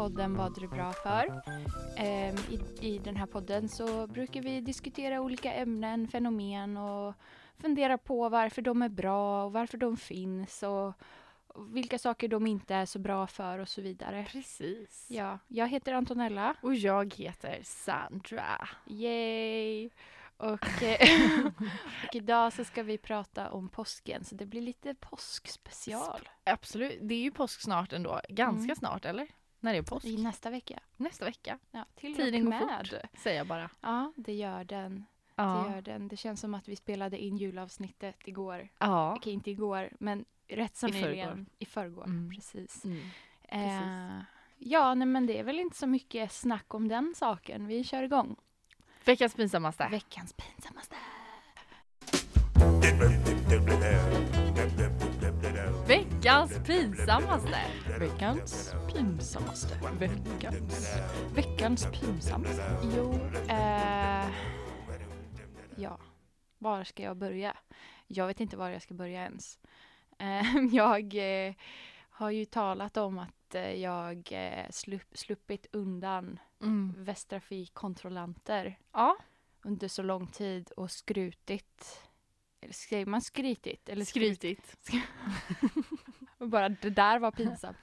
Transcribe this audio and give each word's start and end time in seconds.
Podden 0.00 0.36
Vad 0.36 0.56
är 0.56 0.60
du 0.60 0.68
bra 0.68 0.92
för? 0.92 1.42
Ehm, 1.96 2.36
i, 2.50 2.86
I 2.86 2.98
den 2.98 3.16
här 3.16 3.26
podden 3.26 3.68
så 3.68 4.06
brukar 4.06 4.42
vi 4.42 4.60
diskutera 4.60 5.20
olika 5.20 5.52
ämnen, 5.52 6.08
fenomen 6.08 6.76
och 6.76 7.14
fundera 7.58 7.98
på 7.98 8.28
varför 8.28 8.62
de 8.62 8.82
är 8.82 8.88
bra 8.88 9.44
och 9.44 9.52
varför 9.52 9.78
de 9.78 9.96
finns 9.96 10.62
och, 10.62 10.92
och 11.46 11.76
vilka 11.76 11.98
saker 11.98 12.28
de 12.28 12.46
inte 12.46 12.74
är 12.74 12.86
så 12.86 12.98
bra 12.98 13.26
för 13.26 13.58
och 13.58 13.68
så 13.68 13.80
vidare. 13.82 14.26
Precis. 14.28 15.06
Ja, 15.08 15.38
jag 15.48 15.68
heter 15.68 15.92
Antonella. 15.92 16.54
Och 16.62 16.74
jag 16.74 17.14
heter 17.14 17.60
Sandra. 17.62 18.68
Yay! 18.86 19.90
Och, 20.36 20.82
eh, 20.82 21.46
och 22.08 22.14
idag 22.14 22.52
så 22.52 22.64
ska 22.64 22.82
vi 22.82 22.98
prata 22.98 23.50
om 23.50 23.68
påsken 23.68 24.24
så 24.24 24.34
det 24.34 24.46
blir 24.46 24.62
lite 24.62 24.94
påskspecial. 24.94 26.28
Absolut. 26.44 26.98
Det 27.02 27.14
är 27.14 27.22
ju 27.22 27.30
påsk 27.30 27.60
snart 27.60 27.92
ändå. 27.92 28.20
Ganska 28.28 28.64
Mm. 28.64 28.76
snart 28.76 29.04
eller? 29.04 29.39
När 29.60 29.70
är 29.74 29.76
det 29.76 29.82
påsk? 29.82 30.06
I 30.06 30.16
nästa 30.22 30.50
vecka. 30.50 30.80
Nästa 30.96 31.24
vecka. 31.24 31.58
Ja, 31.70 31.84
till 31.94 32.16
Tiden 32.16 32.46
och 32.46 32.52
går 32.52 32.78
fort. 32.78 32.94
Säger 33.18 33.36
jag 33.38 33.46
bara. 33.46 33.70
Ja, 33.80 34.12
det 34.16 34.32
gör 34.32 34.64
den. 34.64 34.94
Det 35.36 35.42
Ja. 35.42 35.70
gör 35.74 35.82
den. 35.82 36.08
Det 36.08 36.16
känns 36.16 36.40
som 36.40 36.54
att 36.54 36.68
vi 36.68 36.76
spelade 36.76 37.18
in 37.18 37.36
julavsnittet 37.36 38.16
igår. 38.24 38.68
Ja. 38.78 39.14
Okej, 39.16 39.32
inte 39.32 39.50
igår, 39.50 39.90
men 39.98 40.24
rätt 40.48 40.76
så 40.76 40.88
I 40.88 40.90
nyligen. 40.92 41.28
förrgår. 41.28 41.46
I 41.58 41.64
förrgår. 41.66 42.04
Mm. 42.04 42.30
Precis. 42.34 42.84
Mm. 42.84 43.00
Eh, 43.48 44.22
ja, 44.58 44.94
nej, 44.94 45.06
men 45.06 45.26
det 45.26 45.38
är 45.38 45.44
väl 45.44 45.58
inte 45.60 45.76
så 45.76 45.86
mycket 45.86 46.32
snack 46.32 46.74
om 46.74 46.88
den 46.88 47.14
saken. 47.16 47.66
Vi 47.66 47.84
kör 47.84 48.02
igång. 48.02 48.36
Veckans 49.04 49.34
pinsammaste. 49.34 49.88
Veckans 49.90 50.32
pinsammaste. 50.32 50.96
Veckans 56.20 56.66
pinsammaste. 56.66 57.58
Veckans 57.98 58.74
pinsammaste. 58.94 59.80
Veckans. 59.98 60.96
Veckans 61.34 61.86
pinsammaste. 61.86 62.78
Jo, 62.96 63.14
eh, 63.48 64.26
ja. 65.76 65.98
Var 66.58 66.84
ska 66.84 67.02
jag 67.02 67.16
börja? 67.16 67.56
Jag 68.06 68.26
vet 68.26 68.40
inte 68.40 68.56
var 68.56 68.68
jag 68.68 68.82
ska 68.82 68.94
börja 68.94 69.22
ens. 69.22 69.58
Eh, 70.18 70.56
jag 70.72 71.14
eh, 71.48 71.54
har 72.10 72.30
ju 72.30 72.44
talat 72.44 72.96
om 72.96 73.18
att 73.18 73.54
eh, 73.54 73.72
jag 73.72 74.28
eh, 74.32 74.70
slupp, 74.70 75.18
sluppit 75.18 75.66
undan 75.72 76.38
Mm. 76.62 76.94
Västtrafikkontrollanter 76.98 78.78
Ja. 78.92 79.16
under 79.62 79.88
så 79.88 80.02
lång 80.02 80.26
tid 80.26 80.70
och 80.76 80.90
skrutit. 80.90 82.02
Eller 82.60 82.72
säger 82.74 83.06
man 83.06 83.22
skrytit? 83.22 83.88
Eller 83.88 84.04
Skrytigt. 84.04 84.76
Bara 86.46 86.68
det 86.68 86.90
där 86.90 87.18
var 87.18 87.30
pinsamt. 87.30 87.78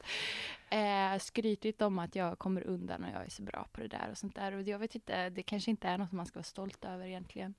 Eh, 0.69 1.19
skrytit 1.19 1.81
om 1.81 1.99
att 1.99 2.15
jag 2.15 2.39
kommer 2.39 2.67
undan 2.67 3.03
och 3.03 3.09
jag 3.09 3.25
är 3.25 3.29
så 3.29 3.41
bra 3.41 3.67
på 3.71 3.81
det 3.81 3.87
där 3.87 4.07
och 4.11 4.17
sånt 4.17 4.35
där. 4.35 4.51
Och 4.51 4.61
jag 4.61 4.79
vet 4.79 4.95
inte, 4.95 5.29
det 5.29 5.43
kanske 5.43 5.71
inte 5.71 5.87
är 5.87 5.97
något 5.97 6.11
man 6.11 6.25
ska 6.25 6.39
vara 6.39 6.43
stolt 6.43 6.85
över 6.85 7.05
egentligen. 7.05 7.53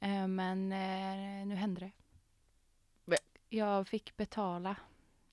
Eh, 0.00 0.28
men 0.28 0.72
eh, 0.72 1.46
nu 1.46 1.54
hände 1.54 1.80
det. 1.80 1.90
Jag 3.48 3.88
fick 3.88 4.16
betala 4.16 4.76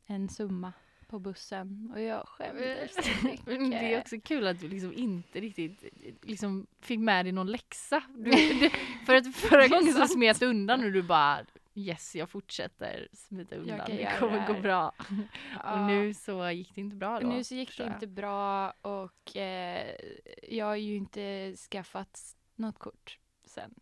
en 0.06 0.30
summa 0.30 0.74
på 1.08 1.20
bussen 1.20 1.92
och 1.94 2.02
jag 2.02 2.28
skämdes. 2.28 2.98
Men 3.46 3.70
det 3.70 3.94
är 3.94 4.00
också 4.00 4.16
kul 4.24 4.48
att 4.48 4.60
du 4.60 4.68
liksom 4.68 4.94
inte 4.94 5.40
riktigt 5.40 5.84
liksom 6.22 6.68
fick 6.82 7.00
med 7.00 7.26
dig 7.26 7.32
någon 7.32 7.52
läxa. 7.52 8.04
Du, 8.16 8.32
du, 8.60 8.70
för 9.06 9.16
att 9.16 9.36
förra 9.36 9.68
gången 9.68 9.94
så 9.94 10.08
smet 10.08 10.42
undan 10.42 10.84
och 10.84 10.92
du 10.92 11.02
bara 11.02 11.40
Yes, 11.76 12.16
jag 12.16 12.30
fortsätter 12.30 13.08
smita 13.14 13.56
undan. 13.56 13.80
Det 13.88 14.20
kommer 14.20 14.40
det 14.40 14.46
gå 14.48 14.54
här." 14.54 14.62
bra. 14.62 14.94
Ja. 15.64 15.74
Och 15.74 15.88
nu 15.88 16.14
så 16.14 16.50
gick 16.50 16.76
det 16.76 16.82
inte 16.82 16.96
bra 16.96 17.20
då. 17.20 17.28
Nu 17.28 17.44
så 17.44 17.56
gick 17.56 17.78
det 17.78 17.84
inte 17.86 18.08
bra 18.08 18.72
och 18.82 19.38
eh, 19.38 19.96
jag 20.44 20.66
har 20.66 20.76
ju 20.76 20.96
inte 20.96 21.56
skaffat 21.72 22.36
något 22.56 22.80
kort 22.80 23.20
sen. 23.46 23.74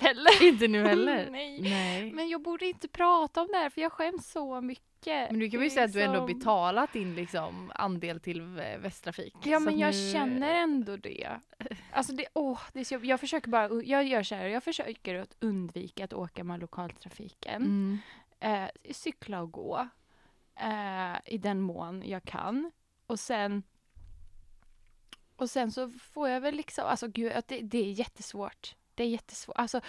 Heller. 0.00 0.42
Inte 0.48 0.68
nu 0.68 0.84
heller. 0.84 1.30
Nej. 1.30 1.60
Nej. 1.60 2.12
Men 2.12 2.28
jag 2.28 2.42
borde 2.42 2.66
inte 2.66 2.88
prata 2.88 3.40
om 3.42 3.48
det 3.50 3.56
här 3.56 3.70
för 3.70 3.80
jag 3.80 3.92
skäms 3.92 4.30
så 4.30 4.60
mycket. 4.60 4.89
Men 5.06 5.38
du 5.38 5.50
kan 5.50 5.62
är 5.62 5.68
säga 5.68 5.84
att 5.84 5.92
du 5.92 6.02
ändå 6.02 6.26
liksom- 6.26 6.38
betalat 6.38 6.92
din 6.92 7.14
liksom 7.14 7.72
andel 7.74 8.20
till 8.20 8.40
Vä- 8.42 8.78
Västtrafik. 8.78 9.34
Ja 9.44 9.58
men 9.60 9.78
jag 9.78 9.94
nu- 9.94 10.12
känner 10.12 10.54
ändå 10.54 10.96
det. 10.96 11.28
Alltså 11.92 12.12
det, 12.12 12.26
åh, 12.34 12.60
det 12.72 12.80
är 12.80 12.84
så, 12.84 12.98
jag 13.02 13.20
försöker 13.20 13.48
bara, 13.50 13.82
jag 13.82 14.04
gör 14.04 14.22
så 14.22 14.34
här, 14.34 14.46
jag 14.46 14.64
försöker 14.64 15.14
att 15.14 15.36
undvika 15.40 16.04
att 16.04 16.12
åka 16.12 16.44
med 16.44 16.60
lokaltrafiken. 16.60 17.62
Mm. 17.62 17.98
Eh, 18.40 18.70
cykla 18.92 19.40
och 19.42 19.52
gå. 19.52 19.88
Eh, 20.56 21.16
I 21.34 21.38
den 21.38 21.60
mån 21.60 22.02
jag 22.06 22.22
kan. 22.24 22.70
Och 23.06 23.20
sen 23.20 23.62
och 25.36 25.50
sen 25.50 25.72
så 25.72 25.90
får 25.90 26.28
jag 26.28 26.40
väl 26.40 26.54
liksom, 26.54 26.84
alltså 26.86 27.08
gud, 27.08 27.32
det, 27.46 27.60
det 27.60 27.78
är 27.78 27.92
jättesvårt. 27.92 28.74
Det 29.00 29.04
är 29.04 29.08
jättesvårt. 29.08 29.56
Alltså, 29.58 29.80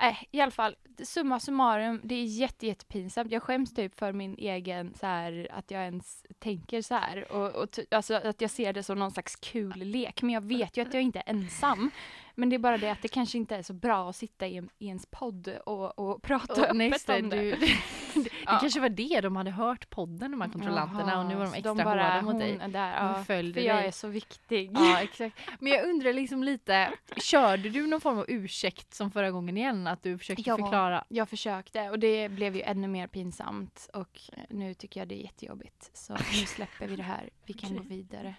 äh, 0.00 0.16
i 0.30 0.40
alla 0.40 0.50
fall, 0.50 0.76
summa 1.02 1.40
summarum, 1.40 2.00
det 2.04 2.14
är 2.14 2.24
jätte, 2.24 2.66
jättepinsamt. 2.66 3.32
Jag 3.32 3.42
skäms 3.42 3.74
typ 3.74 3.98
för 3.98 4.12
min 4.12 4.34
egen, 4.38 4.94
så 5.00 5.06
här, 5.06 5.48
att 5.50 5.70
jag 5.70 5.82
ens 5.82 6.24
tänker 6.38 6.82
så 6.82 6.94
här. 6.94 7.32
Och, 7.32 7.62
och 7.62 7.78
alltså 7.90 8.14
att 8.14 8.40
jag 8.40 8.50
ser 8.50 8.72
det 8.72 8.82
som 8.82 8.98
någon 8.98 9.10
slags 9.10 9.36
kul 9.36 9.76
lek. 9.76 10.22
Men 10.22 10.34
jag 10.34 10.40
vet 10.40 10.76
ju 10.76 10.82
att 10.82 10.94
jag 10.94 11.02
inte 11.02 11.18
är 11.18 11.30
ensam. 11.30 11.90
Men 12.34 12.48
det 12.48 12.56
är 12.56 12.58
bara 12.58 12.78
det 12.78 12.90
att 12.90 13.02
det 13.02 13.08
kanske 13.08 13.38
inte 13.38 13.56
är 13.56 13.62
så 13.62 13.72
bra 13.72 14.08
att 14.10 14.16
sitta 14.16 14.46
i, 14.46 14.56
en, 14.56 14.68
i 14.78 14.86
ens 14.86 15.06
podd 15.10 15.48
och, 15.66 15.98
och 15.98 16.22
prata 16.22 16.52
Och, 16.52 16.58
öppet 16.80 17.08
om 17.08 17.28
det. 17.30 17.36
du, 17.36 17.50
det, 17.50 17.56
det 18.14 18.30
Ja. 18.46 18.58
kanske 18.60 18.80
var 18.80 18.88
det, 18.88 19.20
de 19.20 19.36
hade 19.36 19.50
hört 19.50 19.90
podden 19.90 20.30
de 20.30 20.40
här 20.40 20.48
kontrollanterna 20.48 21.18
och 21.20 21.26
nu 21.26 21.34
var 21.34 21.44
de 21.44 21.48
Jaha, 21.50 21.56
extra 21.56 21.70
så 21.76 21.84
bara, 21.84 22.04
hårda 22.10 22.22
mot 22.22 22.38
dig. 22.38 22.58
är 22.60 22.68
Där, 22.68 23.00
De 23.00 23.06
ja, 23.06 23.24
för 23.24 23.34
jag 23.34 23.54
dig. 23.54 23.66
är 23.68 23.90
så 23.90 24.08
viktig. 24.08 24.70
Ja 24.74 25.00
exakt. 25.02 25.38
Men 25.60 25.72
jag 25.72 25.88
undrar 25.88 26.12
liksom 26.12 26.42
lite, 26.42 26.92
körde 27.16 27.68
du 27.70 27.86
någon 27.86 28.00
form 28.00 28.18
av 28.18 28.24
ursäkt 28.28 28.94
som 28.94 29.10
förra 29.10 29.30
gången 29.30 29.56
igen? 29.56 29.86
Att 29.86 30.02
du 30.02 30.18
försökte 30.18 30.42
Ja. 30.46 30.56
förklara? 30.56 31.04
Jag 31.08 31.28
försökte 31.28 31.90
och 31.90 31.98
det 31.98 32.28
blev 32.28 32.56
ju 32.56 32.62
ännu 32.62 32.88
mer 32.88 33.06
pinsamt 33.06 33.90
och 33.94 34.20
nu 34.50 34.74
tycker 34.74 35.00
jag 35.00 35.08
det 35.08 35.14
är 35.20 35.22
jättejobbigt. 35.24 35.90
Så 35.94 36.12
nu 36.12 36.18
släpper 36.46 36.86
vi 36.86 36.96
det 36.96 37.02
här. 37.02 37.30
Vi 37.46 37.52
kan 37.52 37.70
gå 37.70 37.76
Okej. 37.80 37.88
vidare. 37.96 38.34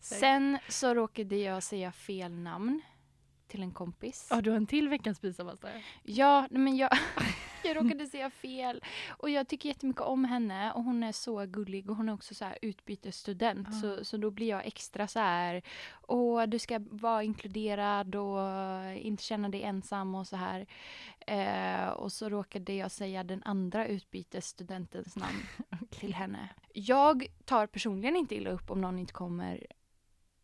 Sen 0.00 0.58
så 0.68 0.94
råkade 0.94 1.36
jag 1.36 1.62
säga 1.62 1.92
fel 1.92 2.32
namn 2.32 2.80
till 3.48 3.62
en 3.62 3.72
kompis. 3.72 4.26
Ja 4.30 4.40
du 4.40 4.50
har 4.50 4.56
en 4.56 4.66
till 4.66 4.88
veckans 4.88 5.20
pinsammaste. 5.20 5.82
Ja, 6.02 6.46
men 6.50 6.76
jag, 6.76 6.90
jag 7.64 7.76
råkade 7.76 8.06
säga 8.06 8.30
fel. 8.30 8.84
Och 9.08 9.30
jag 9.30 9.48
tycker 9.48 9.68
jättemycket 9.68 10.02
om 10.02 10.24
henne 10.24 10.72
och 10.72 10.84
hon 10.84 11.02
är 11.02 11.12
så 11.12 11.46
gullig 11.46 11.90
och 11.90 11.96
hon 11.96 12.08
är 12.08 12.14
också 12.14 12.34
så 12.34 12.44
här 12.44 12.58
utbytesstudent. 12.62 13.68
Ah. 13.68 13.72
Så, 13.72 14.04
så 14.04 14.16
då 14.16 14.30
blir 14.30 14.48
jag 14.48 14.66
extra 14.66 15.08
så 15.08 15.18
här, 15.18 15.62
åh 16.02 16.42
du 16.42 16.58
ska 16.58 16.80
vara 16.90 17.22
inkluderad 17.22 18.14
och 18.14 18.38
inte 18.96 19.22
känna 19.22 19.48
dig 19.48 19.62
ensam 19.62 20.14
och 20.14 20.26
så 20.26 20.36
här. 20.36 20.66
Eh, 21.26 21.88
och 21.88 22.12
så 22.12 22.28
råkade 22.28 22.72
jag 22.72 22.90
säga 22.90 23.24
den 23.24 23.42
andra 23.44 23.86
utbytesstudentens 23.86 25.16
namn 25.16 25.42
till 25.90 26.14
henne. 26.14 26.48
Jag 26.72 27.26
tar 27.44 27.66
personligen 27.66 28.16
inte 28.16 28.34
illa 28.34 28.50
upp 28.50 28.70
om 28.70 28.80
någon 28.80 28.98
inte 28.98 29.12
kommer 29.12 29.66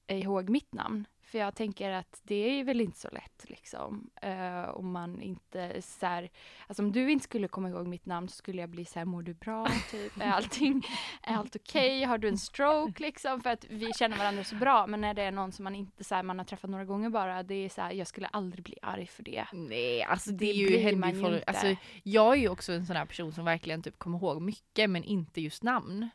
ihåg 0.06 0.48
mitt 0.48 0.74
namn. 0.74 1.06
För 1.34 1.38
jag 1.38 1.54
tänker 1.54 1.90
att 1.90 2.20
det 2.22 2.60
är 2.60 2.64
väl 2.64 2.80
inte 2.80 2.98
så 2.98 3.08
lätt 3.12 3.44
liksom. 3.48 4.10
Eh, 4.22 4.68
om 4.68 4.92
man 4.92 5.20
inte 5.22 5.82
så 5.82 6.06
här, 6.06 6.30
alltså 6.66 6.82
om 6.82 6.92
du 6.92 7.10
inte 7.10 7.24
skulle 7.24 7.48
komma 7.48 7.68
ihåg 7.68 7.86
mitt 7.86 8.06
namn 8.06 8.28
så 8.28 8.36
skulle 8.36 8.60
jag 8.60 8.70
bli 8.70 8.84
så 8.84 8.98
här, 8.98 9.06
mår 9.06 9.22
du 9.22 9.34
bra? 9.34 9.68
Typ, 9.90 10.20
är 10.20 10.30
allting, 10.30 10.86
är 11.22 11.34
allt 11.36 11.56
okej? 11.56 12.04
Har 12.04 12.18
du 12.18 12.28
en 12.28 12.38
stroke 12.38 13.02
liksom? 13.02 13.40
För 13.40 13.50
att 13.50 13.64
vi 13.64 13.92
känner 13.92 14.16
varandra 14.16 14.44
så 14.44 14.54
bra. 14.54 14.86
Men 14.86 15.00
när 15.00 15.14
det 15.14 15.22
är 15.22 15.30
någon 15.32 15.52
som 15.52 15.64
man 15.64 15.74
inte 15.74 16.04
så 16.04 16.14
här, 16.14 16.22
man 16.22 16.38
har 16.38 16.44
träffat 16.44 16.70
några 16.70 16.84
gånger 16.84 17.10
bara, 17.10 17.42
det 17.42 17.54
är 17.54 17.68
så 17.68 17.80
här, 17.80 17.92
jag 17.92 18.06
skulle 18.06 18.26
aldrig 18.26 18.64
bli 18.64 18.78
arg 18.82 19.06
för 19.06 19.22
det. 19.22 19.44
Nej 19.52 20.02
alltså 20.02 20.30
det, 20.30 20.36
Det 20.36 20.50
är 20.50 20.54
ju 20.54 20.78
händer 20.78 21.08
ju 21.12 21.18
inte. 21.18 21.44
alltså, 21.46 21.76
Jag 22.02 22.32
är 22.32 22.38
ju 22.38 22.48
också 22.48 22.72
en 22.72 22.86
sån 22.86 22.96
här 22.96 23.06
person 23.06 23.32
som 23.32 23.44
verkligen 23.44 23.82
typ 23.82 23.98
kommer 23.98 24.18
ihåg 24.18 24.42
mycket 24.42 24.90
men 24.90 25.04
inte 25.04 25.40
just 25.40 25.62
namn. 25.62 26.10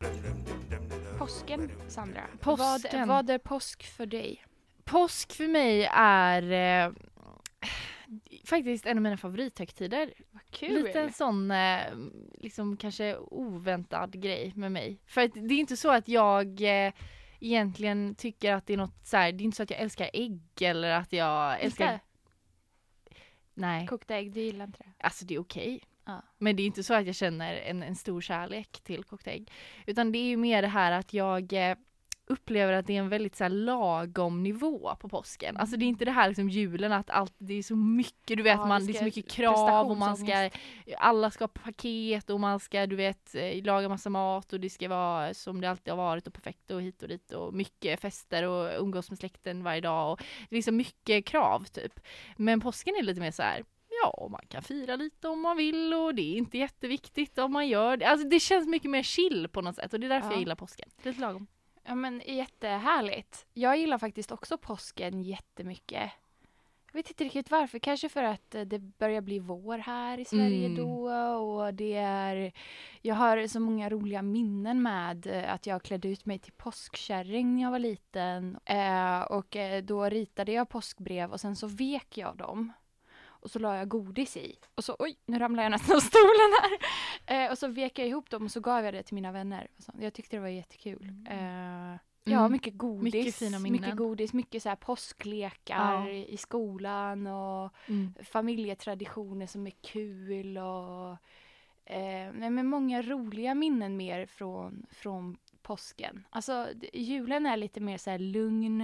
Påsken, 1.17 1.71
Sandra. 1.87 2.21
Påsken. 2.39 3.07
Vad, 3.07 3.07
vad 3.07 3.29
är 3.29 3.37
påsk 3.37 3.83
för 3.83 4.05
dig? 4.05 4.45
Påsk 4.89 5.33
för 5.33 5.47
mig 5.47 5.89
är... 5.93 6.51
Eh, 6.87 6.93
faktiskt 8.45 8.85
en 8.85 8.97
av 8.97 9.01
mina 9.03 9.17
favorithögtider. 9.17 10.13
Vad 10.31 10.41
kul! 10.51 10.83
Lite 10.83 11.01
en 11.01 11.13
sån, 11.13 11.51
eh, 11.51 11.81
liksom 12.33 12.77
kanske 12.77 13.17
oväntad 13.17 14.21
grej 14.21 14.53
med 14.55 14.71
mig. 14.71 15.01
För 15.05 15.21
att 15.21 15.33
det 15.33 15.53
är 15.53 15.59
inte 15.59 15.77
så 15.77 15.91
att 15.91 16.07
jag 16.07 16.61
eh, 16.61 16.93
egentligen 17.39 18.15
tycker 18.15 18.53
att 18.53 18.67
det 18.67 18.73
är 18.73 18.77
något 18.77 19.07
så 19.07 19.17
här, 19.17 19.31
det 19.31 19.43
är 19.43 19.45
inte 19.45 19.57
så 19.57 19.63
att 19.63 19.71
jag 19.71 19.79
älskar 19.79 20.09
ägg 20.13 20.41
eller 20.61 20.91
att 20.91 21.13
jag 21.13 21.61
älskar... 21.61 21.93
Inte? 21.93 22.05
Nej, 23.53 23.87
Kokta 23.87 24.15
ägg, 24.15 24.31
du 24.31 24.41
gillar 24.41 24.65
inte 24.65 24.83
det? 24.83 25.05
alltså 25.05 25.25
det 25.25 25.35
är 25.35 25.39
okej. 25.39 25.79
Ja. 26.05 26.21
Men 26.37 26.55
det 26.55 26.63
är 26.63 26.67
inte 26.67 26.83
så 26.83 26.93
att 26.93 27.05
jag 27.05 27.15
känner 27.15 27.53
en, 27.53 27.83
en 27.83 27.95
stor 27.95 28.21
kärlek 28.21 28.81
till 28.83 29.03
kokta 29.03 29.31
ägg. 29.31 29.51
Utan 29.85 30.11
det 30.11 30.19
är 30.19 30.27
ju 30.27 30.37
mer 30.37 30.61
det 30.61 30.67
här 30.67 30.91
att 30.91 31.13
jag 31.13 31.53
eh, 31.53 31.77
upplever 32.29 32.73
att 32.73 32.87
det 32.87 32.95
är 32.95 32.99
en 32.99 33.09
väldigt 33.09 33.35
så 33.35 33.43
här, 33.43 33.49
lagom 33.49 34.43
nivå 34.43 34.95
på 34.99 35.09
påsken. 35.09 35.57
Alltså 35.57 35.77
det 35.77 35.85
är 35.85 35.87
inte 35.87 36.05
det 36.05 36.11
här 36.11 36.27
liksom 36.27 36.49
julen 36.49 36.91
att 36.91 37.09
allt, 37.09 37.33
det 37.37 37.53
är 37.53 37.63
så 37.63 37.75
mycket, 37.75 38.37
du 38.37 38.43
vet 38.43 38.57
Ja, 38.57 38.65
man, 38.65 38.85
det 38.85 38.93
är 38.93 38.97
så 38.97 39.03
mycket 39.03 39.31
krav 39.31 39.87
och 39.87 39.97
man 39.97 40.17
ska, 40.17 40.49
alla 40.97 41.31
ska 41.31 41.43
ha 41.43 41.47
paket 41.47 42.29
och 42.29 42.39
man 42.39 42.59
ska 42.59 42.85
du 42.85 42.95
vet 42.95 43.35
eh, 43.35 43.63
laga 43.63 43.89
massa 43.89 44.09
mat 44.09 44.53
och 44.53 44.59
det 44.59 44.69
ska 44.69 44.89
vara 44.89 45.33
som 45.33 45.61
det 45.61 45.69
alltid 45.69 45.91
har 45.91 45.97
varit 45.97 46.27
och 46.27 46.33
perfekt 46.33 46.71
och 46.71 46.81
hit 46.81 47.01
och 47.03 47.09
dit 47.09 47.31
och 47.31 47.53
mycket 47.53 47.99
fester 48.01 48.43
och 48.43 48.81
umgås 48.81 49.09
med 49.09 49.19
släkten 49.19 49.63
varje 49.63 49.81
dag 49.81 50.11
och 50.11 50.19
det 50.49 50.55
är 50.55 50.57
liksom 50.57 50.77
mycket 50.77 51.25
krav 51.25 51.63
typ. 51.63 51.99
Men 52.37 52.59
påsken 52.61 52.95
är 52.95 53.03
lite 53.03 53.21
mer 53.21 53.31
så 53.31 53.43
här 53.43 53.63
Ja, 54.03 54.27
man 54.31 54.41
kan 54.47 54.61
fira 54.63 54.95
lite 54.95 55.27
om 55.27 55.41
man 55.41 55.57
vill 55.57 55.93
och 55.93 56.15
det 56.15 56.21
är 56.21 56.37
inte 56.37 56.57
jätteviktigt 56.57 57.37
om 57.37 57.53
man 57.53 57.67
gör 57.67 57.97
det. 57.97 58.05
Alltså 58.05 58.27
det 58.27 58.39
känns 58.39 58.67
mycket 58.67 58.91
mer 58.91 59.03
chill 59.03 59.47
på 59.51 59.61
något 59.61 59.75
sätt 59.75 59.93
och 59.93 59.99
det 59.99 60.07
är 60.07 60.09
därför 60.09 60.27
Ja. 60.27 60.33
jag 60.33 60.39
gillar 60.39 60.55
påsken. 60.55 60.89
Lite 61.03 61.21
lagom. 61.21 61.47
Ja 61.89 61.95
men 61.95 62.21
jättehärligt. 62.25 63.45
Jag 63.53 63.77
gillar 63.77 63.97
faktiskt 63.97 64.31
också 64.31 64.57
påsken 64.57 65.23
jättemycket. 65.23 66.11
Jag 66.91 66.93
vet 66.93 67.09
inte 67.09 67.23
riktigt 67.23 67.51
varför, 67.51 67.79
kanske 67.79 68.09
för 68.09 68.23
att 68.23 68.55
eh, 68.55 68.61
det 68.61 68.79
börjar 68.79 69.21
bli 69.21 69.39
vår 69.39 69.77
här 69.77 70.17
i 70.17 70.25
Sverige 70.25 70.65
Mm. 70.65 70.75
då 70.77 71.09
och 71.35 71.73
det 71.73 71.95
är 71.95 72.51
Jag 73.01 73.15
har 73.15 73.47
så 73.47 73.59
många 73.59 73.89
roliga 73.89 74.21
minnen 74.21 74.81
med 74.81 75.27
eh, 75.27 75.53
att 75.53 75.65
jag 75.65 75.83
klädde 75.83 76.07
ut 76.07 76.25
mig 76.25 76.39
till 76.39 76.53
påskkärring 76.53 77.55
när 77.55 77.63
jag 77.63 77.71
var 77.71 77.79
liten 77.79 78.59
eh, 78.65 79.21
och 79.21 79.55
eh, 79.55 79.83
då 79.83 80.05
ritade 80.05 80.51
jag 80.51 80.69
påskbrev 80.69 81.31
och 81.31 81.39
sen 81.41 81.55
så 81.55 81.67
vek 81.67 82.17
jag 82.17 82.37
dem 82.37 82.73
och 83.41 83.51
så 83.51 83.59
la 83.59 83.75
jag 83.77 83.87
godis 83.89 84.37
i 84.37 84.55
och 84.75 84.83
så 84.83 84.95
oj, 84.99 85.17
nu 85.25 85.39
ramlar 85.39 85.63
jag 85.63 85.71
nästan 85.71 85.95
av 85.95 85.99
stolen 85.99 86.51
här. 86.61 86.77
Eh, 87.29 87.51
och 87.51 87.57
så 87.57 87.67
vek 87.67 87.99
jag 87.99 88.07
ihop 88.07 88.29
dem 88.29 88.43
och 88.45 88.51
så 88.51 88.59
gav 88.59 88.85
jag 88.85 88.93
det 88.93 89.03
till 89.03 89.15
mina 89.15 89.31
vänner. 89.31 89.67
Och 89.77 89.83
så. 89.83 89.91
Jag 89.99 90.13
tyckte 90.13 90.35
det 90.35 90.41
var 90.41 90.47
jättekul. 90.47 91.13
Eh, 91.29 91.95
Ja, 92.23 92.39
Mm. 92.39 92.51
mycket 92.51 92.77
godis. 92.77 93.13
Mycket 93.13 93.35
fina 93.35 93.59
minnen. 93.59 93.81
Mycket 93.81 93.95
godis, 93.97 94.33
mycket 94.33 94.63
så 94.63 94.69
här 94.69 94.75
påsklekar 94.75 95.93
Ja. 96.07 96.09
i 96.09 96.37
skolan 96.37 97.27
och 97.27 97.71
Mm. 97.87 98.13
familjetraditioner 98.23 99.45
som 99.47 99.67
är 99.67 99.73
kul 99.81 100.57
och 100.57 101.11
eh, 101.85 102.31
nej, 102.33 102.49
men 102.49 102.65
många 102.67 103.01
roliga 103.01 103.55
minnen 103.55 103.97
mer 103.97 104.25
från, 104.25 104.85
från 104.91 105.37
påsken. 105.61 106.27
Alltså 106.29 106.67
julen 106.93 107.45
är 107.45 107.57
lite 107.57 107.79
mer 107.79 107.97
så 107.97 108.09
här 108.09 108.19
lugn 108.19 108.81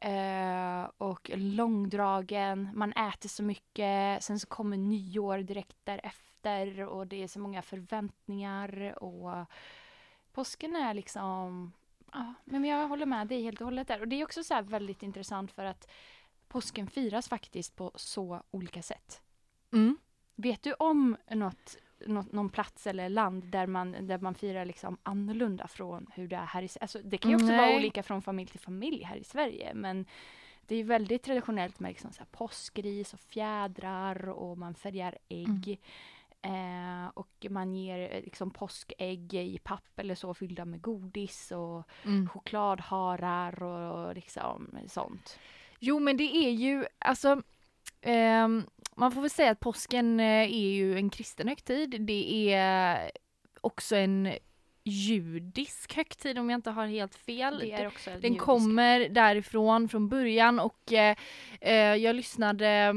eh, 0.00 0.90
och 0.98 1.30
långdragen. 1.34 2.68
Man 2.74 2.92
äter 2.92 3.28
så 3.28 3.42
mycket. 3.42 4.22
Sen 4.24 4.38
så 4.40 4.46
kommer 4.46 4.76
nyår 4.76 5.38
direkt 5.38 5.76
därefter 5.84 6.33
och 6.88 7.06
det 7.06 7.22
är 7.22 7.28
så 7.28 7.40
många 7.40 7.62
förväntningar 7.62 9.02
och 9.02 9.46
påsken 10.32 10.76
är 10.76 10.94
liksom 10.94 11.72
Ja, 12.14 12.34
men 12.44 12.64
jag 12.64 12.88
håller 12.88 13.06
med 13.06 13.26
dig 13.26 13.42
helt 13.42 13.60
och 13.60 13.64
hållet 13.64 13.88
där. 13.88 14.00
Och 14.00 14.08
det 14.08 14.20
är 14.20 14.24
också 14.24 14.44
så 14.44 14.62
väldigt 14.62 15.02
intressant 15.02 15.52
för 15.52 15.64
att 15.64 15.90
påsken 16.48 16.86
firas 16.86 17.28
faktiskt 17.28 17.76
på 17.76 17.92
så 17.94 18.42
olika 18.50 18.82
sätt. 18.82 19.22
Mm. 19.72 19.96
Vet 20.34 20.62
du 20.62 20.72
om 20.72 21.16
något, 21.30 21.76
något, 22.06 22.32
någon 22.32 22.50
plats 22.50 22.86
eller 22.86 23.08
land 23.08 23.44
där 23.44 23.66
man, 23.66 24.06
där 24.06 24.18
man 24.18 24.34
firar 24.34 24.64
liksom 24.64 24.96
annorlunda 25.02 25.68
från 25.68 26.06
hur 26.14 26.28
det 26.28 26.36
är 26.36 26.44
här 26.44 26.62
i 26.62 26.68
Sverige? 26.68 26.82
Alltså, 26.82 26.98
det 27.04 27.18
kan 27.18 27.30
ju 27.30 27.36
också 27.36 27.46
vara 27.46 27.56
Nej. 27.56 27.76
olika 27.76 28.02
från 28.02 28.22
familj 28.22 28.50
till 28.50 28.60
familj 28.60 29.02
här 29.02 29.16
i 29.16 29.24
Sverige. 29.24 29.74
Men 29.74 30.06
det 30.66 30.76
är 30.76 30.84
väldigt 30.84 31.22
traditionellt 31.22 31.80
med 31.80 31.88
liksom 31.88 32.12
så 32.12 32.18
här 32.18 32.28
påskris 32.30 33.14
och 33.14 33.20
fjädrar 33.20 34.28
och 34.28 34.58
man 34.58 34.74
färgar 34.74 35.18
ägg. 35.28 35.80
Eh, 36.44 37.08
och 37.14 37.46
man 37.50 37.74
ger 37.74 38.14
eh, 38.14 38.20
liksom 38.22 38.50
påskägg 38.50 39.34
i 39.34 39.58
papp 39.58 39.98
eller 39.98 40.14
så 40.14 40.34
fyllda 40.34 40.64
med 40.64 40.80
godis 40.82 41.52
och 41.52 41.88
Mm. 42.04 42.28
chokladharar 42.28 43.62
och, 43.62 44.06
och 44.08 44.14
liksom 44.14 44.78
sånt. 44.88 45.38
Jo 45.78 45.98
men 45.98 46.16
det 46.16 46.36
är 46.36 46.50
ju, 46.50 46.84
alltså 46.98 47.42
ehm, 48.00 48.62
man 48.96 49.12
får 49.12 49.20
väl 49.20 49.30
säga 49.30 49.50
att 49.50 49.60
påsken 49.60 50.20
eh, 50.20 50.26
är 50.42 50.72
ju 50.72 50.96
en 50.96 51.10
kristen 51.10 51.48
högtid. 51.48 51.96
Det 52.00 52.52
är 52.52 53.10
också 53.60 53.96
en 53.96 54.32
judisk 54.84 55.94
högtid 55.96 56.38
om 56.38 56.50
jag 56.50 56.58
inte 56.58 56.70
har 56.70 56.86
helt 56.86 57.14
fel. 57.14 57.58
Det 57.58 57.72
är 57.72 57.86
också 57.86 58.10
en 58.10 58.20
Den 58.20 58.36
kommer 58.36 59.08
därifrån 59.08 59.88
från 59.88 60.08
början 60.08 60.60
och 60.60 60.92
eh, 60.92 61.16
eh, 61.60 61.74
jag 61.74 62.16
lyssnade 62.16 62.92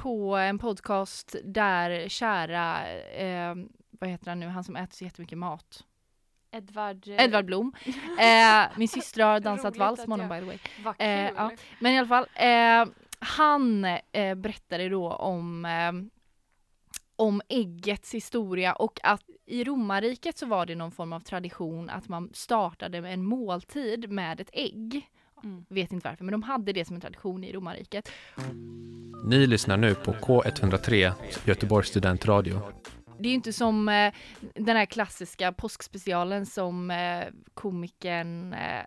på 0.00 0.36
en 0.36 0.58
podcast 0.58 1.36
där 1.44 2.08
kära, 2.08 2.88
eh, 2.98 3.54
vad 3.90 4.10
heter 4.10 4.28
han 4.28 4.40
nu, 4.40 4.46
han 4.46 4.64
som 4.64 4.76
äter 4.76 4.96
så 4.96 5.04
jättemycket 5.04 5.38
mat. 5.38 5.84
Edvard, 6.52 7.08
eh, 7.08 7.24
Edvard 7.24 7.44
Blom. 7.44 7.72
Eh, 8.20 8.68
min 8.76 8.88
syster 8.88 9.24
har 9.24 9.40
dansat 9.40 9.76
vals 9.76 10.06
med 10.06 10.20
honom 10.20 10.28
by 10.28 10.40
the 10.40 10.46
way. 10.46 10.58
Eh, 10.98 11.32
ja. 11.36 11.52
Men 11.78 11.92
i 11.92 11.98
alla 11.98 12.08
fall, 12.08 12.26
eh, 12.34 12.86
han 13.18 13.84
eh, 14.12 14.34
berättade 14.34 14.88
då 14.88 15.12
om, 15.12 15.66
om 17.16 17.42
äggets 17.48 18.14
historia 18.14 18.72
och 18.72 19.00
att 19.02 19.24
i 19.46 19.64
romarriket 19.64 20.38
så 20.38 20.46
var 20.46 20.66
det 20.66 20.74
någon 20.74 20.92
form 20.92 21.12
av 21.12 21.20
tradition 21.20 21.90
att 21.90 22.08
man 22.08 22.30
startade 22.32 22.98
en 22.98 23.24
måltid 23.24 24.10
med 24.10 24.40
ett 24.40 24.50
ägg. 24.52 25.10
Mm. 25.44 25.64
Vet 25.68 25.92
inte 25.92 26.08
varför, 26.08 26.24
men 26.24 26.32
de 26.32 26.42
hade 26.42 26.72
det 26.72 26.84
som 26.84 26.94
en 26.94 27.00
tradition 27.00 27.44
i 27.44 27.52
romarriket. 27.52 28.10
Ni 29.24 29.46
lyssnar 29.46 29.76
nu 29.76 29.94
på 29.94 30.12
K103, 30.12 31.12
Göteborgs 31.44 31.88
studentradio. 31.88 32.60
Det 33.18 33.28
är 33.28 33.30
ju 33.30 33.34
inte 33.34 33.52
som 33.52 33.88
eh, 33.88 34.12
den 34.54 34.76
här 34.76 34.86
klassiska 34.86 35.52
påskspecialen 35.52 36.46
som 36.46 36.90
eh, 36.90 37.24
komikern, 37.54 38.52
eh, 38.52 38.84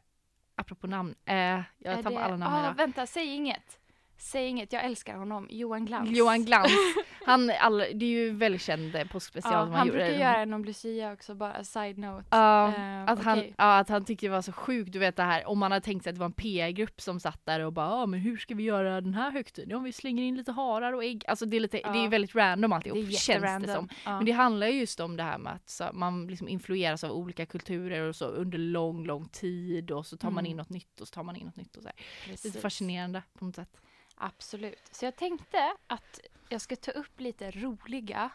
apropå 0.55 0.87
namn, 0.87 1.15
eh, 1.25 1.35
jag 1.35 1.65
Är 1.79 2.03
tappar 2.03 2.21
alla 2.21 2.37
namn 2.37 2.55
ah, 2.55 2.59
idag. 2.59 2.73
Vänta, 2.73 3.05
säg 3.05 3.27
inget! 3.27 3.79
Säg 4.23 4.47
inget, 4.47 4.73
jag 4.73 4.85
älskar 4.85 5.15
honom. 5.17 5.47
Johan 5.51 5.85
Glans. 5.85 6.09
Johan 6.17 6.45
Glans. 6.45 6.71
Han, 7.25 7.51
all, 7.59 7.77
det 7.77 8.05
är 8.05 8.09
ju 8.09 8.31
väldigt 8.31 8.61
känd 8.61 8.95
eh, 8.95 9.07
påskspecial 9.07 9.53
Ja, 9.53 9.65
som 9.65 9.73
han 9.73 9.87
brukar 9.87 10.07
göra 10.07 10.35
en 10.37 10.53
om 10.53 10.65
Lucia 10.65 11.13
också, 11.13 11.35
bara 11.35 11.63
side 11.63 11.97
note. 11.97 12.25
Ja, 12.29 12.67
Eh, 12.73 13.03
att, 13.03 13.23
han, 13.23 13.37
okej. 13.39 13.53
ja, 13.57 13.77
att 13.79 13.89
han 13.89 14.05
tyckte 14.05 14.25
det 14.25 14.29
var 14.29 14.41
så 14.41 14.51
sjukt, 14.51 14.91
du 14.93 14.99
vet 14.99 15.15
det 15.15 15.23
här, 15.23 15.47
om 15.47 15.59
man 15.59 15.71
hade 15.71 15.85
tänkt 15.85 16.03
sig 16.03 16.09
att 16.09 16.15
det 16.15 16.19
var 16.19 16.25
en 16.25 16.31
PR-grupp 16.33 17.01
som 17.01 17.19
satt 17.19 17.45
där 17.45 17.59
och 17.59 17.73
bara, 17.73 17.85
ja 17.89 18.05
men 18.05 18.19
hur 18.19 18.37
ska 18.37 18.55
vi 18.55 18.63
göra 18.63 19.01
den 19.01 19.13
här 19.13 19.31
högtiden? 19.31 19.69
Ja, 19.69 19.79
vi 19.79 19.91
slänger 19.91 20.23
in 20.23 20.35
lite 20.35 20.51
harar 20.51 20.93
och 20.93 21.03
ägg, 21.03 21.23
alltså 21.27 21.45
det 21.45 21.55
är, 21.57 21.61
lite, 21.61 21.77
det 21.77 21.83
är 21.99 22.03
Ja. 22.03 22.09
väldigt 22.09 22.35
random 22.35 22.69
Det 22.69 22.75
alltihop, 22.75 22.97
är 22.99 23.11
känns 23.11 23.65
det 23.67 23.73
som. 23.73 23.89
Ja. 24.05 24.15
Men 24.17 24.25
det 24.25 24.31
handlar 24.31 24.67
ju 24.67 24.79
just 24.79 24.99
om 24.99 25.17
det 25.17 25.23
här 25.23 25.37
med 25.37 25.53
att 25.53 25.69
så, 25.69 25.89
man 25.93 26.27
liksom 26.27 26.47
influeras 26.47 27.03
av 27.03 27.11
olika 27.11 27.45
kulturer 27.45 28.01
och 28.09 28.15
så 28.15 28.25
under 28.25 28.57
lång, 28.57 29.05
lång 29.05 29.29
tid 29.29 29.91
och 29.91 30.05
så 30.05 30.17
tar 30.17 30.29
man 30.31 30.39
Mm. 30.43 30.51
in 30.51 30.57
något 30.57 30.69
nytt 30.69 31.01
och 31.01 31.07
så 31.07 31.13
tar 31.13 31.23
man 31.23 31.35
in 31.35 31.45
något 31.45 31.55
nytt 31.57 31.75
och 31.75 31.83
så 31.83 31.89
här. 31.89 31.97
Lite 32.43 32.59
fascinerande 32.59 33.23
på 33.39 33.45
något 33.45 33.55
sätt. 33.55 33.69
Absolut. 34.15 34.89
Så 34.95 35.05
jag 35.05 35.15
tänkte 35.15 35.73
att 35.87 36.19
jag 36.49 36.61
ska 36.61 36.75
ta 36.75 36.91
upp 36.91 37.19
lite 37.19 37.51
roliga, 37.51 38.29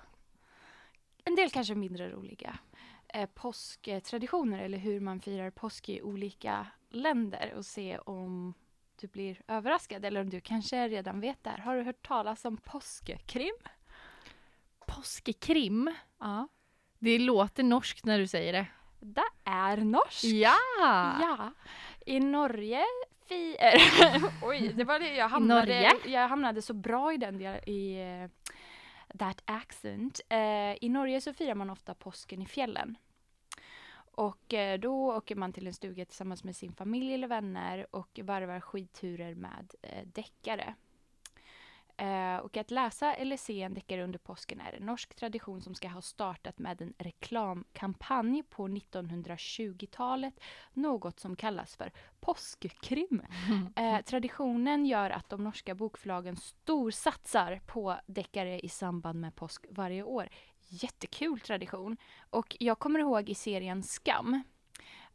en 1.24 1.34
del 1.34 1.50
kanske 1.50 1.74
mindre 1.74 2.10
roliga, 2.10 2.58
eh, 3.08 3.28
påsktraditioner 3.34 4.58
eller 4.58 4.78
hur 4.78 5.00
man 5.00 5.20
firar 5.20 5.50
påsk 5.50 5.88
i 5.88 6.02
olika 6.02 6.66
länder 6.90 7.54
och 7.56 7.66
se 7.66 7.98
om 7.98 8.54
du 9.00 9.06
blir 9.06 9.40
överraskad 9.48 10.04
eller 10.04 10.20
om 10.20 10.30
du 10.30 10.40
kanske 10.40 10.88
redan 10.88 11.20
vet 11.20 11.44
det 11.44 11.50
här. 11.50 11.58
Har 11.58 11.76
du 11.76 11.82
hört 11.82 12.06
talas 12.06 12.44
om 12.44 12.56
påskkrim? 12.56 13.54
Påskekrim, 14.86 15.94
Ja. 16.18 16.48
det 16.98 17.18
låter 17.18 17.62
norskt 17.62 18.04
när 18.04 18.18
du 18.18 18.26
säger 18.26 18.52
det. 18.52 18.66
Det 19.00 19.24
är 19.44 19.76
norskt. 19.76 20.24
Ja! 20.24 20.56
Ja. 21.20 21.52
I 22.06 22.20
Norge 22.20 22.84
fi... 23.28 23.56
Oj, 24.42 24.72
det 24.76 24.84
var 24.84 24.98
det 24.98 25.14
jag 25.14 25.28
hamnade, 25.28 25.96
jag 26.04 26.28
hamnade 26.28 26.62
så 26.62 26.74
bra 26.74 27.12
i 27.12 27.16
den 27.16 27.40
i 27.66 28.00
eh, 28.00 28.30
that 29.18 29.42
accent. 29.44 30.20
Eh, 30.28 30.84
I 30.84 30.88
Norge 30.88 31.20
så 31.20 31.32
firar 31.32 31.54
man 31.54 31.70
ofta 31.70 31.94
påsken 31.94 32.42
i 32.42 32.46
fjällen. 32.46 32.96
Och 34.18 34.54
eh, 34.54 34.78
då 34.78 35.16
åker 35.16 35.36
man 35.36 35.52
till 35.52 35.66
en 35.66 35.74
stuga 35.74 36.04
tillsammans 36.04 36.44
med 36.44 36.56
sin 36.56 36.72
familj 36.72 37.14
eller 37.14 37.28
vänner 37.28 37.86
och 37.90 38.20
varvar 38.22 38.60
skidturer 38.60 39.34
med 39.34 39.74
eh, 39.82 40.06
däckare. 40.06 40.74
Eh, 41.98 42.36
och 42.36 42.56
att 42.56 42.70
läsa 42.70 43.14
eller 43.14 43.36
se 43.36 43.62
en 43.62 43.74
deckare 43.74 44.04
under 44.04 44.18
påsken 44.18 44.60
är 44.60 44.72
en 44.72 44.86
norsk 44.86 45.14
tradition 45.14 45.62
som 45.62 45.74
ska 45.74 45.88
ha 45.88 46.02
startat 46.02 46.58
med 46.58 46.82
en 46.82 46.94
reklamkampanj 46.98 48.42
på 48.42 48.68
1920-talet. 48.68 50.34
Något 50.72 51.20
som 51.20 51.36
kallas 51.36 51.76
för 51.76 51.92
påskkrim. 52.20 53.22
Eh, 53.76 54.00
traditionen 54.00 54.86
gör 54.86 55.10
att 55.10 55.28
de 55.28 55.44
norska 55.44 55.74
bokförlagen 55.74 56.36
storsatsar 56.36 57.60
på 57.66 57.96
deckare 58.06 58.60
i 58.60 58.68
samband 58.68 59.20
med 59.20 59.34
påsk 59.34 59.66
varje 59.70 60.02
år. 60.02 60.28
Jättekul 60.68 61.40
tradition. 61.40 61.96
Och 62.30 62.56
jag 62.60 62.78
kommer 62.78 63.00
ihåg 63.00 63.28
i 63.28 63.34
serien 63.34 63.82
Skam 63.82 64.42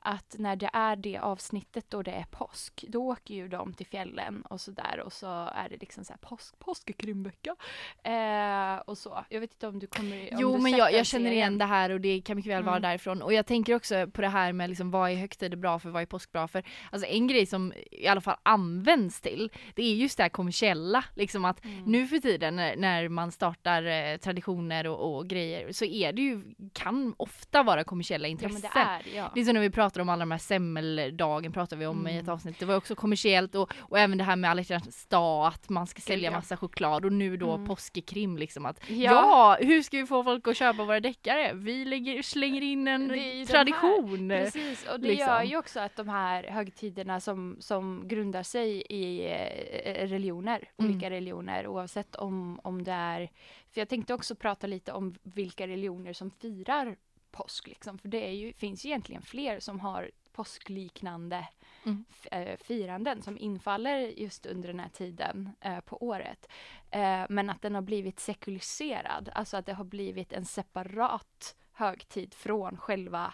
att 0.04 0.36
när 0.40 0.56
det 0.56 0.70
är 0.74 0.96
det 0.96 1.18
avsnittet 1.18 1.86
då 1.90 2.02
det 2.02 2.12
är 2.12 2.26
påsk, 2.32 2.86
då 2.88 3.08
åker 3.12 3.34
ju 3.34 3.48
de 3.48 3.74
till 3.74 3.86
fjällen 3.86 4.42
och 4.42 4.62
sådär 4.62 5.00
och 5.06 5.14
så 5.14 5.28
är 5.56 5.70
det 5.70 5.78
liksom 5.82 6.04
såhär 6.04 6.18
påsk, 6.18 6.60
påskekrimvecka. 6.60 7.56
Eh, 8.04 8.78
och 8.86 8.98
så. 8.98 9.26
Jag 9.30 9.40
vet 9.40 9.52
inte 9.54 9.68
om 9.68 9.80
du 9.80 9.88
kommer 9.88 10.22
om 10.34 10.38
Jo 10.40 10.56
du 10.58 10.62
men 10.64 10.72
jag, 10.72 10.94
jag 10.94 11.06
känner 11.06 11.32
igen 11.32 11.58
det 11.58 11.66
här 11.66 11.90
och 11.90 12.02
det 12.02 12.22
kan 12.22 12.36
mycket 12.38 12.52
väl 12.52 12.64
vara 12.64 12.76
Mm. 12.78 12.82
därifrån. 12.90 13.22
Och 13.22 13.34
jag 13.34 13.46
tänker 13.46 13.76
också 13.76 14.08
på 14.08 14.22
det 14.22 14.28
här 14.28 14.54
med 14.54 14.70
liksom 14.70 14.92
vad 14.92 15.12
är 15.12 15.16
högtider 15.16 15.58
bra 15.58 15.80
för, 15.80 15.90
vad 15.90 16.02
är 16.02 16.06
påsk 16.06 16.32
bra 16.32 16.48
för? 16.48 16.64
Alltså 16.92 17.08
en 17.08 17.28
grej 17.28 17.46
som 17.46 17.74
i 17.92 18.08
alla 18.08 18.22
fall 18.22 18.38
används 18.44 19.22
till, 19.22 19.52
det 19.76 19.84
är 19.84 19.96
just 19.96 20.18
det 20.18 20.24
här 20.24 20.30
kommersiella. 20.30 21.04
Liksom 21.16 21.46
att 21.46 21.64
Mm. 21.66 21.84
nu 21.84 22.08
för 22.08 22.18
tiden 22.20 22.56
när, 22.56 22.76
när 22.76 23.10
man 23.10 23.32
startar 23.32 23.84
eh, 23.84 24.18
traditioner 24.18 24.88
och, 24.88 25.16
och 25.18 25.28
grejer 25.28 25.72
så 25.72 25.86
är 25.86 26.14
det 26.14 26.22
ju, 26.22 26.44
kan 26.74 27.14
ofta 27.18 27.64
vara 27.64 27.84
kommersiella 27.84 28.28
Ja 28.28 28.32
intressen. 28.32 28.62
men 28.74 29.02
det 29.02 29.14
är 29.14 29.18
ja. 29.18 29.32
Det 29.36 29.42
är 29.42 29.46
som 29.46 29.54
när 29.54 29.62
vi 29.62 29.70
pratar 29.70 29.93
om 30.02 30.10
alla 30.10 30.20
de 30.20 30.32
här 30.32 30.38
semmeldagen 30.38 31.52
pratar 31.52 31.78
vi 31.78 31.86
om 31.86 32.08
i 32.08 32.12
ett 32.18 32.22
Mm. 32.24 32.34
avsnitt. 32.34 32.60
Det 32.60 32.66
var 32.66 32.76
också 32.76 32.96
kommersiellt 32.96 33.56
och, 33.56 33.74
och 33.80 34.00
även 34.00 34.18
det 34.18 34.24
här 34.24 34.36
med 34.36 34.50
alla 34.52 34.62
hjärtans 34.62 35.06
dag 35.06 35.48
att 35.48 35.70
man 35.70 35.88
ska 35.88 36.02
sälja 36.02 36.32
ja. 36.32 36.38
massa 36.38 36.58
choklad 36.58 37.06
och 37.06 37.14
nu 37.14 37.38
då 37.38 37.52
Mm. 37.54 37.68
påskekrim 37.68 38.38
liksom 38.38 38.66
att 38.66 38.90
Ja. 38.90 38.96
ja. 38.98 39.58
hur 39.68 39.82
ska 39.82 39.98
vi 39.98 40.06
få 40.06 40.24
folk 40.24 40.48
att 40.48 40.58
köpa 40.58 40.84
våra 40.86 41.00
deckare? 41.00 41.52
Vi 41.54 41.86
lägger, 41.86 42.22
slänger 42.22 42.62
in 42.62 42.88
en 42.88 43.10
tradition. 43.48 44.30
Precis, 44.30 44.88
och 44.94 45.00
det 45.00 45.08
liksom. 45.08 45.28
gör 45.28 45.44
ju 45.44 45.58
också 45.58 45.80
att 45.80 45.96
de 45.96 46.10
här 46.10 46.44
högtiderna 46.44 47.20
som, 47.20 47.58
som 47.60 48.08
grundar 48.08 48.44
sig 48.44 48.82
i 48.90 49.26
eh, 49.26 50.08
religioner, 50.08 50.70
Mm. 50.78 50.92
olika 50.92 51.10
religioner 51.10 51.68
oavsett 51.68 52.16
om, 52.16 52.60
om 52.64 52.84
det 52.84 52.92
är... 52.92 53.30
För 53.74 53.82
jag 53.82 53.90
tänkte 53.90 54.14
också 54.14 54.36
prata 54.36 54.68
lite 54.68 54.92
om 54.92 55.16
vilka 55.24 55.68
religioner 55.68 56.14
som 56.14 56.32
firar 56.32 56.96
påsk 57.34 57.68
liksom, 57.68 57.98
för 57.98 58.08
det 58.08 58.28
är 58.28 58.32
ju, 58.32 58.54
finns 58.54 58.86
ju 58.86 58.90
egentligen 58.90 59.22
fler 59.22 59.60
som 59.60 59.80
har 59.80 60.12
påskliknande 60.32 61.48
Mm. 61.86 62.06
eh, 62.32 62.58
firanden 62.58 63.22
som 63.22 63.38
infaller 63.38 63.98
just 64.00 64.46
under 64.46 64.68
den 64.68 64.80
här 64.80 64.90
tiden 64.90 65.50
eh, 65.62 65.80
på 65.80 66.04
året. 66.04 66.48
Eh, 66.92 67.24
men 67.30 67.50
att 67.50 67.62
den 67.62 67.76
har 67.76 67.82
blivit 67.82 68.20
sekuliserad, 68.20 69.30
alltså 69.36 69.58
att 69.58 69.66
det 69.66 69.74
har 69.74 69.84
blivit 69.84 70.34
en 70.34 70.46
separat 70.46 71.56
högtid 71.72 72.34
från 72.34 72.78
själva 72.78 73.34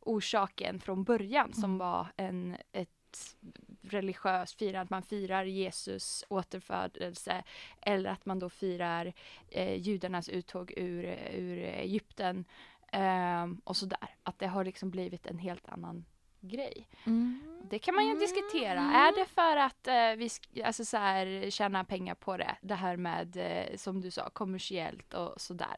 orsaken 0.00 0.80
från 0.80 1.04
början 1.04 1.52
som 1.52 1.64
Mm. 1.64 1.78
var 1.78 2.06
en, 2.16 2.56
ett 2.72 3.36
religiöst 3.82 4.58
firande, 4.58 4.80
att 4.80 4.90
man 4.90 5.02
firar 5.02 5.44
Jesus 5.44 6.24
återfödelse 6.28 7.42
eller 7.82 8.10
att 8.10 8.26
man 8.26 8.38
då 8.38 8.50
firar 8.50 9.12
eh, 9.48 9.74
judarnas 9.80 10.28
uttåg 10.28 10.72
ur, 10.76 11.04
ur 11.34 11.58
Egypten 11.58 12.44
eh, 12.92 13.46
och 13.64 13.76
sådär. 13.76 14.16
Att 14.22 14.38
det 14.38 14.46
har 14.46 14.64
liksom 14.64 14.90
blivit 14.90 15.26
en 15.26 15.38
helt 15.38 15.68
annan 15.68 16.04
grej. 16.40 16.88
Mm. 17.06 17.40
Det 17.70 17.78
kan 17.78 17.94
man 17.94 18.06
ju 18.06 18.14
diskutera. 18.14 18.80
Är 18.80 19.18
det 19.18 19.26
för 19.26 19.56
att 19.56 19.88
eh, 19.88 20.16
vi 20.16 20.30
alltså 20.62 20.84
så 20.84 20.96
här, 20.96 21.50
tjäna 21.50 21.84
pengar 21.84 22.14
på 22.14 22.36
det? 22.36 22.56
Det 22.60 22.74
här 22.74 22.96
med, 22.96 23.36
eh, 23.36 23.76
som 23.76 24.00
du 24.00 24.10
sa, 24.10 24.30
kommersiellt 24.30 25.14
och 25.14 25.40
sådär. 25.40 25.76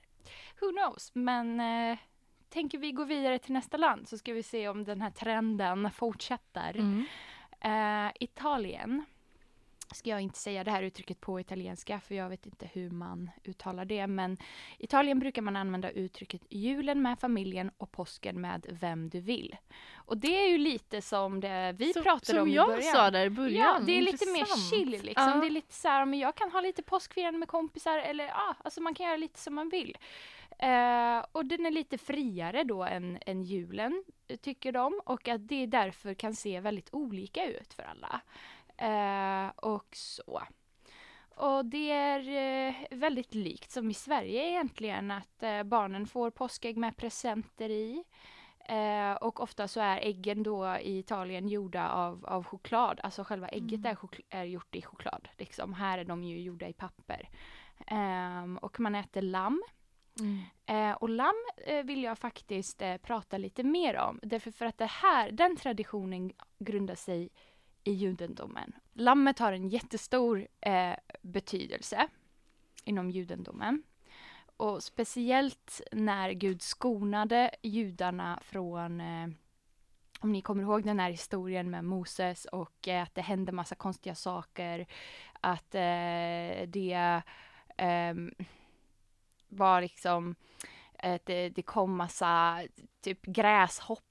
Who 0.61 0.73
knows? 0.73 1.11
Men 1.15 1.61
eh, 1.61 1.99
tänker 2.49 2.79
vi 2.79 2.93
gå 2.93 3.05
vidare 3.05 3.39
till 3.39 3.53
nästa 3.53 3.77
land 3.77 4.09
så 4.09 4.19
ska 4.19 4.33
vi 4.33 4.43
se 4.43 4.69
om 4.69 4.85
den 4.85 5.01
här 5.01 5.11
trenden 5.11 5.91
fortsätter. 5.91 6.77
Mm. 6.77 7.05
Italien 8.21 9.05
ska 9.95 10.11
jag 10.11 10.21
inte 10.21 10.39
säga 10.39 10.65
det 10.65 10.71
här 10.71 10.83
uttrycket 10.83 11.21
på 11.21 11.41
italienska 11.41 12.01
för 12.01 12.15
jag 12.15 12.29
vet 12.29 12.47
inte 12.47 12.67
hur 12.73 12.91
man 12.91 13.31
uttalar 13.45 13.85
det 13.85 14.07
men 14.07 14.33
i 14.79 14.85
Italien 14.85 15.19
brukar 15.19 15.43
man 15.43 15.57
använda 15.57 15.91
uttrycket 15.91 16.43
julen 16.49 17.03
med 17.03 17.19
familjen 17.19 17.71
och 17.79 17.93
påsken 17.93 18.41
med 18.41 18.67
vem 18.81 19.09
du 19.11 19.21
vill. 19.21 19.57
Och 19.97 20.19
det 20.19 20.45
är 20.45 20.49
ju 20.49 20.59
lite 20.59 21.03
som 21.03 21.41
det 21.41 21.75
vi 21.79 21.93
Så- 21.93 22.03
pratade 22.03 22.27
som 22.27 22.39
om 22.39 22.49
i 22.49 22.55
jag 22.55 22.69
början. 22.69 22.93
sa 22.93 23.11
där 23.11 23.27
i 23.27 23.31
början. 23.31 23.67
Ja, 23.67 23.79
det 23.87 23.99
är 23.99 24.03
lite 24.03 24.27
mer 24.27 24.39
Intressant. 24.41 24.71
chill 24.71 24.91
liksom. 24.91 25.29
Ja. 25.35 25.41
Det 25.41 25.47
är 25.47 25.51
lite 25.51 25.75
så 25.75 25.89
här, 25.89 26.05
men 26.07 26.19
jag 26.19 26.35
kan 26.35 26.51
ha 26.53 26.61
lite 26.61 26.83
påskfirande 26.83 27.39
med 27.39 27.49
kompisar 27.49 27.99
eller 27.99 28.25
ja, 28.27 28.55
alltså 28.65 28.81
man 28.81 28.95
kan 28.95 29.07
göra 29.07 29.17
lite 29.17 29.39
som 29.41 29.55
man 29.55 29.69
vill. 29.69 29.97
Eh, 30.59 31.25
och 31.33 31.47
den 31.47 31.67
är 31.67 31.71
lite 31.71 31.99
friare 31.99 32.65
då 32.65 32.83
än, 32.83 33.19
än 33.27 33.43
julen, 33.43 34.05
eh, 34.29 34.37
tycker 34.37 34.73
de. 34.73 35.01
Och 35.05 35.29
att 35.29 35.49
det 35.49 35.67
därför 35.67 36.15
kan 36.15 36.35
se 36.35 36.61
väldigt 36.61 36.89
olika 36.93 37.45
ut 37.47 37.75
för 37.75 37.83
alla. 37.83 38.21
Eh, 38.79 39.49
och 39.57 39.89
så. 39.93 40.43
Och 41.37 41.65
det 41.65 41.91
är 41.91 42.29
eh, 42.69 42.75
väldigt 42.91 43.35
likt 43.35 43.71
som 43.71 43.91
i 43.91 43.95
Sverige 43.95 44.51
egentligen 44.51 45.11
att 45.11 45.43
eh, 45.43 45.63
barnen 45.63 46.07
får 46.07 46.31
påskägg 46.31 46.77
med 46.77 46.97
presenter 46.97 47.71
i. 47.71 48.05
Och 49.21 49.41
ofta 49.41 49.69
så 49.69 49.81
är 49.81 50.01
äggen 50.01 50.43
då 50.43 50.77
i 50.77 50.99
Italien 50.99 51.49
gjorda 51.49 51.91
av, 51.91 52.27
av 52.27 52.45
choklad. 52.45 53.01
Alltså 53.03 53.25
själva 53.25 53.49
ägget 53.49 53.85
är, 53.85 53.95
chokl- 53.95 54.25
är 54.31 54.45
gjort 54.45 54.75
i 54.77 54.83
choklad. 54.83 55.29
Liksom. 55.39 55.75
Här 55.75 55.99
är 55.99 56.05
de 56.05 56.25
ju 56.25 56.41
gjorda 56.41 56.69
i 56.69 56.73
papper. 56.73 57.29
Ehm, 57.87 58.59
och 58.59 58.81
man 58.81 58.95
äter 58.95 59.23
lamm. 59.23 59.63
Mm. 60.21 60.41
Eh, 60.67 60.97
och 60.97 61.09
lamm 61.09 61.47
eh, 61.67 61.83
vill 61.85 62.03
jag 62.03 62.19
faktiskt 62.19 62.83
eh, 62.83 62.97
prata 62.97 63.39
lite 63.39 63.63
mer 63.63 63.97
om. 63.97 64.21
Därför 64.23 64.51
för 64.51 64.67
att 64.67 64.79
det 64.79 64.87
här, 64.87 65.31
den 65.31 65.57
traditionen 65.57 66.33
grundar 66.59 66.95
sig 66.95 67.29
i 67.89 67.93
judendomen. 67.93 68.73
Lammet 68.93 69.39
har 69.39 69.53
en 69.53 69.69
jättestor 69.69 70.47
eh, 70.61 70.95
betydelse 71.23 72.09
inom 72.85 73.11
judendomen. 73.11 73.83
Och 74.57 74.83
speciellt 74.83 75.81
när 75.93 76.31
Gud 76.31 76.63
skonade 76.63 77.51
judarna 77.63 78.39
från 78.43 79.01
eh, 79.01 79.29
om 80.21 80.33
ni 80.33 80.43
kommer 80.43 80.63
ihåg 80.63 80.85
den 80.85 81.01
här 81.01 81.11
historien 81.11 81.71
med 81.71 81.85
Moses 81.85 82.45
och 82.45 82.89
eh, 82.89 83.03
att 83.03 83.15
det 83.15 83.23
hände 83.23 83.53
massa 83.53 83.75
konstiga 83.75 84.15
saker. 84.15 84.87
Att 85.41 85.75
eh, 85.75 86.67
det 86.67 87.23
eh, 87.77 88.15
var 89.49 89.81
liksom 89.81 90.35
eh, 90.99 91.15
att 91.15 91.27
det, 91.27 91.49
det 91.49 91.63
kom 91.63 91.97
massa 91.97 92.63
typ 93.01 93.27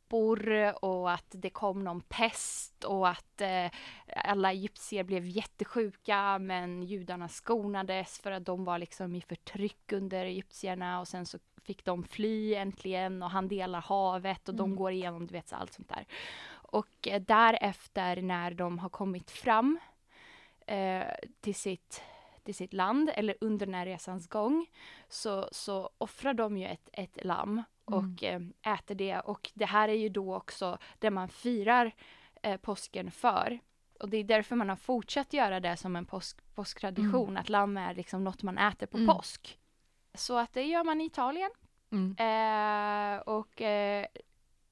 gräshoppor 0.07 0.73
och 0.85 1.11
att 1.11 1.25
det 1.29 1.49
kom 1.49 1.83
någon 1.83 2.01
pest 2.01 2.83
och 2.83 3.07
att 3.07 3.41
eh, 3.41 3.71
alla 4.07 4.51
egyptier 4.51 5.03
blev 5.03 5.25
jättesjuka 5.25 6.39
men 6.39 6.83
judarna 6.83 7.27
skonades 7.27 8.19
för 8.19 8.31
att 8.31 8.45
de 8.45 8.65
var 8.65 8.79
liksom 8.79 9.15
i 9.15 9.21
förtryck 9.21 9.91
under 9.91 10.25
egyptierna 10.25 10.99
och 10.99 11.07
sen 11.07 11.25
så 11.25 11.39
fick 11.63 11.85
de 11.85 12.03
fly 12.03 12.53
äntligen 12.53 13.23
och 13.23 13.29
han 13.29 13.47
delar 13.47 13.81
havet 13.81 14.49
och 14.49 14.55
de 14.55 14.65
Mm. 14.65 14.75
går 14.77 14.91
igenom 14.91 15.27
du 15.27 15.33
vet 15.33 15.53
allt 15.53 15.73
sånt 15.73 15.89
där. 15.89 16.05
Och 16.71 17.07
eh, 17.07 17.21
därefter 17.21 18.21
när 18.21 18.51
de 18.53 18.79
har 18.79 18.89
kommit 18.89 19.31
fram 19.31 19.79
eh, 20.67 21.03
till 21.41 21.55
sitt 21.55 22.01
till 22.43 22.55
sitt 22.55 22.73
land 22.73 23.09
eller 23.15 23.35
under 23.41 23.65
den 23.65 23.75
här 23.75 23.85
resans 23.85 24.27
gång 24.27 24.65
så, 25.09 25.49
så 25.51 25.89
offrar 25.97 26.33
de 26.33 26.57
ju 26.57 26.65
ett, 26.65 26.89
ett 26.93 27.25
lamm 27.25 27.63
och 27.87 28.23
eh, 28.23 28.41
äter 28.73 28.95
det 28.95 29.19
och 29.19 29.51
det 29.53 29.65
här 29.65 29.89
är 29.89 29.93
ju 29.93 30.09
då 30.09 30.35
också 30.35 30.77
det 30.99 31.09
man 31.11 31.27
firar 31.29 31.91
eh, 32.43 32.57
påsken 32.57 33.11
för. 33.11 33.59
Och 33.99 34.09
det 34.09 34.17
är 34.17 34.23
därför 34.23 34.55
man 34.55 34.69
har 34.69 34.75
fortsatt 34.75 35.33
göra 35.33 35.59
det 35.59 35.77
som 35.77 35.95
en 35.95 36.05
påsk, 36.05 36.37
påsktradition, 36.55 37.37
att 37.37 37.49
lamm 37.49 37.77
är 37.77 37.93
liksom 37.95 38.23
något 38.23 38.43
man 38.43 38.57
äter 38.57 38.87
på 38.87 38.97
Mm. 38.97 39.15
påsk. 39.15 39.59
Så 40.13 40.37
att 40.37 40.53
det 40.53 40.63
gör 40.63 40.83
man 40.83 41.01
i 41.01 41.05
Italien 41.05 41.51
Mm. 41.91 42.15
eh, 42.19 43.19
och 43.21 43.61
eh, 43.61 44.05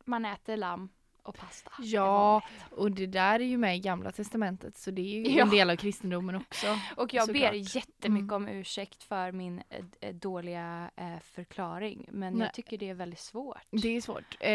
man 0.06 0.26
äter 0.26 0.58
lamm 0.58 0.90
och 1.26 1.38
pasta. 1.38 1.72
Ja, 1.80 2.42
och 2.72 2.92
det 2.92 3.06
där 3.06 3.40
är 3.40 3.46
ju 3.46 3.58
med 3.58 3.76
i 3.76 3.80
gamla 3.80 4.12
testamentet 4.12 4.78
så 4.78 4.92
det 4.92 5.02
är 5.02 5.30
ju 5.30 5.36
Ja. 5.38 5.44
en 5.44 5.50
del 5.50 5.70
av 5.70 5.76
kristendomen 5.76 6.36
också. 6.36 6.68
Och 6.98 7.14
jag 7.14 7.26
Såklart. 7.26 7.52
ber 7.52 7.76
jättemycket 7.76 8.32
Mm. 8.32 8.34
om 8.34 8.48
ursäkt 8.48 9.04
för 9.04 9.32
min 9.32 9.64
eh, 9.70 9.86
eh, 10.02 10.16
dåliga 10.16 10.92
eh, 10.96 11.20
förklaring. 11.22 12.10
Men 12.12 12.34
Nej. 12.34 12.42
jag 12.48 12.54
tycker 12.54 12.78
det 12.78 12.90
är 12.90 12.94
väldigt 12.94 13.20
svårt. 13.20 13.62
Det 13.72 13.88
är 13.98 14.02
svårt. 14.02 14.38
Eh, 14.40 14.52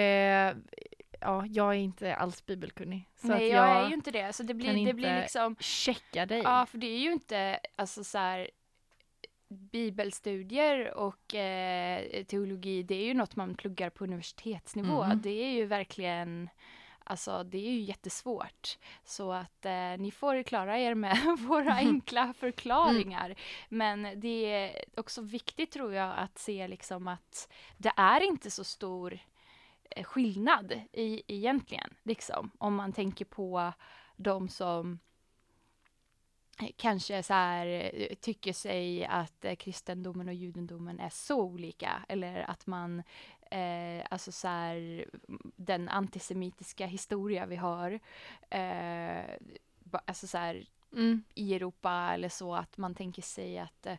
ja, 1.21 1.47
jag 1.47 1.69
är 1.71 1.79
inte 1.79 2.15
alls 2.15 2.47
bibelkunnig. 2.47 3.09
Så 3.17 3.27
Nej, 3.27 3.37
att 3.37 3.57
jag, 3.57 3.69
jag, 3.69 3.85
är 3.85 3.89
ju 3.89 3.95
inte 3.95 4.11
det. 4.11 4.33
Så 4.33 4.43
det 4.43 4.55
blir, 4.55 4.75
kan 4.75 4.85
det 4.85 4.95
blir 4.95 5.21
liksom... 5.21 5.57
checka 5.61 6.27
dig. 6.27 6.41
Ja, 6.45 6.67
för 6.67 6.79
det 6.79 6.87
är 6.87 6.99
ju 6.99 7.13
inte 7.13 7.61
alltså 7.77 8.05
så 8.05 8.19
här 8.19 8.51
bibelstudier 9.51 10.95
och 10.95 11.35
eh, 11.35 12.25
teologi, 12.25 12.83
det 12.83 12.95
är 12.95 13.05
ju 13.05 13.15
något 13.15 13.37
man 13.37 13.55
pluggar 13.55 13.91
på 13.91 14.05
universitetsnivå. 14.05 15.03
Mm. 15.03 15.21
Det 15.23 15.45
är 15.45 15.51
ju 15.51 15.67
verkligen 15.67 16.49
Alltså 17.05 17.45
det 17.45 17.59
är 17.59 17.71
ju 17.71 17.81
jättesvårt. 17.81 18.79
Så 19.05 19.33
att 19.33 19.67
eh, 19.67 19.97
ni 19.99 20.11
får 20.11 20.43
klara 20.43 20.79
er 20.79 20.95
med 20.95 21.39
våra 21.49 21.75
enkla 21.75 22.33
förklaringar. 22.33 23.35
Men 23.69 24.21
det 24.21 24.53
är 24.53 24.85
också 24.97 25.23
viktigt 25.23 25.71
tror 25.71 25.95
jag 25.95 26.19
att 26.19 26.39
se 26.39 26.69
liksom 26.69 27.09
att 27.09 27.53
det 27.77 27.93
är 27.97 28.21
inte 28.21 28.51
så 28.51 28.65
stor 28.65 29.19
eh, 29.91 30.05
skillnad 30.05 30.73
i, 30.93 31.23
egentligen. 31.27 31.91
Liksom, 32.03 32.51
om 32.59 32.75
man 32.75 32.93
tänker 32.93 33.25
på 33.25 33.73
de 34.17 34.49
som 34.49 34.99
kanske 36.77 37.23
så 37.23 37.35
här, 37.35 37.67
eh, 37.95 38.15
tycker 38.21 38.53
sig 38.53 39.05
att 39.07 39.45
eh, 39.45 39.55
kristendomen 39.55 40.29
och 40.29 40.35
judendomen 40.35 41.01
är 41.01 41.09
så 41.11 41.43
olika 41.43 42.05
eller 42.09 42.51
att 42.51 42.67
man 42.67 43.03
eh, 43.51 44.07
alltså 44.11 44.33
så 44.33 44.49
här, 44.49 45.05
den 45.57 45.89
antisemitiska 45.89 46.87
historia 46.87 47.47
vi 47.47 47.57
har 47.57 48.01
eh, 48.51 49.25
alltså 50.05 50.27
så 50.27 50.39
här, 50.39 50.67
Mm. 50.93 51.23
i 51.35 51.55
Europa 51.55 52.11
eller 52.15 52.29
så 52.29 52.55
att 52.55 52.77
man 52.79 52.95
tänker 52.95 53.23
sig 53.23 53.59
att 53.59 53.87
eh, 53.87 53.97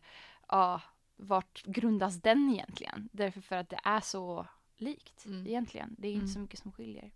ja, 0.47 0.81
vart 1.17 1.63
grundas 1.65 2.21
den 2.21 2.49
egentligen? 2.53 3.09
Därför 3.11 3.41
för 3.41 3.55
att 3.55 3.69
det 3.69 3.79
är 3.83 3.99
så 3.99 4.47
likt 4.77 5.25
Mm. 5.25 5.47
egentligen. 5.47 5.95
Det 5.99 6.07
är 6.07 6.11
inte 6.13 6.23
Mm. 6.23 6.33
så 6.33 6.39
mycket 6.39 6.59
som 6.59 6.71
skiljer. 6.71 7.11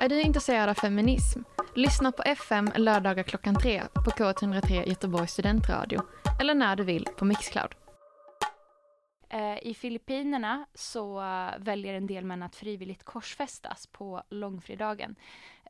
Är 0.00 0.08
du 0.08 0.20
intresserad 0.20 0.68
av 0.68 0.74
feminism? 0.74 1.40
Lyssna 1.74 2.12
på 2.12 2.22
FM 2.22 2.70
lördagar 2.76 3.22
klockan 3.22 3.54
tre 3.54 3.82
på 3.94 4.10
K103 4.10 4.88
Göteborgs 4.88 5.32
studentradio 5.32 6.00
eller 6.40 6.54
när 6.54 6.76
du 6.76 6.84
vill 6.84 7.04
på 7.16 7.24
Mixcloud. 7.24 7.74
Eh, 9.28 9.66
I 9.66 9.74
Filippinerna 9.74 10.66
så 10.74 11.20
eh, 11.20 11.58
väljer 11.58 11.94
en 11.94 12.06
del 12.06 12.24
män 12.24 12.42
att 12.42 12.56
frivilligt 12.56 13.04
korsfästas 13.04 13.86
på 13.86 14.22
långfredagen. 14.30 15.16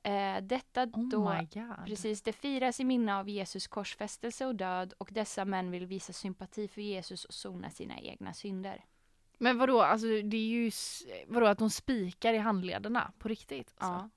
Eh, 0.02 0.36
detta 0.42 0.82
Oh 0.82 1.08
då 1.08 1.18
god. 1.18 1.86
Precis, 1.86 2.22
det 2.22 2.32
firas 2.32 2.80
i 2.80 2.84
minne 2.84 3.16
av 3.16 3.28
Jesus 3.28 3.66
korsfästelse 3.66 4.46
och 4.46 4.54
död 4.54 4.92
och 4.98 5.08
dessa 5.12 5.44
män 5.44 5.70
vill 5.70 5.86
visa 5.86 6.12
sympati 6.12 6.68
för 6.68 6.80
Jesus 6.80 7.24
och 7.24 7.34
sona 7.34 7.70
sina 7.70 7.98
egna 7.98 8.32
synder. 8.32 8.84
Men 9.38 9.58
vadå, 9.58 9.82
alltså 9.82 10.06
det 10.06 10.36
är 10.36 10.46
ju, 10.48 10.70
vadå 11.26 11.46
att 11.46 11.58
de 11.58 11.70
spikar 11.70 12.34
i 12.34 12.38
handlederna 12.38 13.12
på 13.18 13.28
riktigt? 13.28 13.74
Alltså. 13.78 13.94
Ja. 13.94 14.10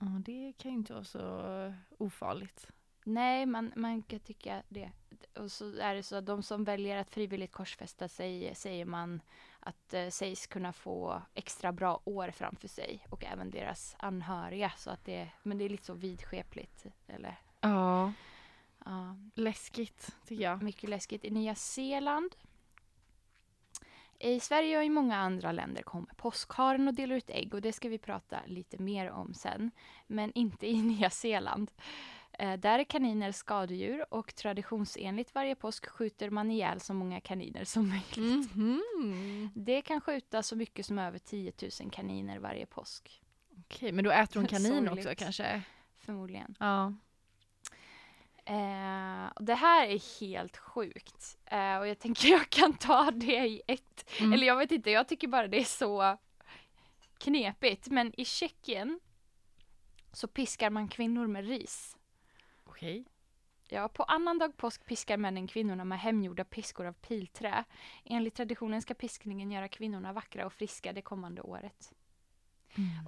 Ja, 0.00 0.06
det 0.06 0.52
kan 0.58 0.70
ju 0.70 0.76
inte 0.76 0.92
vara 0.92 1.04
så 1.04 1.74
ofarligt. 1.98 2.70
Nej, 3.04 3.46
man, 3.46 3.72
man 3.76 4.02
kan 4.02 4.20
tycka 4.20 4.62
det. 4.68 4.90
Och 5.34 5.52
så 5.52 5.76
är 5.78 5.94
det 5.94 6.02
så 6.02 6.16
att 6.16 6.26
de 6.26 6.42
som 6.42 6.64
väljer 6.64 6.96
att 6.96 7.10
frivilligt 7.10 7.52
korsfästa 7.52 8.08
sig 8.08 8.54
säger 8.54 8.84
man 8.84 9.20
att 9.60 9.94
eh, 9.94 10.08
sägs 10.08 10.46
kunna 10.46 10.72
få 10.72 11.22
extra 11.34 11.72
bra 11.72 12.00
år 12.04 12.30
framför 12.30 12.68
sig 12.68 13.06
och 13.10 13.24
även 13.24 13.50
deras 13.50 13.96
anhöriga. 13.98 14.72
Så 14.76 14.90
att 14.90 15.04
det, 15.04 15.28
men 15.42 15.58
det 15.58 15.64
är 15.64 15.68
lite 15.68 15.84
så 15.84 15.94
vidskepligt. 15.94 16.86
Eller, 17.06 17.40
Ja, 17.60 18.12
ja, 18.84 19.16
läskigt 19.34 20.16
tycker 20.26 20.44
jag. 20.44 20.62
mycket 20.62 20.90
läskigt. 20.90 21.24
I 21.24 21.30
Nya 21.30 21.54
Zeeland 21.54 22.34
i 24.20 24.40
Sverige 24.40 24.78
och 24.78 24.84
i 24.84 24.88
många 24.88 25.16
andra 25.16 25.52
länder 25.52 25.82
kommer 25.82 26.14
påskharen 26.16 26.88
och 26.88 26.94
delar 26.94 27.16
ut 27.16 27.30
ägg 27.30 27.54
och 27.54 27.62
det 27.62 27.72
ska 27.72 27.88
vi 27.88 27.98
prata 27.98 28.38
lite 28.46 28.82
mer 28.82 29.10
om 29.10 29.34
sen. 29.34 29.70
Men 30.06 30.32
inte 30.34 30.66
i 30.66 30.82
Nya 30.82 31.10
Zeeland. 31.10 31.70
Eh, 32.32 32.52
där 32.54 32.78
är 32.78 32.84
kaniner 32.84 33.32
skadedjur 33.32 34.14
och 34.14 34.34
traditionsenligt 34.34 35.34
varje 35.34 35.54
påsk 35.54 35.86
skjuter 35.86 36.30
man 36.30 36.50
ihjäl 36.50 36.80
så 36.80 36.94
många 36.94 37.20
kaniner 37.20 37.64
som 37.64 37.88
möjligt. 37.88 38.54
Mhm. 38.54 39.50
Det 39.54 39.82
kan 39.82 40.00
skjuta 40.00 40.42
så 40.42 40.56
mycket 40.56 40.86
som 40.86 40.98
över 40.98 41.18
10 41.18 41.52
000 41.80 41.90
kaniner 41.90 42.38
varje 42.38 42.66
påsk. 42.66 43.22
Okej, 43.60 43.92
men 43.92 44.04
då 44.04 44.10
äter 44.10 44.40
hon 44.40 44.46
kanin 44.48 44.72
Sorgligt. 44.72 45.06
också 45.06 45.24
kanske? 45.24 45.62
Förmodligen. 45.98 46.54
Ja. 46.60 46.94
Eh, 48.48 49.30
det 49.40 49.54
här 49.54 49.86
är 49.86 50.20
helt 50.20 50.56
sjukt. 50.56 51.38
Eh, 51.44 51.76
och 51.78 51.88
jag 51.88 51.98
tänker 51.98 52.28
jag 52.32 52.50
kan 52.50 52.74
ta 52.74 53.10
det 53.10 53.46
i 53.46 53.62
ett 53.66 53.82
Mm. 54.20 54.32
Eller 54.32 54.46
jag 54.46 54.56
vet 54.56 54.72
inte, 54.72 54.90
jag 54.90 55.08
tycker 55.08 55.28
bara 55.28 55.48
det 55.48 55.60
är 55.60 55.64
så 55.64 56.18
knepigt. 57.18 57.88
Men 57.88 58.20
i 58.20 58.24
Tjeckien 58.24 59.00
så 60.12 60.28
piskar 60.28 60.70
man 60.70 60.88
kvinnor 60.88 61.26
med 61.26 61.48
ris. 61.48 61.96
Okej. 62.64 63.04
Ja, 63.68 63.88
på 63.88 64.02
annandag 64.02 64.56
påsk 64.56 64.84
piskar 64.84 65.16
männen 65.16 65.46
kvinnorna 65.46 65.84
med 65.84 66.00
hemgjorda 66.00 66.44
piskor 66.44 66.86
av 66.86 66.92
pilträ. 66.92 67.64
Enligt 68.04 68.34
traditionen 68.34 68.82
ska 68.82 68.94
piskningen 68.94 69.50
göra 69.50 69.68
kvinnorna 69.68 70.12
vackra 70.12 70.46
och 70.46 70.52
friska 70.52 70.92
det 70.92 71.02
kommande 71.02 71.42
året. 71.42 71.92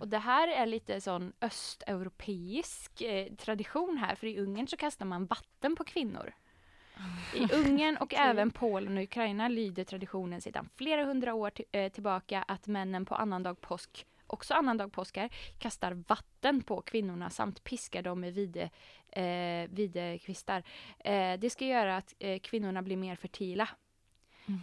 Och 0.00 0.08
det 0.08 0.18
här 0.18 0.48
är 0.48 0.66
lite 0.66 1.00
sån 1.00 1.32
östeuropeisk 1.40 3.00
eh, 3.00 3.26
tradition 3.34 3.98
här, 3.98 4.14
för 4.14 4.26
i 4.26 4.38
Ungern 4.38 4.66
så 4.66 4.76
kastar 4.76 5.06
man 5.06 5.26
vatten 5.26 5.76
på 5.76 5.84
kvinnor. 5.84 6.32
I 7.34 7.54
Ungern 7.54 7.96
och 7.96 8.14
även 8.14 8.50
Polen 8.50 8.96
och 8.96 9.02
Ukraina 9.02 9.48
lyder 9.48 9.84
traditionen 9.84 10.40
sedan 10.40 10.68
flera 10.76 11.04
hundra 11.04 11.34
år 11.34 11.52
eh, 11.72 11.92
tillbaka 11.92 12.44
att 12.48 12.66
männen 12.66 13.04
på 13.04 13.14
annandag 13.14 13.60
påsk, 13.60 14.06
också 14.26 14.54
annandag 14.54 14.88
påskar, 14.88 15.28
kastar 15.58 15.92
vatten 16.08 16.62
på 16.62 16.82
kvinnorna 16.82 17.30
samt 17.30 17.64
piskar 17.64 18.02
dem 18.02 18.20
med 18.20 18.34
vide, 18.34 18.70
eh, 19.12 19.70
videkvistar. 19.70 20.62
Eh, 20.98 21.38
det 21.38 21.50
ska 21.50 21.64
göra 21.64 21.96
att 21.96 22.14
eh, 22.18 22.38
kvinnorna 22.38 22.82
blir 22.82 22.96
mer 22.96 23.16
fertila. 23.16 23.68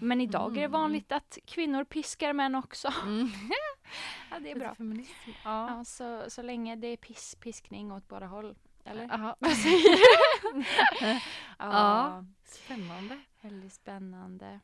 Men 0.01 0.21
idag 0.21 0.51
är 0.51 0.55
det 0.55 0.59
Mm. 0.61 0.71
vanligt 0.71 1.11
att 1.11 1.37
kvinnor 1.45 1.83
piskar 1.83 2.33
män 2.33 2.55
också. 2.55 2.93
Mm. 3.03 3.29
Ja, 4.31 4.39
det 4.39 4.51
är 4.51 4.55
bra. 4.59 4.75
Feminism. 4.75 5.13
Ja. 5.43 5.69
Ja, 5.77 5.85
så, 5.85 6.23
så 6.27 6.41
länge 6.41 6.75
det 6.75 6.87
är 6.87 6.97
piss, 6.97 7.35
piskning 7.39 7.91
åt 7.91 8.07
båda 8.07 8.25
håll. 8.25 8.55
Eller? 8.85 9.03
Jaha. 9.03 9.35
Vad 9.39 9.51
säger 9.57 9.97
du? 9.97 10.03
ja, 11.07 11.19
Ja. 11.59 12.25
Spännande. 12.45 13.19
väldigt 13.41 13.73
spännande. 13.73 14.59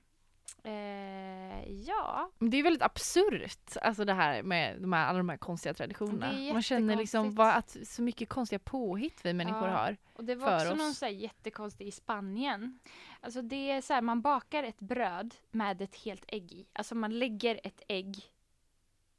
Eh, 0.63 1.71
ja, 1.71 2.31
Men 2.39 2.49
Det 2.49 2.57
är 2.57 2.63
väldigt 2.63 2.81
absurt, 2.81 3.77
alltså 3.81 4.05
det 4.05 4.13
här 4.13 4.43
med 4.43 4.81
de 4.81 4.93
här, 4.93 5.05
alla 5.07 5.17
de 5.17 5.29
här 5.29 5.37
konstiga 5.37 5.73
traditionerna. 5.73 6.53
Man 6.53 6.61
känner 6.61 6.95
liksom 6.95 7.35
vad, 7.35 7.49
att 7.55 7.77
så 7.83 8.01
mycket 8.01 8.29
konstiga 8.29 8.59
påhitt 8.59 9.19
vi 9.25 9.33
människor 9.33 9.67
Ja. 9.67 9.75
har. 9.75 9.97
och 10.13 10.23
det 10.23 10.35
var 10.35 10.55
också 10.55 10.71
oss. 10.71 10.77
någon 10.77 10.93
så 10.93 11.05
här 11.05 11.11
jättekonstig 11.11 11.87
i 11.87 11.91
Spanien. 11.91 12.79
Alltså 13.21 13.41
det 13.41 13.71
är 13.71 13.81
så 13.81 13.93
här, 13.93 14.01
man 14.01 14.21
bakar 14.21 14.63
ett 14.63 14.79
bröd 14.79 15.35
med 15.51 15.81
ett 15.81 15.95
helt 15.95 16.25
ägg 16.27 16.51
i. 16.51 16.65
Alltså 16.73 16.95
man 16.95 17.19
lägger 17.19 17.59
ett 17.63 17.81
ägg 17.87 18.23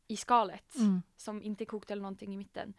i 0.08 0.16
skalet 0.16 0.74
som 1.16 1.42
inte 1.42 1.64
är 1.64 1.66
kokt 1.66 1.90
eller 1.90 2.02
någonting 2.02 2.34
i 2.34 2.36
mitten. 2.36 2.74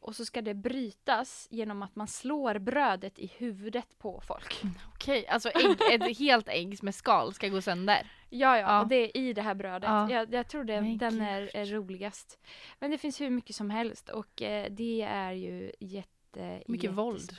Och 0.00 0.16
så 0.16 0.24
ska 0.24 0.42
det 0.42 0.54
brytas 0.54 1.48
genom 1.50 1.82
att 1.82 1.96
man 1.96 2.08
slår 2.08 2.58
brödet 2.58 3.18
i 3.18 3.26
huvudet 3.38 3.98
på 3.98 4.20
folk. 4.26 4.62
Okej, 4.94 5.26
alltså 5.26 5.48
ägg, 5.48 6.00
ett 6.00 6.18
helt 6.18 6.48
ägg 6.48 6.82
med 6.82 6.94
skal 6.94 7.34
ska 7.34 7.48
gå 7.48 7.60
sönder. 7.60 8.10
Ja, 8.30 8.58
ja, 8.58 8.60
Ja. 8.60 8.80
och 8.80 8.88
det 8.88 8.96
är 8.96 9.16
i 9.16 9.32
det 9.32 9.42
här 9.42 9.54
brödet. 9.54 9.88
Ja. 9.88 10.10
Jag, 10.10 10.34
jag 10.34 10.48
tror 10.48 10.64
det, 10.64 10.80
Men 10.80 10.98
den 10.98 11.20
är, 11.20 11.56
är 11.56 11.64
roligast. 11.66 12.38
Men 12.78 12.90
det 12.90 12.98
finns 12.98 13.20
hur 13.20 13.30
mycket 13.30 13.56
som 13.56 13.70
helst 13.70 14.08
och 14.08 14.42
eh, 14.42 14.66
det 14.70 15.02
är 15.02 15.32
ju 15.32 15.72
jätte, 15.80 16.62
Mycket 16.66 16.90
våld. 16.92 17.32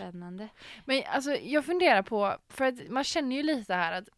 Men 0.86 1.04
alltså 1.08 1.32
jag 1.36 1.66
funderar 1.66 2.02
på, 2.02 2.38
för 2.50 2.66
att 2.66 2.90
man 2.90 3.04
känner 3.04 3.36
ju 3.36 3.44
lite 3.44 3.74
här 3.74 3.94
att 3.94 4.10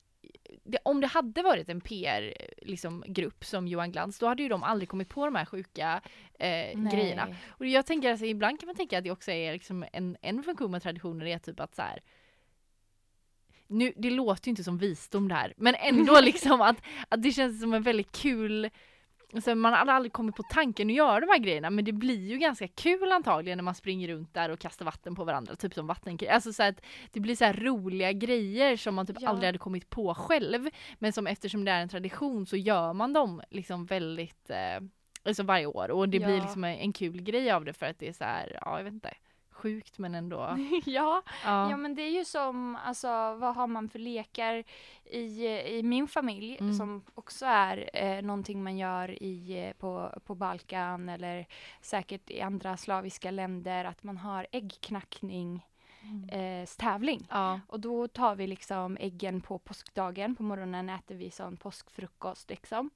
det, 0.71 0.77
om 0.83 1.01
det 1.01 1.07
hade 1.07 1.41
varit 1.41 1.69
en 1.69 1.81
PR-grupp 1.81 2.61
liksom, 2.61 3.03
som 3.41 3.67
Johan 3.67 3.91
Glans, 3.91 4.19
då 4.19 4.27
hade 4.27 4.43
ju 4.43 4.49
de 4.49 4.63
aldrig 4.63 4.89
kommit 4.89 5.09
på 5.09 5.25
de 5.25 5.35
här 5.35 5.45
sjuka 5.45 6.01
eh, 6.39 6.79
grejerna. 6.91 7.35
Och 7.47 7.65
jag 7.65 7.85
tänker 7.85 8.11
alltså, 8.11 8.25
ibland 8.25 8.59
kan 8.59 8.67
man 8.67 8.75
tänka 8.75 8.97
att 8.97 9.03
det 9.03 9.11
också 9.11 9.31
är 9.31 9.53
liksom 9.53 9.85
en, 9.93 10.17
en 10.21 10.43
funktion 10.43 10.71
med 10.71 10.83
traditioner 10.83 11.25
är 11.25 11.39
typ 11.39 11.59
att 11.59 11.75
så 11.75 11.81
här. 11.81 12.01
Nu, 13.67 13.93
det 13.97 14.09
låter 14.09 14.47
ju 14.47 14.49
inte 14.49 14.63
som 14.63 14.77
visdom 14.77 15.27
det 15.27 15.35
här, 15.35 15.53
men 15.57 15.75
ändå 15.75 16.19
liksom 16.21 16.61
att, 16.61 16.81
att 17.09 17.23
det 17.23 17.31
känns 17.31 17.61
som 17.61 17.73
en 17.73 17.83
väldigt 17.83 18.11
kul 18.11 18.69
Alltså 19.33 19.55
man 19.55 19.73
hade 19.73 19.91
aldrig 19.91 20.13
kommit 20.13 20.35
på 20.35 20.43
tanken 20.43 20.87
att 20.89 20.93
göra 20.95 21.19
de 21.19 21.25
här 21.29 21.37
grejerna 21.37 21.69
men 21.69 21.85
det 21.85 21.91
blir 21.91 22.29
ju 22.29 22.37
ganska 22.37 22.67
kul 22.67 23.11
antagligen 23.11 23.57
när 23.57 23.63
man 23.63 23.75
springer 23.75 24.07
runt 24.07 24.33
där 24.33 24.49
och 24.49 24.59
kastar 24.59 24.85
vatten 24.85 25.15
på 25.15 25.23
varandra, 25.23 25.55
typ 25.55 25.73
som 25.73 25.87
vattenkrig. 25.87 26.29
Alltså 26.29 26.53
så 26.53 26.63
att 26.63 26.81
det 27.11 27.19
blir 27.19 27.35
så 27.35 27.51
roliga 27.51 28.11
grejer 28.11 28.77
som 28.77 28.95
man 28.95 29.05
typ 29.07 29.17
Ja. 29.19 29.29
aldrig 29.29 29.47
hade 29.47 29.57
kommit 29.57 29.89
på 29.89 30.13
själv. 30.15 30.69
Men 30.99 31.13
som 31.13 31.27
eftersom 31.27 31.65
det 31.65 31.71
är 31.71 31.81
en 31.81 31.89
tradition 31.89 32.45
så 32.45 32.57
gör 32.57 32.93
man 32.93 33.13
dem 33.13 33.41
liksom 33.49 33.85
väldigt, 33.85 34.49
eh, 34.49 34.83
alltså 35.23 35.43
varje 35.43 35.65
år. 35.65 35.91
Och 35.91 36.09
det 36.09 36.19
blir 36.19 36.35
Ja. 36.37 36.41
liksom 36.43 36.63
en, 36.63 36.75
en 36.75 36.93
kul 36.93 37.21
grej 37.21 37.51
av 37.51 37.65
det 37.65 37.73
för 37.73 37.85
att 37.85 37.99
det 37.99 38.07
är 38.07 38.13
så 38.13 38.23
här, 38.23 38.57
ja 38.61 38.77
jag 38.77 38.83
vet 38.83 38.93
inte, 38.93 39.13
sjukt 39.61 39.97
men 39.97 40.15
ändå. 40.15 40.57
ja, 40.85 41.21
Ja. 41.45 41.69
ja, 41.69 41.77
men 41.77 41.95
det 41.95 42.01
är 42.01 42.09
ju 42.11 42.25
som, 42.25 42.75
alltså 42.85 43.07
vad 43.35 43.55
har 43.55 43.67
man 43.67 43.89
för 43.89 43.99
lekar 43.99 44.63
i, 45.05 45.47
i 45.77 45.83
min 45.83 46.07
familj 46.07 46.57
Mm. 46.61 46.73
som 46.73 47.03
också 47.15 47.45
är 47.45 47.89
eh, 47.93 48.21
någonting 48.21 48.63
man 48.63 48.77
gör 48.77 49.23
i, 49.23 49.65
eh, 49.67 49.73
på, 49.73 50.19
på 50.25 50.35
Balkan 50.35 51.09
eller 51.09 51.45
säkert 51.81 52.29
i 52.29 52.41
andra 52.41 52.77
slaviska 52.77 53.31
länder, 53.31 53.85
att 53.85 54.03
man 54.03 54.17
har 54.17 54.47
äggknackning 54.51 55.65
eh, 56.31 56.65
tävling. 56.77 57.27
ja. 57.29 57.59
Och 57.67 57.79
då 57.79 58.07
tar 58.07 58.35
vi 58.35 58.47
liksom 58.47 58.97
äggen 58.99 59.41
på 59.41 59.59
påskdagen. 59.59 60.35
På 60.35 60.43
morgonen 60.43 60.89
äter 60.89 61.15
vi 61.15 61.31
sån 61.31 61.57
påskfrukost 61.57 62.49
liksom. 62.49 62.89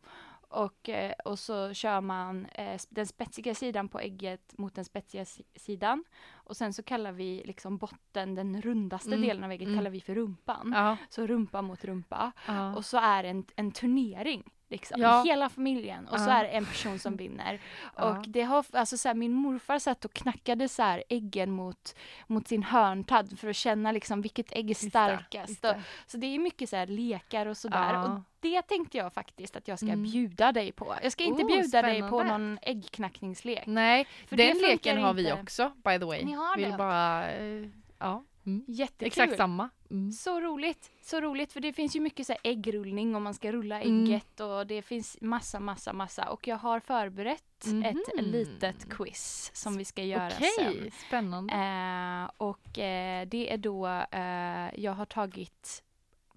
Och, 0.49 0.89
eh, 0.89 1.11
och 1.25 1.39
så 1.39 1.73
kör 1.73 2.01
man 2.01 2.45
eh, 2.45 2.79
den 2.89 3.07
spetsiga 3.07 3.55
sidan 3.55 3.87
på 3.89 3.99
ägget 3.99 4.57
mot 4.57 4.75
den 4.75 4.85
spetsiga 4.85 5.25
si- 5.25 5.43
sidan. 5.55 6.03
Och 6.45 6.57
sen 6.57 6.73
så 6.73 6.83
kallar 6.83 7.11
vi 7.11 7.43
liksom 7.45 7.77
botten, 7.77 8.35
den 8.35 8.61
rundaste 8.61 9.09
Mm, 9.09 9.21
delen 9.21 9.43
av 9.43 9.51
ägget, 9.51 9.67
mm. 9.67 9.77
kallar 9.79 9.91
vi 9.91 10.01
för 10.01 10.15
rumpan. 10.15 10.71
Ja. 10.75 10.97
Så 11.09 11.27
rumpa 11.27 11.61
mot 11.61 11.85
rumpa. 11.85 12.31
ja. 12.47 12.75
Och 12.75 12.85
så 12.85 12.97
är 12.97 13.23
det 13.23 13.29
en, 13.29 13.45
en 13.55 13.71
turnering. 13.71 14.43
Liksom, 14.69 15.01
Ja. 15.01 15.23
Hela 15.25 15.49
familjen. 15.49 16.07
Och 16.07 16.19
så 16.19 16.29
är 16.29 16.43
det 16.43 16.49
en 16.49 16.65
person 16.65 16.99
som 16.99 17.15
vinner. 17.15 17.59
Och 17.95 18.25
det 18.27 18.41
har, 18.41 18.65
alltså 18.71 18.97
så 18.97 19.07
här, 19.07 19.15
min 19.15 19.33
morfar 19.33 19.79
satt 19.79 20.05
och 20.05 20.13
knackade 20.13 20.69
så 20.69 20.81
här 20.83 21.03
äggen 21.09 21.51
mot, 21.51 21.95
mot 22.27 22.47
sin 22.47 22.63
hörntand 22.63 23.39
för 23.39 23.49
att 23.49 23.55
känna 23.55 23.91
liksom 23.91 24.21
vilket 24.21 24.51
ägg 24.51 24.65
är 24.65 24.69
Just 24.69 24.81
det, 24.81 24.89
starkast. 24.89 25.49
just 25.49 25.65
Och, 25.65 25.73
det. 25.73 25.81
så 26.07 26.17
det 26.17 26.27
är 26.27 26.39
mycket 26.39 26.69
så 26.69 26.75
här 26.75 26.87
lekar 26.87 27.45
och 27.45 27.57
sådär. 27.57 28.03
Och 28.11 28.19
det 28.39 28.61
tänkte 28.61 28.97
jag 28.97 29.13
faktiskt 29.13 29.55
att 29.55 29.67
jag 29.67 29.79
ska 29.79 29.87
Mm. 29.87 30.03
bjuda 30.03 30.51
dig 30.51 30.71
på. 30.71 30.95
Jag 31.03 31.11
ska 31.11 31.23
inte 31.23 31.43
Oh, 31.43 31.47
bjuda 31.47 31.81
dig 31.81 32.01
på 32.01 32.07
spännande. 32.07 32.37
någon 32.47 32.59
äggknackningslek. 32.61 33.63
Nej, 33.65 34.07
För 34.27 34.35
det 34.35 34.47
den 34.47 34.57
leken 34.61 34.97
har 35.03 35.13
vi 35.13 35.29
inte. 35.29 35.41
också 35.41 35.71
by 35.83 35.99
the 35.99 36.05
way. 36.05 36.34
Har 36.35 36.57
Vill 36.57 36.71
det? 36.71 36.77
bara, 36.77 37.31
eh, 37.31 37.67
ja. 37.99 38.23
Mm. 38.45 38.65
Jättekul. 38.67 39.07
Exakt 39.07 39.37
samma. 39.37 39.69
Mm. 39.91 40.11
Så 40.11 40.41
roligt, 40.41 40.91
så 41.01 41.21
roligt 41.21 41.53
för 41.53 41.59
det 41.59 41.73
finns 41.73 41.95
ju 41.95 41.99
mycket 41.99 42.27
så 42.27 42.33
här 42.33 42.39
äggrullning 42.43 43.15
om 43.15 43.23
man 43.23 43.33
ska 43.33 43.51
rulla 43.51 43.81
Mm. 43.81 44.03
ägget 44.05 44.39
och 44.39 44.67
det 44.67 44.81
finns 44.81 45.17
massa, 45.21 45.59
massa, 45.59 45.93
massa 45.93 46.29
och 46.29 46.47
jag 46.47 46.57
har 46.57 46.79
förberett 46.79 47.65
Mhm. 47.65 47.83
ett 47.85 47.97
litet 48.25 48.89
quiz 48.89 49.51
som 49.53 49.77
vi 49.77 49.85
ska 49.85 50.03
göra 50.03 50.31
Okej, 50.35 50.49
sen. 50.57 50.91
spännande. 51.07 51.53
Eh, 51.53 52.31
och 52.37 52.79
eh, 52.79 53.27
det 53.27 53.53
är 53.53 53.57
då 53.57 53.87
eh, 54.11 54.79
jag 54.83 54.91
har 54.93 55.05
tagit 55.05 55.83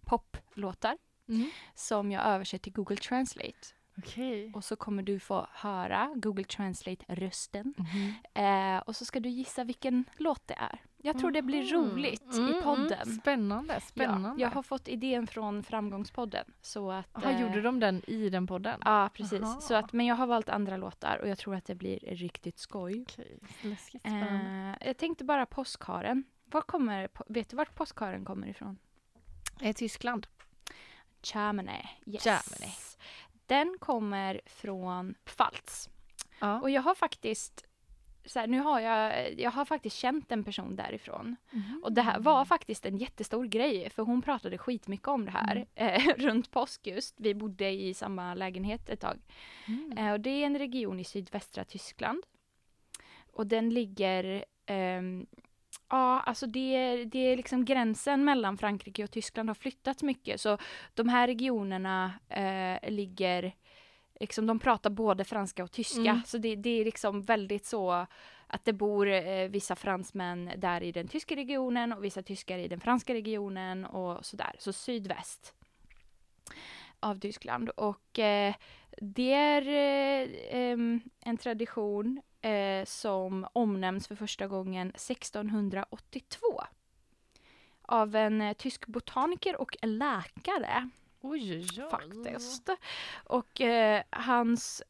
poplåtar 0.05 0.99
Mm. 1.29 1.51
som 1.75 2.13
jag 2.13 2.25
översätter 2.27 2.63
till 2.65 2.73
Google 2.73 2.97
Translate 2.97 3.59
Okej. 3.99 4.53
och 4.55 4.65
så 4.65 4.77
kommer 4.77 5.03
du 5.03 5.21
få 5.21 5.47
höra 5.53 6.11
Google 6.17 6.45
Translate 6.45 7.05
rösten 7.09 7.75
Mhm. 7.77 8.15
eh, 8.35 8.79
och 8.83 8.97
så 8.97 9.05
ska 9.05 9.21
du 9.21 9.29
gissa 9.29 9.65
vilken 9.65 10.05
låt 10.17 10.47
det 10.49 10.55
är. 10.55 10.81
Jag 11.03 11.19
tror 11.19 11.31
det 11.31 11.43
blir 11.43 11.73
roligt 11.73 12.33
Mm, 12.35 12.51
i 12.51 12.63
podden. 12.63 12.93
Mm, 13.03 13.21
spännande, 13.21 13.81
spännande. 13.81 14.29
Ja, 14.29 14.35
jag 14.39 14.51
har 14.51 14.63
fått 14.63 14.89
idén 14.89 15.27
från 15.27 15.63
Framgångspodden. 15.63 16.45
Så 16.63 16.91
att, 16.91 17.17
Aha, 17.17 17.31
eh, 17.31 17.41
gjorde 17.43 17.63
de 17.63 17.81
den 17.81 18.03
i 18.11 18.31
den 18.31 18.47
podden? 18.47 18.81
Ja, 18.85 19.11
precis. 19.15 19.43
Aha. 19.43 19.61
Så 19.61 19.75
att, 19.75 19.93
men 19.93 20.07
jag 20.07 20.15
har 20.17 20.27
valt 20.27 20.49
andra 20.49 20.77
låtar 20.77 21.19
och 21.23 21.29
jag 21.29 21.39
tror 21.39 21.55
att 21.55 21.65
det 21.65 21.75
blir 21.75 21.99
riktigt 21.99 22.59
skoj. 22.59 23.03
Okej, 23.09 23.39
läskigt. 23.63 24.07
Eh, 24.07 24.75
jag 24.87 24.97
tänkte 24.97 25.25
bara 25.25 25.47
påskharen. 25.47 26.25
Var 26.45 26.61
kommer, 26.61 27.09
vet 27.29 27.49
du 27.51 27.57
vart 27.57 27.75
påskharen 27.75 28.25
kommer 28.25 28.47
ifrån? 28.47 28.79
Eh, 29.61 29.73
Tyskland. 29.75 30.27
Germany. 31.23 31.83
Yes. 32.07 32.27
Germany. 32.27 32.73
Den 33.49 33.77
kommer 33.79 34.41
från 34.47 35.15
Pfalz. 35.25 35.91
Ja. 36.41 36.61
Och 36.61 36.71
jag 36.71 36.83
har 36.83 36.95
faktiskt 36.95 37.65
så 38.25 38.39
här, 38.39 38.47
nu 38.47 38.61
har 38.61 38.81
jag, 38.81 39.33
jag 39.41 39.51
har 39.51 39.65
faktiskt 39.65 39.97
känt 39.97 40.33
en 40.33 40.45
person 40.45 40.77
därifrån. 40.77 41.37
Och 41.83 41.93
det 41.93 42.03
här 42.03 42.19
var 42.21 42.45
faktiskt 42.45 42.87
en 42.87 42.97
jättestor 42.97 43.45
grej 43.45 43.91
för 43.91 44.03
hon 44.03 44.23
pratade 44.23 44.59
skitmycket 44.59 45.09
om 45.09 45.25
det 45.25 45.31
här 45.31 45.67
eh, 45.75 46.07
runt 46.17 46.51
påsk 46.51 46.87
just. 46.87 47.15
Vi 47.19 47.35
bodde 47.35 47.71
i 47.71 47.95
samma 47.95 48.35
lägenhet 48.35 48.89
ett 48.89 49.01
tag. 49.01 49.19
Mm. 49.67 49.99
Eh, 49.99 50.13
och 50.13 50.21
det 50.21 50.31
är 50.31 50.47
en 50.47 50.59
region 50.59 51.01
i 51.01 51.05
sydvästra 51.05 51.65
Tyskland. 51.65 52.23
Och 53.33 53.47
den 53.47 53.71
ligger 53.71 54.45
ehm, 54.67 55.27
Ja, 55.91 56.21
alltså 56.21 56.47
det, 56.47 57.05
det 57.05 57.19
är 57.19 57.37
liksom 57.37 57.65
gränsen 57.65 58.25
mellan 58.25 58.59
Frankrike 58.59 59.05
och 59.05 59.11
Tyskland 59.11 59.49
har 59.51 59.55
flyttats 59.55 60.03
mycket. 60.03 60.41
Så 60.41 60.59
de 60.95 61.09
här 61.09 61.27
regionerna 61.27 62.13
eh, 62.29 62.91
ligger, 62.91 63.53
liksom 64.21 64.47
de 64.47 64.59
pratar 64.59 64.91
både 64.91 65.25
franska 65.25 65.65
och 65.65 65.73
tyska. 65.73 66.01
Mm. 66.01 66.23
Så 66.27 66.39
det, 66.39 66.57
det 66.57 66.81
är 66.81 66.85
liksom 66.85 67.23
väldigt 67.23 67.67
så 67.67 68.07
att 68.47 68.65
det 68.65 68.73
bor 68.73 69.09
eh, 69.09 69.49
vissa 69.49 69.77
fransmän 69.77 70.51
där 70.57 70.83
i 70.83 70.93
den 70.93 71.09
tyska 71.09 71.37
regionen 71.37 71.93
och 71.93 72.05
vissa 72.05 72.23
tyskar 72.23 72.59
i 72.59 72.69
den 72.69 72.81
franska 72.81 73.15
regionen 73.15 73.85
och 73.85 74.27
sådär. 74.27 74.57
Så 74.59 74.73
sydväst 74.73 75.55
av 77.01 77.21
Tyskland. 77.21 77.69
Och 77.69 78.19
eh, 78.19 78.55
det 79.01 79.33
är 79.33 79.69
eh, 80.55 80.79
en 81.21 81.37
tradition 81.37 82.21
eh, 82.49 82.85
som 82.85 83.47
omnämns 83.53 84.09
för 84.09 84.15
första 84.15 84.47
gången 84.47 84.89
1682 84.89 86.65
av 87.83 88.17
en 88.17 88.41
eh, 88.41 88.53
tysk 88.53 88.87
botaniker 88.87 89.61
och 89.61 89.77
läkare 89.83 90.91
Oj, 91.21 91.53
oj, 91.59 91.69
oj. 91.85 91.91
faktiskt. 91.91 92.69
Och 93.25 93.61
eh, 93.61 94.03
hans 94.11 94.83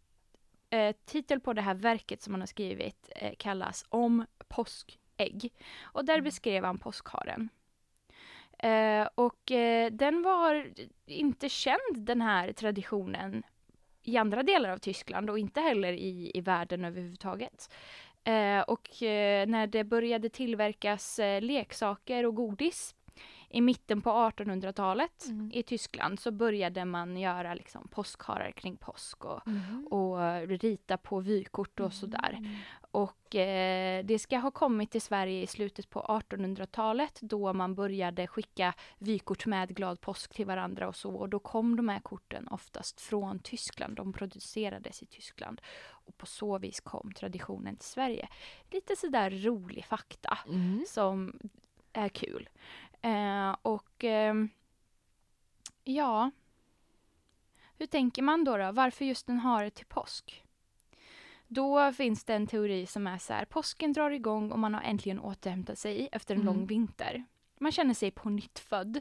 eh, 0.71 0.97
titel 1.05 1.41
på 1.41 1.53
det 1.53 1.63
här 1.63 1.75
verket 1.75 2.23
som 2.23 2.35
han 2.35 2.41
har 2.41 2.47
skrivit 2.47 3.11
eh, 3.17 3.35
kallas 3.39 3.85
Om 3.89 4.27
påskägg. 4.49 5.53
Och 5.81 6.05
där 6.05 6.15
Mm. 6.15 6.25
beskrev 6.25 6.65
han 6.65 6.79
påskharen. 6.79 7.49
Eh, 8.59 9.09
och 9.15 9.51
eh, 9.51 9.91
den 9.93 10.23
var 10.23 10.73
inte 11.07 11.49
känd 11.49 11.79
den 11.97 12.21
här 12.21 12.53
traditionen 12.53 13.43
i 14.03 14.17
andra 14.17 14.43
delar 14.43 14.71
av 14.71 14.79
Tyskland 14.79 15.31
och 15.31 15.39
inte 15.39 15.61
heller 15.61 15.93
i, 15.93 16.31
i 16.35 16.41
världen 16.41 16.85
överhuvudtaget. 16.85 17.71
Eh, 18.25 18.61
och 18.61 19.03
eh, 19.03 19.47
när 19.47 19.67
det 19.67 19.85
började 19.85 20.29
tillverkas 20.29 21.19
eh, 21.19 21.43
leksaker 21.43 22.27
och 22.27 22.35
godis 22.35 22.95
i 23.51 23.61
mitten 23.61 24.01
på 24.01 24.11
1800-talet 24.11 25.25
Mm. 25.29 25.51
i 25.55 25.63
Tyskland 25.63 26.21
så 26.21 26.31
började 26.31 26.85
man 26.85 27.17
göra 27.17 27.55
liksom 27.55 27.89
påskharar 27.89 28.51
kring 28.53 28.77
påsk 28.77 29.25
och, 29.25 29.49
Mhm. 29.49 29.87
och 29.91 30.19
rita 30.49 30.97
på 30.97 31.21
vykort 31.21 31.81
och 31.81 31.93
sådär. 31.93 32.35
Mm. 32.39 32.57
Och 32.91 33.35
eh, 33.35 34.05
det 34.05 34.19
ska 34.19 34.39
ha 34.39 34.51
kommit 34.51 34.91
till 34.91 35.03
Sverige 35.03 35.43
i 35.43 35.47
slutet 35.47 35.91
på 35.91 36.01
1800-talet 36.01 37.19
då 37.23 37.53
man 37.53 37.75
började 37.75 38.27
skicka 38.27 38.75
vykort 38.99 39.47
med 39.47 39.77
glad 39.77 40.01
påsk 40.01 40.35
till 40.35 40.47
varandra 40.47 40.89
och 40.89 40.97
så. 40.97 41.15
Och 41.15 41.29
då 41.29 41.39
kom 41.39 41.77
de 41.77 41.89
här 41.89 42.01
korten 42.01 42.49
oftast 42.49 43.01
från 43.01 43.39
Tyskland. 43.39 43.97
De 43.97 44.13
producerades 44.13 45.03
i 45.03 45.07
Tyskland. 45.07 45.61
Och 45.91 46.17
på 46.19 46.27
så 46.27 46.59
vis 46.59 46.81
kom 46.81 47.13
traditionen 47.13 47.77
till 47.77 47.89
Sverige. 47.89 48.29
Lite 48.71 48.97
sådär 48.97 49.31
rolig 49.31 49.85
fakta 49.85 50.39
Mm. 50.49 50.85
som 50.89 51.39
är 51.93 52.09
kul. 52.09 52.49
Eh, 53.03 53.57
och 53.63 54.05
ehm, 54.05 54.49
ja, 55.85 56.31
hur 57.79 57.87
tänker 57.87 58.23
man 58.23 58.45
då, 58.45 58.57
då? 58.57 58.73
Varför 58.73 59.05
just 59.05 59.29
en 59.29 59.39
hare 59.39 59.71
till 59.71 59.87
påsk? 59.87 60.45
Då 61.47 61.93
finns 61.93 62.25
det 62.25 62.35
en 62.35 62.47
teori 62.47 62.87
som 62.87 63.07
är 63.07 63.19
så 63.19 63.33
här, 63.33 63.45
påsken 63.45 63.93
drar 63.93 64.11
igång 64.11 64.53
och 64.53 64.59
man 64.59 64.75
har 64.75 64.83
äntligen 64.83 65.21
återhämtat 65.21 65.79
sig 65.79 66.09
efter 66.13 66.35
en 66.35 66.41
Mm. 66.41 66.55
lång 66.55 66.67
vinter. 66.67 67.25
Man 67.59 67.73
känner 67.73 67.95
sig 67.95 68.11
på 68.11 68.29
nytt 68.31 68.59
född. 68.59 69.01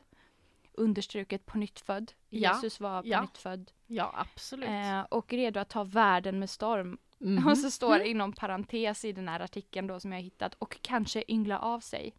Understruket 0.73 1.45
på 1.45 1.57
nytt 1.57 1.79
född. 1.79 2.11
Ja, 2.29 2.53
Jesus 2.53 2.79
var 2.79 3.01
på 3.01 3.07
ja. 3.07 3.21
nytt 3.21 3.37
född. 3.37 3.71
Ja, 3.87 4.13
absolut. 4.15 4.69
Eh, 4.69 5.01
och 5.01 5.33
redo 5.33 5.59
att 5.59 5.69
ta 5.69 5.83
världen 5.83 6.39
med 6.39 6.49
storm. 6.49 6.97
Mhm. 7.17 7.47
Och 7.47 7.57
så 7.57 7.71
står 7.71 7.99
det 7.99 8.07
inom 8.07 8.33
parentes 8.33 9.05
i 9.05 9.11
den 9.11 9.27
här 9.27 9.39
artikeln 9.39 9.87
då 9.87 9.99
som 9.99 10.11
jag 10.13 10.21
hittat 10.21 10.53
och 10.53 10.77
kanske 10.81 11.23
yngla 11.27 11.59
av 11.59 11.79
sig. 11.79 12.13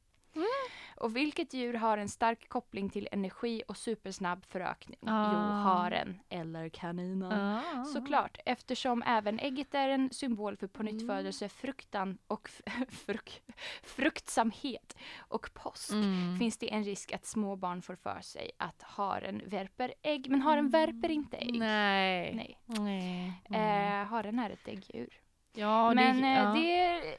Mm. 1.00 1.04
Och 1.10 1.16
vilket 1.16 1.54
djur 1.54 1.74
har 1.74 1.98
en 1.98 2.08
stark 2.08 2.48
koppling 2.48 2.90
till 2.90 3.08
energi 3.12 3.62
och 3.68 3.76
supersnabb 3.76 4.44
förökning? 4.44 4.98
Ah. 5.06 5.32
Jo, 5.32 5.38
haren 5.38 6.20
eller 6.28 6.68
kaninen. 6.68 7.32
Ah. 7.32 7.84
Såklart, 7.84 8.38
eftersom 8.46 9.02
även 9.06 9.38
ägget 9.38 9.74
är 9.74 9.88
en 9.88 10.10
symbol 10.12 10.56
för 10.56 10.66
pånyttfödelse, 10.66 11.48
fruktan 11.48 12.18
och 12.26 12.50
fruk 12.90 13.42
fruktsamhet 13.82 14.96
och 15.18 15.50
påsk 15.54 15.92
Mm. 15.92 16.38
finns 16.38 16.58
det 16.58 16.72
en 16.72 16.84
risk 16.84 17.12
att 17.12 17.26
små 17.26 17.56
barn 17.56 17.82
får 17.82 17.94
för 17.94 18.20
sig 18.20 18.50
att 18.58 18.82
haren 18.82 19.42
värper 19.46 19.94
ägg. 20.02 20.30
Men 20.30 20.42
haren 20.42 20.68
värper 20.68 21.10
inte 21.10 21.36
ägg. 21.36 21.48
Mm. 21.56 21.58
Nej. 21.68 22.34
Nej. 22.34 22.58
Nej. 22.66 23.42
Mm. 23.50 24.02
Eh, 24.02 24.08
haren 24.08 24.38
är 24.38 24.50
ett 24.50 24.68
äggdjur. 24.68 25.08
ja, 25.54 25.94
Men 25.94 26.20
det, 26.20 26.26
eh, 26.28 26.34
ja. 26.38 26.52
det 26.54 26.80
är 26.80 27.14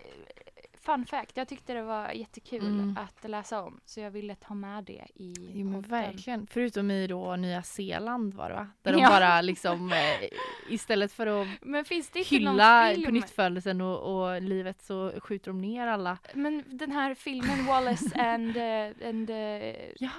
fun 0.82 1.06
fact. 1.06 1.38
Jag 1.38 1.48
tyckte 1.48 1.74
det 1.74 1.82
var 1.82 2.12
jättekul 2.12 2.66
Mm. 2.68 2.98
att 2.98 3.30
läsa 3.30 3.62
om. 3.62 3.80
Så 3.86 4.00
jag 4.00 4.12
ville 4.12 4.36
ta 4.36 4.54
med 4.54 4.84
det 4.84 5.06
i 5.16 5.34
Jo 5.54 5.66
men 5.70 5.74
podden. 5.84 5.90
verkligen. 5.92 6.48
Förutom 6.48 6.92
i 6.92 7.08
då 7.08 7.36
Nya 7.36 7.64
Zeeland 7.64 8.34
var 8.34 8.50
det 8.50 8.56
va? 8.56 8.68
Där 8.82 8.94
de 8.94 9.00
Ja. 9.02 9.10
bara 9.10 9.42
liksom 9.50 9.92
eh, 9.94 10.30
istället 10.70 11.12
för 11.12 11.42
att 11.42 11.48
Men 11.62 11.86
finns 11.86 12.10
det 12.10 12.20
inte 12.20 12.36
hylla 12.36 12.94
på 13.06 13.12
nyttfödelsen 13.12 13.82
och, 13.82 14.00
och 14.34 14.42
livet 14.42 14.82
så 14.82 15.12
skjuter 15.24 15.52
de 15.52 15.62
ner 15.62 15.88
alla. 15.88 16.18
Men 16.34 16.64
den 16.68 16.92
här 16.92 17.14
filmen 17.16 17.66
Wallace 17.66 18.16
and... 18.22 18.58
eh, 18.58 19.10
and 19.10 19.30
eh, 19.30 19.76
Ja. 20.00 20.10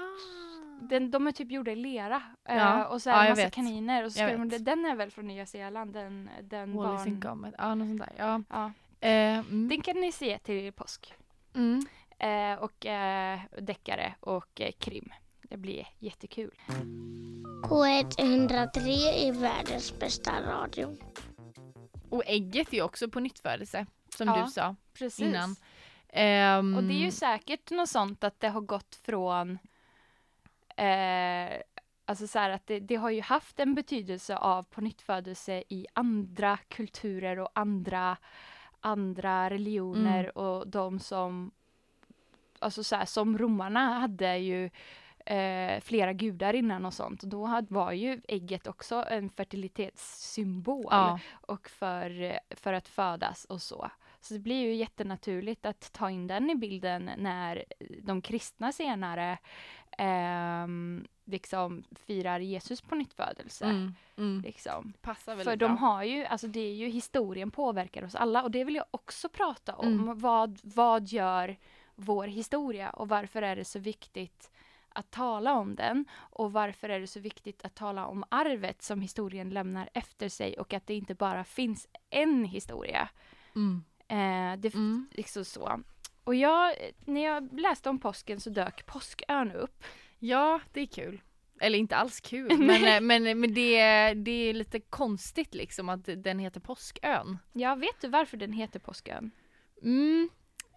den, 0.82 1.10
de 1.10 1.26
är 1.26 1.32
typ 1.32 1.50
gjorda 1.50 1.70
i 1.70 1.76
lera. 1.76 2.22
Ja. 2.48 2.86
och 2.86 3.02
så 3.02 3.10
är 3.10 3.14
Ja, 3.14 3.20
det 3.20 3.24
jag 3.26 3.32
massa 3.32 3.42
vet. 3.44 3.54
kaniner. 3.54 4.04
Och 4.04 4.12
så 4.12 4.16
ska 4.18 4.36
de, 4.36 4.48
den 4.64 4.84
är 4.84 4.94
väl 4.96 5.10
från 5.10 5.26
Nya 5.26 5.46
Zeeland? 5.46 5.92
Den, 5.92 6.30
den 6.42 6.72
Wallace 6.76 7.02
and 7.10 7.18
barn... 7.18 7.20
Gromit. 7.20 7.54
Ja, 7.58 7.74
något 7.74 7.88
sånt 7.88 8.00
där. 8.16 8.42
Ja. 8.48 8.72
Eh, 9.00 9.38
mm. 9.38 9.68
Den 9.68 9.82
kan 9.82 10.00
ni 10.00 10.12
se 10.12 10.38
till 10.38 10.72
påsk. 10.72 11.14
Mm. 11.54 11.86
Eh, 12.18 12.58
och 12.58 12.86
eh, 12.86 13.40
deckare 13.58 14.14
och 14.20 14.60
eh, 14.60 14.72
krim. 14.78 15.12
Det 15.42 15.56
blir 15.56 15.86
jättekul. 15.98 16.54
K103 17.62 18.78
är 19.12 19.32
världens 19.32 19.98
bästa 19.98 20.32
radio. 20.42 20.96
Och 22.10 22.22
ägget 22.26 22.72
är 22.74 22.82
också 22.82 23.08
på 23.08 23.20
nyttfödelse, 23.20 23.86
som 24.16 24.28
Ja, 24.28 24.44
du 24.44 24.50
sa 24.50 24.76
Precis. 24.92 25.20
innan. 25.20 25.56
Ehm, 26.08 26.76
Och 26.76 26.82
det 26.84 26.94
är 26.94 27.04
ju 27.04 27.10
säkert 27.10 27.70
något 27.70 27.88
sånt 27.88 28.24
att 28.24 28.40
det 28.40 28.48
har 28.48 28.60
gått 28.60 28.94
från 28.94 29.58
eh, 30.76 31.60
Alltså 32.04 32.26
så 32.26 32.38
här 32.38 32.50
att 32.50 32.66
det, 32.66 32.80
det 32.80 32.96
har 32.96 33.10
ju 33.10 33.20
haft 33.20 33.60
en 33.60 33.74
betydelse 33.74 34.36
av 34.36 34.62
på 34.62 34.80
nyttfödelse 34.80 35.62
i 35.68 35.86
andra 35.92 36.58
kulturer 36.68 37.38
och 37.38 37.50
andra, 37.54 38.16
andra 38.80 39.50
religioner 39.50 40.20
Mm. 40.20 40.30
och 40.34 40.68
de 40.68 40.98
som 40.98 41.50
Alltså 42.62 42.84
så 42.84 42.96
här, 42.96 43.04
som 43.04 43.38
romarna 43.38 43.80
hade 43.80 44.36
ju 44.36 44.70
eh, 45.26 45.80
flera 45.80 46.12
gudar 46.12 46.54
innan 46.54 46.86
och 46.86 46.94
sånt. 46.94 47.22
Då 47.22 47.44
hade, 47.44 47.74
var 47.74 47.92
ju 47.92 48.20
ägget 48.28 48.66
också 48.66 49.04
en 49.08 49.30
fertilitetssymbol 49.30 50.88
ja, 50.90 51.18
och 51.32 51.68
för, 51.68 52.38
för 52.50 52.72
att 52.72 52.88
födas 52.88 53.44
och 53.44 53.62
så. 53.62 53.90
Så 54.20 54.34
det 54.34 54.40
blir 54.40 54.62
ju 54.62 54.74
jättenaturligt 54.74 55.66
att 55.66 55.92
ta 55.92 56.10
in 56.10 56.26
den 56.26 56.50
i 56.50 56.54
bilden 56.54 57.10
när 57.16 57.64
de 58.02 58.22
kristna 58.22 58.72
senare 58.72 59.38
ehm, 59.98 61.06
liksom 61.24 61.84
firar 62.06 62.40
Jesus 62.40 62.80
på 62.80 62.94
nyttfödelse. 62.94 63.64
mm, 63.64 63.94
mm. 64.16 64.40
Liksom. 64.42 64.92
Passar 65.00 65.36
För 65.36 65.56
de 65.56 65.66
bra. 65.66 65.76
har 65.76 66.02
ju, 66.02 66.24
alltså 66.24 66.46
det 66.46 66.60
är 66.60 66.74
ju 66.74 66.88
historien 66.88 67.50
påverkar 67.50 68.04
oss 68.04 68.14
alla 68.14 68.42
och 68.42 68.50
det 68.50 68.64
vill 68.64 68.74
jag 68.74 68.84
också 68.90 69.28
prata 69.28 69.74
om. 69.74 69.86
Mm. 70.00 70.18
Vad, 70.18 70.58
vad 70.62 71.08
gör 71.08 71.56
vår 71.94 72.26
historia 72.26 72.90
och 72.90 73.08
varför 73.08 73.42
är 73.42 73.56
det 73.56 73.64
så 73.64 73.78
viktigt 73.78 74.50
att 74.92 75.10
tala 75.10 75.54
om 75.54 75.74
den 75.74 76.04
och 76.14 76.52
varför 76.52 76.88
är 76.88 77.00
det 77.00 77.06
så 77.06 77.20
viktigt 77.20 77.64
att 77.64 77.74
tala 77.74 78.06
om 78.06 78.24
arvet 78.28 78.82
som 78.82 79.00
historien 79.00 79.50
lämnar 79.50 79.88
efter 79.94 80.28
sig 80.28 80.58
och 80.58 80.72
att 80.72 80.86
det 80.86 80.94
inte 80.94 81.14
bara 81.14 81.44
finns 81.44 81.88
en 82.10 82.44
historia. 82.44 83.08
Mm. 83.54 83.84
Eh, 84.08 84.60
det 84.60 84.74
Mm. 84.74 85.08
liksom 85.12 85.44
så. 85.44 85.80
Och 86.24 86.34
jag, 86.34 86.74
när 87.04 87.24
jag 87.24 87.60
läste 87.60 87.88
om 87.90 87.98
påsken 87.98 88.40
så 88.40 88.50
dök 88.50 88.86
påskön 88.86 89.52
upp. 89.52 89.84
Ja, 90.18 90.60
det 90.72 90.80
är 90.80 90.86
kul. 90.86 91.20
Eller 91.60 91.78
inte 91.78 91.96
alls 91.96 92.20
kul, 92.20 92.58
men, 92.58 93.06
men, 93.06 93.40
men 93.40 93.54
det, 93.54 93.76
är- 93.78 94.14
det 94.14 94.30
är 94.30 94.54
lite 94.54 94.80
konstigt 94.80 95.54
liksom 95.54 95.88
att 95.88 96.08
den 96.16 96.38
heter 96.38 96.60
Påskön. 96.60 97.38
Ja, 97.52 97.74
vet 97.74 98.00
du 98.00 98.08
varför 98.08 98.36
den 98.36 98.52
heter 98.52 98.78
påskön? 98.80 99.30
Mm. 99.82 100.28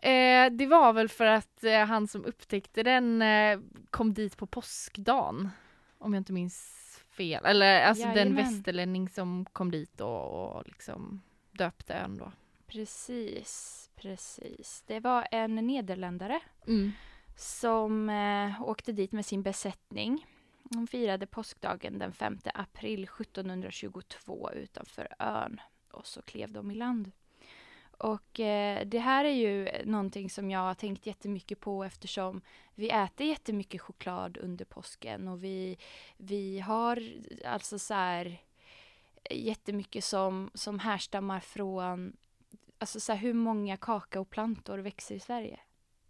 Eh, 0.01 0.57
det 0.57 0.65
var 0.65 0.93
väl 0.93 1.09
för 1.09 1.25
att 1.25 1.63
eh, 1.63 1.85
han 1.85 2.07
som 2.07 2.25
upptäckte 2.25 2.83
den 2.83 3.21
eh, 3.21 3.59
kom 3.89 4.13
dit 4.13 4.37
på 4.37 4.47
påskdagen. 4.47 5.49
Om 5.97 6.13
jag 6.13 6.21
inte 6.21 6.33
minns 6.33 6.79
fel. 7.17 7.45
Eller 7.45 7.81
alltså 7.81 8.03
den 8.05 8.15
Jajamän. 8.15 8.35
västerlänning 8.45 9.09
som 9.09 9.45
kom 9.53 9.71
dit 9.71 10.01
och, 10.01 10.55
och 10.55 10.67
liksom 10.67 11.21
döpte 11.51 11.93
ön 11.93 12.17
då. 12.17 12.31
Precis, 12.67 13.89
precis. 13.95 14.83
Det 14.87 14.99
var 14.99 15.27
en 15.31 15.55
nederländare 15.55 16.39
Mm. 16.67 16.91
som 17.35 18.09
eh, 18.09 18.61
åkte 18.61 18.91
dit 18.91 19.11
med 19.11 19.25
sin 19.25 19.43
besättning. 19.43 20.25
De 20.63 20.87
firade 20.87 21.25
påskdagen 21.27 21.99
den 21.99 22.13
5 22.13 22.37
april 22.53 23.03
1722 23.03 24.51
utanför 24.53 25.07
ön 25.19 25.61
och 25.91 26.07
så 26.07 26.21
klev 26.21 26.51
de 26.51 26.71
i 26.71 26.75
land. 26.75 27.11
Och 27.97 28.39
eh, 28.39 28.85
det 28.87 28.99
här 28.99 29.25
är 29.25 29.33
ju 29.33 29.69
någonting 29.85 30.29
som 30.29 30.51
jag 30.51 30.59
har 30.59 30.73
tänkt 30.73 31.05
jättemycket 31.05 31.59
på 31.59 31.83
eftersom 31.83 32.41
vi 32.75 32.89
äter 32.89 33.27
jättemycket 33.27 33.81
choklad 33.81 34.37
under 34.37 34.65
påsken 34.65 35.27
och 35.27 35.43
vi, 35.43 35.77
vi 36.17 36.59
har 36.59 37.03
alltså 37.45 37.79
så 37.79 37.93
här 37.93 38.37
jättemycket 39.31 40.03
som, 40.03 40.51
som 40.53 40.79
härstammar 40.79 41.39
från 41.39 42.17
Alltså 42.83 42.99
så 42.99 43.11
här, 43.11 43.19
hur 43.19 43.33
många 43.33 43.77
kakaoplantor 43.77 44.77
växer 44.77 45.15
i 45.15 45.19
Sverige? 45.19 45.59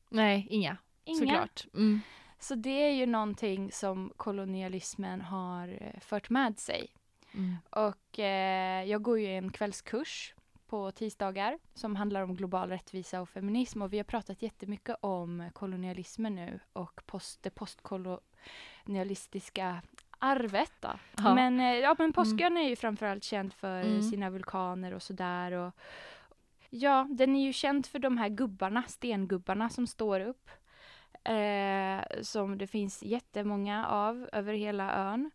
Nej, 0.10 0.48
inga. 0.50 0.78
Inga. 1.04 1.20
Såklart. 1.20 1.66
Mm. 1.74 2.00
Så 2.40 2.56
det 2.56 2.88
är 2.88 2.92
ju 2.92 3.06
någonting 3.06 3.72
som 3.72 4.14
kolonialismen 4.18 5.22
har 5.22 5.78
eh, 5.82 6.00
fört 6.00 6.30
med 6.30 6.60
sig. 6.60 6.88
Mm. 7.34 7.56
Och 7.70 8.20
eh, 8.20 8.84
jag 8.84 9.02
går 9.02 9.20
ju 9.20 9.28
en 9.28 9.52
kvällskurs 9.52 10.34
på 10.68 10.92
tisdagar 10.92 11.60
som 11.74 11.96
handlar 11.96 12.22
om 12.22 12.36
global 12.36 12.70
rättvisa 12.70 13.22
och 13.22 13.30
feminism 13.30 13.82
och 13.82 13.94
vi 13.94 13.98
har 13.98 14.04
pratat 14.04 14.42
jättemycket 14.42 14.96
om 15.02 15.50
kolonialismen 15.54 16.36
nu 16.36 16.60
och 16.74 17.02
post, 17.06 17.44
det 17.44 17.50
postkolonialistiska 17.50 19.82
arvet. 20.20 20.72
Då. 20.80 20.92
Ja. 21.18 21.36
Men, 21.36 21.60
eh, 21.60 21.76
ja, 21.76 21.96
men 22.00 22.14
Påskön 22.14 22.58
är 22.58 22.70
ju 22.70 22.76
framförallt 22.76 23.24
känd 23.24 23.54
för 23.54 23.82
Mm. 23.82 24.02
sina 24.02 24.30
vulkaner 24.30 24.94
och 24.94 25.04
sådär. 25.04 25.52
Och, 25.52 25.74
ja, 26.74 27.08
den 27.10 27.36
är 27.36 27.46
ju 27.46 27.54
känd 27.54 27.86
för 27.86 28.00
de 28.00 28.18
här 28.18 28.30
gubbarna, 28.30 28.84
stengubbarna 28.84 29.70
som 29.70 29.88
står 29.88 30.20
upp. 30.20 30.50
Eh, 31.24 32.22
som 32.22 32.58
det 32.58 32.68
finns 32.68 33.04
jättemånga 33.04 33.88
av 33.88 34.30
över 34.32 34.54
hela 34.54 34.96
ön. 34.96 35.32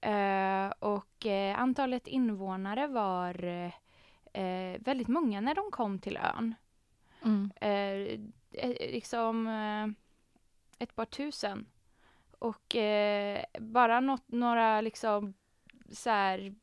Eh, 0.00 0.72
och 0.78 1.26
eh, 1.26 1.58
antalet 1.58 2.06
invånare 2.06 2.86
var 2.86 3.44
eh, 4.32 4.78
väldigt 4.78 5.08
många 5.08 5.40
när 5.40 5.54
de 5.54 5.70
kom 5.70 5.98
till 5.98 6.16
ön. 6.16 6.54
Mm. 7.24 7.50
Eh, 7.60 8.20
eh, 8.52 8.92
liksom 8.92 9.46
ett 10.78 10.94
par 10.94 11.04
tusen. 11.04 11.66
Och 12.38 12.76
bara 13.58 14.00
något, 14.00 14.28
några 14.28 14.80
liksom 14.80 15.34
så 15.90 16.10
här, 16.10 16.54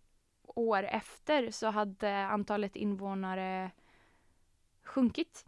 år 0.43 0.83
efter 0.83 1.51
så 1.51 1.67
hade 1.67 2.25
antalet 2.25 2.75
invånare 2.75 3.71
sjunkit. 4.89 5.45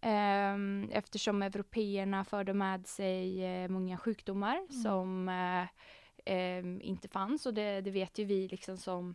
Ehm, 0.00 0.88
eftersom 0.92 1.42
européerna 1.42 2.24
förde 2.24 2.54
med 2.54 2.86
sig 2.86 3.44
eh, 3.44 3.68
många 3.68 3.98
sjukdomar 3.98 4.82
som 4.82 5.28
eh, 5.28 5.66
ehm, 6.24 6.80
inte 6.82 7.08
fanns 7.08 7.46
och 7.46 7.54
det, 7.54 7.80
det 7.80 7.90
vet 7.90 8.18
ju 8.18 8.24
vi 8.24 8.48
liksom 8.48 8.76
som 8.76 9.14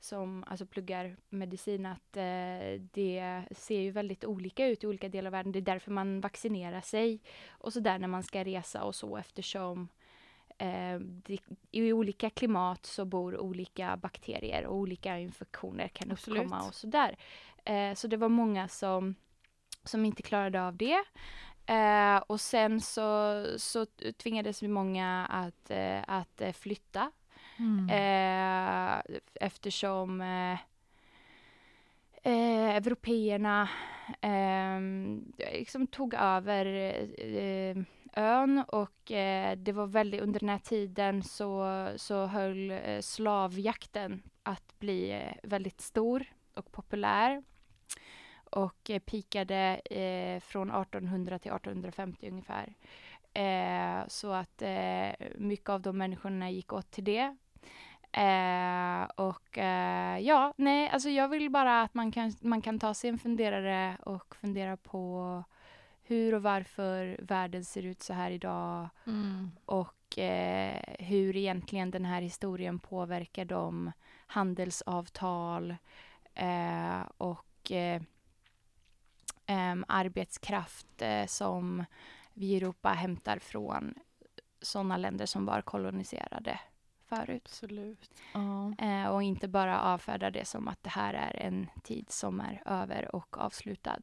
som 0.00 0.44
alltså 0.46 0.66
pluggar 0.66 1.16
medicin 1.28 1.86
att 1.86 2.16
eh, 2.16 2.80
det 2.92 3.44
ser 3.50 3.80
ju 3.80 3.90
väldigt 3.90 4.24
olika 4.24 4.66
ut 4.66 4.84
i 4.84 4.86
olika 4.86 5.08
delar 5.08 5.28
av 5.28 5.32
världen. 5.32 5.52
Det 5.52 5.58
är 5.58 5.60
därför 5.60 5.90
man 5.90 6.20
vaccinerar 6.20 6.80
sig 6.80 7.20
och 7.48 7.72
så 7.72 7.80
där 7.80 7.98
när 7.98 8.08
man 8.08 8.22
ska 8.22 8.44
resa 8.44 8.82
och 8.84 8.94
så 8.94 9.16
eftersom 9.16 9.88
eh, 10.58 10.98
det, 11.00 11.38
i 11.70 11.92
olika 11.92 12.30
klimat 12.30 12.86
så 12.86 13.04
bor 13.04 13.38
olika 13.38 13.96
bakterier 13.96 14.66
och 14.66 14.76
olika 14.76 15.18
infektioner 15.18 15.88
kan 15.88 16.12
Absolut. 16.12 16.38
uppkomma 16.42 16.66
och 16.66 16.74
så 16.74 16.86
där. 16.86 17.16
Eh, 17.68 17.94
så 17.94 18.06
det 18.08 18.16
var 18.16 18.28
många 18.28 18.68
som, 18.68 19.14
som 19.84 20.04
inte 20.04 20.22
klarade 20.22 20.62
av 20.66 20.76
det. 20.76 21.04
Eh, 21.66 22.16
och 22.26 22.40
sen 22.40 22.80
så, 22.80 23.44
så 23.56 23.86
tvingades 24.16 24.62
vi 24.62 24.68
många 24.68 25.26
att, 25.26 25.70
eh, 25.70 26.00
att 26.06 26.40
eh, 26.40 26.52
flytta 26.52 27.10
Mm. 27.58 27.88
Eh, 27.88 29.16
eftersom 29.34 30.20
eh, 30.20 30.52
eh, 32.22 32.76
européerna 32.76 33.68
eh, 34.20 34.80
liksom 35.52 35.86
tog 35.86 36.14
över 36.14 36.66
ön 38.14 38.64
och 38.68 39.12
eh, 39.12 39.56
det 39.56 39.72
var 39.72 39.86
väldigt, 39.86 40.20
under 40.20 40.40
den 40.40 40.48
här 40.48 40.58
tiden 40.58 41.22
så, 41.22 41.88
så 41.96 42.26
höll 42.26 42.70
eh, 42.70 43.00
slavjakten 43.00 44.22
att 44.42 44.78
bli 44.78 45.10
eh, 45.10 45.48
väldigt 45.48 45.80
stor 45.80 46.24
och 46.54 46.72
populär 46.72 47.42
och 48.50 48.90
eh, 48.90 48.98
pikade 48.98 49.80
eh, 49.84 50.40
från 50.40 50.70
1800 50.70 51.38
till 51.38 51.52
1850 51.52 52.28
ungefär. 52.30 52.74
Eh, 53.34 54.08
så 54.08 54.32
att 54.32 54.62
eh, 54.62 55.26
mycket 55.36 55.68
av 55.68 55.82
de 55.82 55.98
människorna 55.98 56.50
gick 56.50 56.72
åt 56.72 56.90
till 56.90 57.04
det. 57.04 57.36
Eh, 58.12 59.02
och 59.16 59.58
eh, 59.58 60.18
ja, 60.18 60.54
nej, 60.56 60.88
alltså 60.88 61.08
jag 61.08 61.28
vill 61.28 61.50
bara 61.50 61.82
att 61.82 61.94
man 61.94 62.12
kan, 62.12 62.32
man 62.40 62.62
kan 62.62 62.78
ta 62.78 62.94
sig 62.94 63.10
en 63.10 63.18
funderare 63.18 63.96
och 64.02 64.36
fundera 64.36 64.76
på 64.76 65.44
hur 66.02 66.34
och 66.34 66.42
varför 66.42 67.16
världen 67.22 67.64
ser 67.64 67.82
ut 67.86 68.02
så 68.02 68.12
här 68.12 68.30
idag 68.30 68.88
Mm. 69.06 69.50
och 69.64 70.18
eh, 70.18 70.82
hur 70.98 71.36
egentligen 71.36 71.90
den 71.90 72.04
här 72.04 72.22
historien 72.22 72.78
påverkar 72.78 73.44
de 73.44 73.92
handelsavtal 74.26 75.76
eh, 76.34 77.00
och 77.18 77.72
eh, 77.72 78.02
em, 79.48 79.84
arbetskraft 79.88 81.02
eh, 81.02 81.26
som 81.26 81.84
vi 82.34 82.46
i 82.46 82.56
Europa 82.56 82.88
hämtar 82.88 83.38
från 83.38 83.94
sådana 84.60 84.96
länder 84.96 85.26
som 85.26 85.46
var 85.46 85.62
koloniserade 85.62 86.60
förut. 87.06 87.42
Absolut. 87.44 88.10
Ja. 88.34 88.74
Eh, 88.78 89.08
och 89.08 89.22
inte 89.22 89.48
bara 89.48 89.80
avfärda 89.80 90.30
det 90.30 90.44
som 90.44 90.68
att 90.68 90.82
det 90.82 90.90
här 90.90 91.14
är 91.14 91.46
en 91.46 91.66
tid 91.82 92.10
som 92.10 92.40
är 92.40 92.62
över 92.66 93.14
och 93.14 93.38
avslutad. 93.38 94.00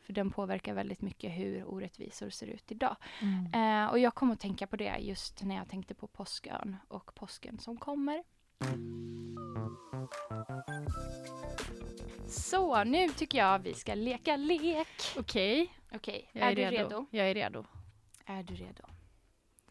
För 0.00 0.12
den 0.12 0.30
påverkar 0.30 0.74
väldigt 0.74 1.02
mycket 1.02 1.32
hur 1.32 1.64
orättvisor 1.64 2.30
ser 2.30 2.46
ut 2.46 2.72
idag. 2.72 2.96
Mm. 3.20 3.84
Eh, 3.84 3.90
och 3.90 3.98
jag 3.98 4.14
kom 4.14 4.30
att 4.30 4.40
tänka 4.40 4.66
på 4.66 4.76
det 4.76 4.96
just 4.98 5.42
när 5.42 5.56
jag 5.56 5.68
tänkte 5.68 5.94
på 5.94 6.06
påskön 6.06 6.76
och 6.88 7.14
påsken 7.14 7.58
som 7.58 7.76
kommer. 7.76 8.22
Så, 12.32 12.84
nu 12.84 13.08
tycker 13.08 13.38
jag 13.38 13.58
vi 13.58 13.74
ska 13.74 13.94
leka 13.94 14.36
lek. 14.36 14.88
Okej, 15.16 15.74
Okej, 15.92 16.30
jag 16.32 16.46
är, 16.46 16.50
är, 16.50 16.56
du 16.56 16.62
redo. 16.62 16.76
redo? 16.76 17.06
Jag 17.10 17.30
är 17.30 17.34
redo. 17.34 17.64
Är 18.24 18.42
du 18.42 18.54
redo? 18.54 18.84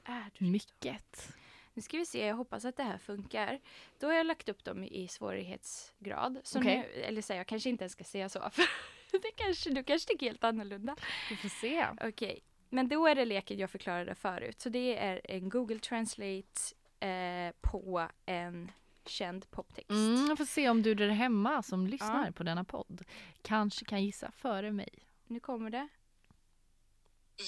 Är 0.03 0.31
du 0.37 0.45
redo? 0.45 0.51
Mycket. 0.51 1.33
Nu 1.73 1.81
ska 1.81 1.97
vi 1.97 2.05
se, 2.05 2.25
jag 2.25 2.35
hoppas 2.35 2.65
att 2.65 2.77
det 2.77 2.83
här 2.83 2.97
funkar. 2.97 3.59
Då 3.99 4.07
har 4.07 4.13
jag 4.13 4.25
lagt 4.25 4.49
upp 4.49 4.63
dem 4.63 4.83
i 4.83 5.07
svårighetsgrad. 5.07 6.39
Så 6.43 6.59
Okej. 6.59 6.77
nu, 6.77 7.01
eller 7.01 7.21
så 7.21 7.33
här, 7.33 7.37
jag 7.39 7.47
kanske 7.47 7.69
inte 7.69 7.83
ens 7.83 7.91
ska 7.91 8.03
säga 8.03 8.29
så. 8.29 8.49
För 9.11 9.19
det 9.21 9.31
kanske, 9.35 9.69
du 9.69 9.83
kanske 9.83 10.07
tycker 10.07 10.25
helt 10.25 10.43
annorlunda. 10.43 10.95
Vi 11.29 11.35
får 11.35 11.49
se. 11.49 11.87
Okej, 12.01 12.43
men 12.69 12.87
då 12.87 13.07
är 13.07 13.15
det 13.15 13.25
leken 13.25 13.59
jag 13.59 13.69
förklarade 13.69 14.15
förut. 14.15 14.61
Så 14.61 14.69
det 14.69 14.97
är 14.97 15.21
en 15.23 15.49
Google 15.49 15.79
Translate 15.79 16.75
eh, 16.99 17.51
på 17.61 18.07
en 18.25 18.71
känd 19.09 19.51
poptext. 19.51 19.89
Mm, 19.89 20.27
jag 20.27 20.37
får 20.37 20.45
se 20.45 20.69
om 20.69 20.81
du 20.83 20.95
där 20.95 21.09
hemma 21.09 21.63
som 21.63 21.87
lyssnar 21.87 22.25
Ja. 22.25 22.31
på 22.31 22.43
denna 22.43 22.63
podd 22.63 23.03
kanske 23.41 23.85
kan 23.85 24.03
gissa 24.03 24.31
före 24.31 24.71
mig. 24.71 24.89
Nu 25.27 25.39
kommer 25.39 25.69
det. 25.69 25.87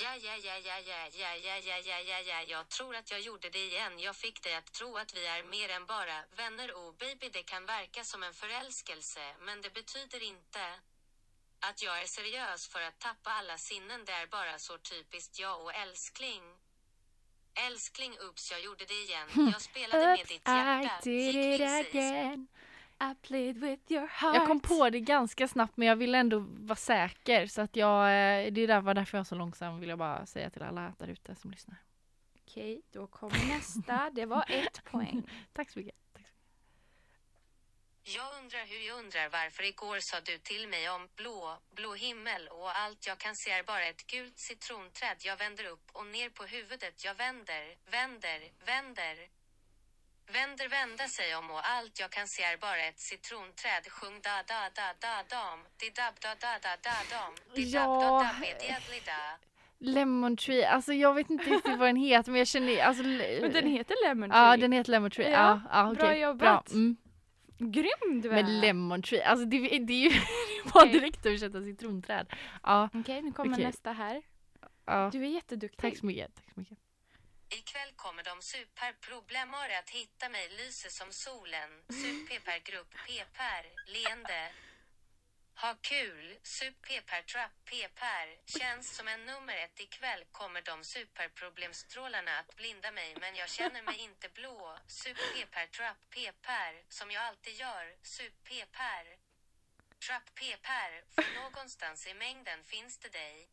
Ja, 0.02 0.16
ja, 0.16 0.36
ja, 0.44 0.58
ja, 0.58 0.80
ja, 0.80 1.08
ja, 1.20 1.36
ja, 1.36 1.58
ja, 1.58 1.78
ja, 1.80 2.00
ja, 2.00 2.20
ja, 2.20 2.42
jag 2.48 2.70
tror 2.70 2.96
att 2.96 3.12
jag 3.12 3.20
gjorde 3.22 3.50
det 3.50 3.66
igen. 3.66 4.00
Jag 4.00 4.16
fick 4.16 4.44
dig 4.44 4.56
att 4.56 4.72
tro 4.72 4.98
att 4.98 5.16
vi 5.16 5.26
är 5.26 5.44
mer 5.44 5.70
än 5.70 5.86
bara 5.86 6.18
vänner. 6.36 6.72
Oh 6.72 6.96
baby, 6.98 7.30
det 7.30 7.44
kan 7.44 7.66
verka 7.66 8.04
som 8.04 8.24
en 8.24 8.34
förälskelse, 8.34 9.36
men 9.42 9.62
det 9.62 9.74
betyder 9.74 10.24
inte 10.24 10.66
att 11.60 11.82
jag 11.84 12.02
är 12.02 12.06
seriös 12.08 12.68
för 12.68 12.82
att 12.82 13.00
tappa 13.00 13.30
alla 13.30 13.58
sinnen. 13.58 14.06
Det 14.06 14.12
är 14.12 14.28
bara 14.28 14.60
så 14.60 14.78
typiskt 14.78 15.40
jag 15.40 15.62
och 15.64 15.74
älskling. 15.74 16.44
Älskling, 17.68 18.12
ups, 18.30 18.52
jag 18.52 18.62
gjorde 18.64 18.86
det 18.86 18.94
igen. 18.94 19.52
Jag 19.54 19.62
spelade 19.62 20.08
med 20.08 20.20
ditt 20.20 20.48
hjärta. 20.48 21.10
Gick 21.10 21.36
vilse 21.36 21.80
i 21.82 21.92
sig. 21.92 22.46
I 23.12 23.16
played 23.22 23.58
with 23.58 23.92
your 23.92 24.08
heart. 24.08 24.36
Jag 24.36 24.48
kom 24.48 24.60
på 24.60 24.90
det 24.90 25.00
ganska 25.00 25.48
snabbt 25.48 25.78
men 25.78 25.88
jag 25.88 25.96
ville 25.96 26.18
ändå 26.18 26.46
vara 26.48 26.76
säker 26.76 27.48
så 27.48 27.62
att 27.62 27.76
jag, 27.76 28.04
eh, 28.06 28.52
det 28.52 28.62
är 28.62 28.68
där, 28.68 28.82
var 28.82 28.94
därför 28.94 29.18
jag 29.18 29.20
var 29.20 29.26
så 29.26 29.36
långsam 29.36 29.80
vill 29.80 29.90
jag 29.90 29.98
bara 30.00 30.26
säga 30.26 30.50
till 30.50 30.64
alla 30.64 30.94
där 31.00 31.08
ute 31.08 31.36
som 31.36 31.52
lyssnar. 31.52 31.76
Okej, 32.42 32.82
då 32.92 33.08
kommer 33.08 33.48
nästa. 33.48 34.10
Det 34.14 34.26
var 34.26 34.46
ett 34.48 34.84
poäng. 34.92 35.30
Tack 35.54 35.70
så 35.70 35.80
mycket. 35.80 35.96
Jag 38.06 38.30
undrar 38.40 38.66
hur 38.66 38.88
jag 38.88 38.98
undrar 39.00 39.30
varför 39.30 39.64
igår 39.64 39.98
sa 40.00 40.18
du 40.22 40.38
till 40.38 40.68
mig 40.68 40.90
om 40.90 41.08
blå, 41.16 41.58
blå 41.76 41.94
himmel 41.94 42.48
och 42.48 42.78
allt 42.78 43.08
jag 43.08 43.18
kan 43.18 43.36
se 43.36 43.52
är 43.52 43.64
bara 43.64 43.86
ett 43.86 44.08
gult 44.08 44.40
citronträd. 44.40 45.18
Jag 45.20 45.38
vänder 45.38 45.66
upp 45.66 45.86
och 45.94 46.06
ner 46.06 46.30
på 46.30 46.44
huvudet. 46.44 47.06
Jag 47.06 47.16
vänder, 47.16 47.64
vänder, 47.92 48.40
vänder. 48.66 49.16
Vänder, 50.34 50.68
vända 50.68 51.08
sig 51.08 51.36
om 51.36 51.52
och 51.52 51.70
allt 51.70 52.00
jag 52.00 52.12
kan 52.12 52.28
se 52.28 52.44
är 52.44 52.58
bara 52.58 52.84
ett 52.90 53.00
citronträd. 53.00 53.84
Sjung 53.92 54.22
da 54.22 54.36
da 54.48 54.62
da 54.78 54.88
da 55.00 55.16
dam. 55.36 55.60
Di 55.80 55.90
dab 55.90 56.14
da 56.24 56.36
da 56.44 56.54
da 56.66 56.74
da 56.88 56.96
dam. 57.12 57.34
Di 57.56 57.72
dab 57.72 58.02
da 58.02 58.10
da 58.60 59.00
da. 59.06 59.38
Lemon 59.80 60.38
Tree, 60.38 60.68
alltså 60.70 60.94
jag 60.94 61.14
vet 61.14 61.30
inte 61.30 61.46
riktigt 61.46 61.78
vad 61.80 61.88
den 61.88 61.96
heter 61.96 62.32
men 62.32 62.40
jag 62.40 62.48
känner 62.48 62.84
alltså, 62.84 63.04
Men 63.42 63.52
den 63.52 63.68
heter 63.68 63.96
Lemon 64.08 64.30
Tree. 64.30 64.40
Ja 64.40 64.58
den 64.58 64.72
heter 64.72 64.92
Lemon 64.92 65.12
Tree. 65.12 65.32
Ja, 65.32 65.40
Ja, 65.40 65.62
ja, 65.72 65.94
bra 65.96 66.08
okej, 66.08 66.20
jobbat. 66.20 66.40
Bra. 66.40 66.64
Mm. 66.74 66.98
Grym 67.72 68.22
du 68.22 68.30
är. 68.30 68.44
Men 68.44 68.60
Lemon 68.62 69.02
Tree, 69.02 69.24
alltså 69.26 69.46
det, 69.46 69.58
det 69.80 69.94
är 69.94 70.10
ju 70.10 70.20
bara 70.74 70.84
Okej. 70.84 70.94
direkt 71.00 71.26
översätta 71.26 71.64
citronträd. 71.64 72.28
Ja, 72.64 72.90
Okej, 72.94 73.22
nu 73.22 73.32
kommer 73.32 73.54
Okej. 73.54 73.66
nästa 73.66 73.92
här. 73.92 74.22
ja. 74.86 75.10
Du 75.12 75.24
är 75.26 75.30
jätteduktig. 75.30 75.80
Tack 75.82 75.98
så 75.98 76.06
mycket. 76.06 76.36
Tack 76.36 76.54
så 76.54 76.60
mycket. 76.60 76.78
Ikväll 77.50 77.92
kommer 77.96 78.24
de 78.24 78.42
superproblemare 78.42 79.80
att 79.80 79.90
hitta 79.90 80.30
mig 80.30 80.50
lyser 80.58 80.90
som 80.90 81.08
solen. 81.12 81.70
Super 81.90 82.60
grupp 82.70 82.92
P-per, 83.08 83.64
leende. 83.94 84.42
Ha 85.62 85.76
kul, 85.82 86.38
super 86.44 87.22
trapp 87.22 87.52
P-per. 87.66 88.26
Känns 88.60 88.96
som 88.98 89.08
en 89.08 89.26
nummer 89.26 89.58
ett 89.58 89.80
ikväll 89.80 90.24
kommer 90.32 90.62
de 90.62 90.84
superproblemstrålarna 90.84 92.40
att 92.40 92.56
blinda 92.56 92.92
mig 92.92 93.16
men 93.22 93.36
jag 93.36 93.50
känner 93.50 93.82
mig 93.84 93.98
inte 93.98 94.30
blå. 94.30 94.78
Super 94.88 95.68
trapp 95.68 95.98
P-per, 96.10 96.72
som 96.90 97.12
jag 97.12 97.24
alltid 97.24 97.54
gör. 97.54 97.86
Super 98.02 98.44
Trapp 100.08 100.36
P-per, 100.36 100.92
för 101.16 101.44
någonstans 101.44 102.08
i 102.08 102.14
mängden 102.14 102.60
finns 102.64 102.98
det 102.98 103.10
dig. 103.10 103.48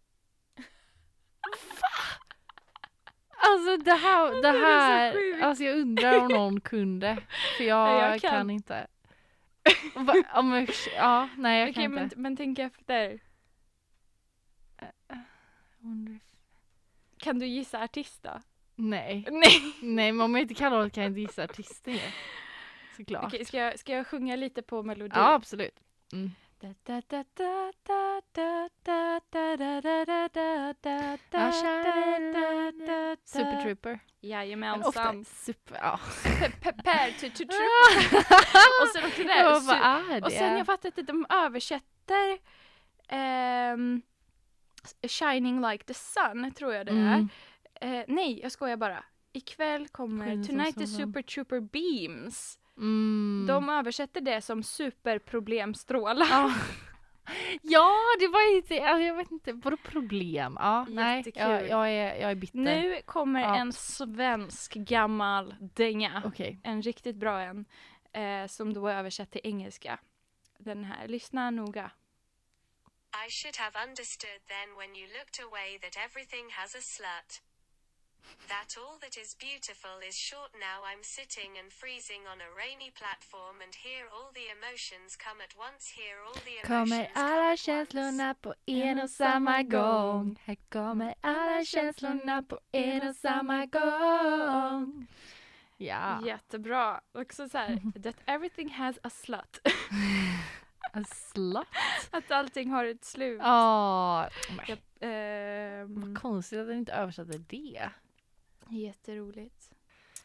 Alltså 3.49 3.77
det 3.77 3.95
här, 3.95 4.43
det 4.43 4.49
är 4.49 4.53
så 4.53 4.59
här, 4.59 5.43
alltså 5.43 5.65
jag 5.65 5.77
undrar 5.77 6.19
om 6.19 6.29
någon 6.29 6.61
kunde. 6.61 7.17
För 7.57 7.65
jag, 7.65 8.13
jag 8.13 8.21
kan. 8.21 8.31
kan. 8.31 8.51
inte. 8.51 8.87
Va, 9.95 10.15
om 10.35 10.53
jag, 10.53 10.69
ja, 10.97 11.29
nej 11.39 11.61
jag 11.61 11.71
Okej, 11.71 11.83
kan 11.85 11.95
men, 11.95 12.05
inte. 12.05 12.17
men 12.19 12.37
tänk 12.37 12.59
efter. 12.59 13.21
Undrar 15.83 16.15
if- 16.15 16.37
Kan 17.19 17.39
du 17.39 17.47
gissa 17.47 17.83
artist 17.83 18.23
då? 18.23 18.41
Nej, 18.77 19.27
Nej. 19.31 19.51
nej 19.83 20.13
men 20.13 20.21
om 20.21 20.35
jag 20.35 20.43
inte 20.43 20.55
kan 20.55 20.73
låta 20.73 20.91
kan 20.91 21.03
jag 21.03 21.11
inte 21.11 21.21
gissa 21.21 21.45
artisten 21.45 21.95
ju. 21.95 22.01
Såklart. 22.97 23.25
Okej, 23.25 23.45
ska 23.45 23.57
jag, 23.59 23.79
ska 23.79 23.93
jag 23.93 24.07
sjunga 24.07 24.37
lite 24.37 24.63
på 24.63 24.83
melodi? 24.83 25.13
Ja 25.15 25.33
absolut. 25.35 25.81
Mm. 26.13 26.31
Super 33.25 33.63
Trooper. 33.63 34.01
Jajamensan. 34.21 35.25
Super, 35.25 35.79
ja. 35.83 36.01
Pepper 36.61 37.13
to 37.21 37.29
Trooper. 37.37 38.17
Och 38.83 38.89
sen 38.89 39.05
också 39.05 39.23
det 39.23 39.29
där. 39.29 39.61
Vad 39.61 39.77
är 39.77 40.21
det? 40.21 40.27
Och 40.27 40.33
sen 40.33 40.57
jag 40.57 40.67
fattar 40.67 40.89
inte, 40.89 41.03
de 41.03 41.27
översätter 41.31 42.39
Shining 45.09 45.61
like 45.71 45.85
the 45.85 45.95
sun 45.95 46.53
tror 46.55 46.75
jag 46.75 46.87
det 46.87 46.93
är. 46.93 47.29
nej, 48.09 48.41
jag 48.43 48.53
skojar 48.53 48.77
bara. 48.77 49.05
Ikväll 49.33 49.89
kommer 49.89 50.45
Tonight 50.45 50.79
the 50.79 50.87
Super 50.87 51.23
Trooper 51.23 51.61
Beams. 51.61 52.59
Mm. 52.81 53.45
De 53.49 53.69
översätter 53.69 54.21
det 54.21 54.43
som 54.43 54.63
superproblemstrålar. 54.63 56.27
Ja. 56.31 56.55
ja, 57.63 57.97
det 58.21 58.29
var 58.29 58.57
inte, 58.57 58.75
jag 58.75 59.15
vet 59.15 59.31
inte, 59.31 59.53
vadå 59.53 59.77
problem? 59.77 60.57
Ja, 60.61 60.87
nej, 60.89 61.23
jag, 61.35 61.69
jag, 61.69 61.91
är, 61.91 62.15
jag 62.21 62.31
är 62.31 62.35
bitter. 62.35 62.59
Nu 62.59 63.03
kommer 63.05 63.41
Ja. 63.41 63.57
en 63.57 63.73
svensk 63.73 64.75
gammal 64.75 65.55
dänga. 65.61 66.23
Okej. 66.25 66.61
En 66.65 66.83
riktigt 66.83 67.17
bra 67.17 67.41
en. 67.41 67.65
Eh, 68.13 68.47
som 68.47 68.75
då 68.75 68.87
är 68.87 68.95
översatt 68.95 69.31
till 69.31 69.41
engelska. 69.45 69.99
Den 70.59 70.85
här, 70.85 71.09
lyssna 71.09 71.51
noga. 71.51 71.91
I 73.27 73.31
should 73.31 73.57
have 73.57 73.85
understood 73.89 74.41
then 74.47 74.77
when 74.79 74.97
you 74.97 75.07
looked 75.19 75.39
away 75.47 75.79
that 75.79 75.97
everything 75.97 76.51
has 76.51 76.75
a 76.75 76.81
slut. 76.81 77.43
That 78.49 78.71
all 78.81 78.97
that 79.05 79.17
is 79.23 79.31
beautiful 79.49 79.97
is 80.09 80.17
short 80.17 80.53
now. 80.69 80.79
I'm 80.91 81.03
sitting 81.17 81.51
and 81.61 81.69
freezing 81.81 82.23
on 82.33 82.39
a 82.47 82.51
rainy 82.63 82.91
platform 83.01 83.57
and 83.65 83.73
here 83.87 84.07
all 84.15 84.31
the 84.39 84.47
emotions 84.57 85.17
come 85.27 85.39
at 85.47 85.53
once. 85.67 85.83
Here 86.01 86.19
all 86.27 86.39
the 86.49 86.55
emotions 86.59 86.91
Kommer 86.91 87.11
alla 87.15 87.57
känslorna 87.57 88.35
på 88.35 88.55
en 88.67 89.01
och 89.01 89.11
samma 89.11 89.63
gång. 89.63 90.39
Här 90.45 90.57
kommer 90.69 91.15
alla 91.21 91.65
känslorna 91.65 92.43
på 92.43 92.61
en 92.73 93.09
och 93.09 93.17
samma 93.17 93.67
gång. 93.67 95.07
Ja. 95.77 96.27
Jättebra. 96.27 97.01
Också 97.13 97.49
så 97.49 97.59
här, 97.59 98.03
that 98.03 98.17
everything 98.27 98.71
has 98.71 98.99
a 99.03 99.11
slut. 99.11 99.61
En 100.93 101.05
slut. 101.05 101.67
att 102.11 102.31
allting 102.31 102.71
har 102.71 102.85
ett 102.85 103.05
slut. 103.05 103.41
Ja, 103.43 104.29
Jag, 104.67 104.79
ehm, 105.01 106.01
vad 106.01 106.23
konstigt 106.23 106.59
att 106.59 106.67
den 106.67 106.79
inte 106.79 106.93
översatte 106.93 107.39
det. 107.39 107.91
Jätteroligt. 108.73 109.71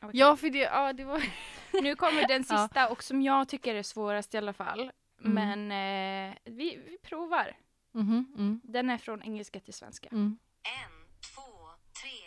Okej. 0.02 0.20
Ja, 0.20 0.36
för 0.38 0.50
det, 0.50 0.60
ja, 0.60 0.94
det 0.94 1.04
var... 1.06 1.24
Nu 1.82 1.96
kommer 1.96 2.28
den 2.28 2.46
Ja. 2.50 2.58
sista 2.58 2.90
och 2.90 3.04
som 3.04 3.22
jag 3.22 3.48
tycker 3.50 3.76
är 3.76 3.84
svårast 3.84 4.34
i 4.34 4.38
alla 4.38 4.54
fall. 4.54 4.92
Mm. 5.24 5.34
Men 5.40 5.60
eh, 5.72 6.38
vi, 6.44 6.78
vi 6.86 6.98
provar. 6.98 7.58
Mhm, 7.92 8.34
mm, 8.38 8.62
Den 8.64 8.90
är 8.90 8.98
från 8.98 9.24
engelska 9.24 9.60
till 9.60 9.74
svenska. 9.74 10.08
mm. 10.12 10.38
En, 10.84 10.94
två, 11.34 11.50
tre. 12.02 12.20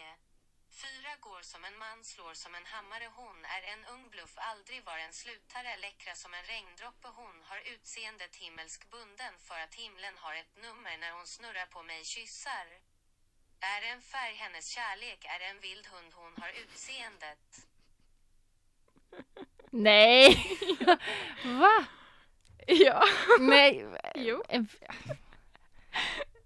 Fyra 0.85 1.13
går 1.27 1.43
som 1.53 1.65
en 1.69 1.79
man 1.79 1.99
slår 2.13 2.35
som 2.35 2.53
en 2.55 2.67
hammare. 2.75 3.07
Hon 3.21 3.39
är 3.57 3.63
en 3.73 3.83
ung 3.95 4.05
bluff, 4.15 4.35
aldrig 4.51 4.85
var 4.85 4.99
en 5.07 5.13
slutare. 5.23 5.71
Läckra 5.87 6.13
som 6.23 6.31
en 6.39 6.45
regndroppe. 6.53 7.09
Hon 7.21 7.37
har 7.51 7.59
utseendet 7.75 8.37
himmelsk 8.43 8.81
bunden 8.95 9.35
för 9.49 9.59
att 9.65 9.75
himlen 9.83 10.15
har 10.25 10.35
ett 10.43 10.53
nummer 10.67 10.95
när 11.03 11.13
hon 11.17 11.27
snurrar 11.37 11.67
på 11.75 11.81
mig 11.91 12.01
kyssar. 12.15 12.67
Är 13.61 13.93
en 13.95 14.01
färg 14.01 14.35
hennes 14.35 14.67
kärlek, 14.69 15.25
är 15.25 15.51
en 15.55 15.61
vild 15.61 15.87
hund. 15.87 16.13
Hon 16.15 16.33
har 16.43 16.49
utseendet. 16.63 17.67
Nej! 19.71 20.37
Va? 21.61 21.87
Ja. 22.67 23.03
Nej. 23.41 23.87
Jo. 24.15 24.43
En- 24.49 24.69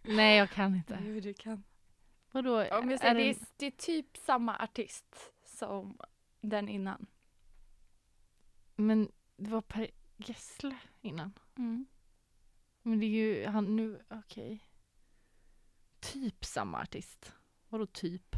Nej 0.02 0.38
jag 0.38 0.50
kan 0.50 0.74
inte. 0.74 0.98
Jo, 1.02 1.20
du 1.20 1.34
kan. 1.34 1.64
Vadå? 2.30 2.56
Om 2.60 2.90
jag 2.90 2.92
är 2.92 2.96
säger, 2.98 3.14
det, 3.14 3.20
det- 3.22 3.30
är, 3.30 3.36
det 3.56 3.66
är 3.66 3.70
typ 3.70 4.16
samma 4.16 4.56
artist 4.58 5.32
som 5.44 5.98
den 6.40 6.68
innan. 6.68 7.06
Men 8.76 9.12
det 9.36 9.50
var 9.50 9.60
Per 9.60 9.90
Gessle 10.16 10.76
innan. 11.00 11.38
Mm. 11.58 11.86
Men 12.82 13.00
det 13.00 13.06
är 13.06 13.08
ju 13.08 13.46
han 13.46 13.76
nu, 13.76 14.04
okej. 14.10 14.60
Typ 16.02 16.44
samma 16.44 16.80
artist. 16.80 17.32
Vadå 17.68 17.86
typ? 17.86 18.36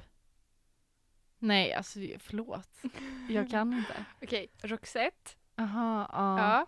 Nej, 1.39 1.73
alltså 1.73 1.99
förlåt. 2.19 2.83
Jag 3.29 3.51
kan 3.51 3.73
inte. 3.79 4.05
Okej, 4.23 4.49
Roxette. 4.63 5.31
Aha, 5.57 6.09
ja. 6.13 6.39
Ja. 6.39 6.67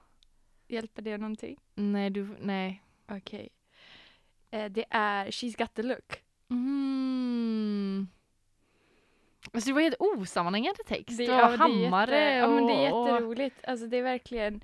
Hjälper 0.69 1.03
det 1.03 1.19
någonting? 1.19 1.61
Nej, 1.75 2.11
du, 2.11 2.37
nej. 2.41 2.83
Okej. 3.09 3.49
Eh, 4.51 4.71
det 4.71 4.85
är 4.91 5.27
She's 5.27 5.59
got 5.59 5.75
the 5.75 5.83
look. 5.83 6.23
Mm. 6.51 8.09
Alltså 9.53 9.71
det 9.71 9.75
var 9.75 9.81
helt 9.81 10.01
osammanhängande 10.01 10.85
text. 10.87 11.19
Det, 11.19 11.25
ja, 11.25 11.37
var 11.37 11.51
men 11.51 11.61
hammare 11.61 12.17
jätte, 12.17 12.37
Ja 12.37 12.51
men 12.51 12.67
det 12.67 12.73
är 12.73 12.93
och... 12.93 13.09
jätteroligt. 13.09 13.65
Alltså 13.65 13.87
det 13.87 13.97
är 13.97 14.03
verkligen... 14.03 14.61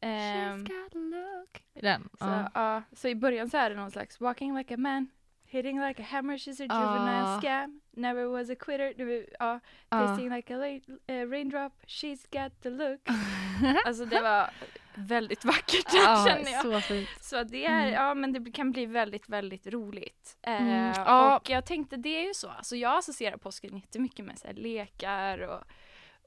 She's 0.00 0.52
ehm, 0.52 0.64
got 0.64 0.94
a 0.94 0.98
look. 0.98 1.64
Den, 1.72 2.08
så, 2.18 2.24
ja. 2.24 2.50
ja, 2.54 2.82
så 2.92 3.08
i 3.08 3.14
början 3.14 3.50
så 3.50 3.56
är 3.56 3.70
det 3.70 3.76
någon 3.76 3.90
slags 3.90 4.20
walking 4.20 4.56
like 4.56 4.74
a 4.74 4.76
man, 4.76 5.06
hitting 5.50 5.80
like 5.88 6.02
a 6.02 6.04
hammer, 6.04 6.36
she's 6.36 6.60
a 6.60 6.66
juvenile 6.66 7.18
Ja. 7.18 7.40
scam, 7.40 7.80
never 7.90 8.26
was 8.26 8.50
a 8.50 8.54
quitter, 8.60 8.94
ja, 9.40 9.60
Ja. 9.90 9.98
tasting 10.06 10.30
like 10.34 10.54
a 10.54 10.80
eh, 11.06 11.28
raindrop, 11.28 11.72
she's 11.86 12.26
got 12.44 12.62
the 12.62 12.70
look. 12.70 13.00
alltså 13.86 14.04
det 14.04 14.20
var 14.22 14.50
väldigt 14.94 15.44
vackert 15.44 15.90
känner 16.26 16.52
jag. 16.52 16.62
Så 16.62 16.80
fint. 16.80 17.08
Så 17.20 17.42
det 17.42 17.64
är, 17.66 17.80
Mm. 17.82 17.92
ja 17.92 18.14
men 18.14 18.32
det 18.32 18.50
kan 18.52 18.70
bli 18.72 18.86
väldigt, 18.86 19.28
väldigt 19.28 19.66
roligt. 19.66 20.36
Eh, 20.42 20.62
Mm. 20.62 21.34
Och 21.36 21.50
jag 21.50 21.64
tänkte 21.66 21.96
det 21.96 22.08
är 22.22 22.26
ju 22.26 22.34
så, 22.34 22.48
alltså 22.48 22.76
jag 22.76 22.98
associerar 22.98 23.36
påsken 23.36 23.76
jättemycket 23.76 24.24
med 24.24 24.38
så 24.38 24.46
här, 24.46 24.54
lekar 24.54 25.38
och, 25.38 25.62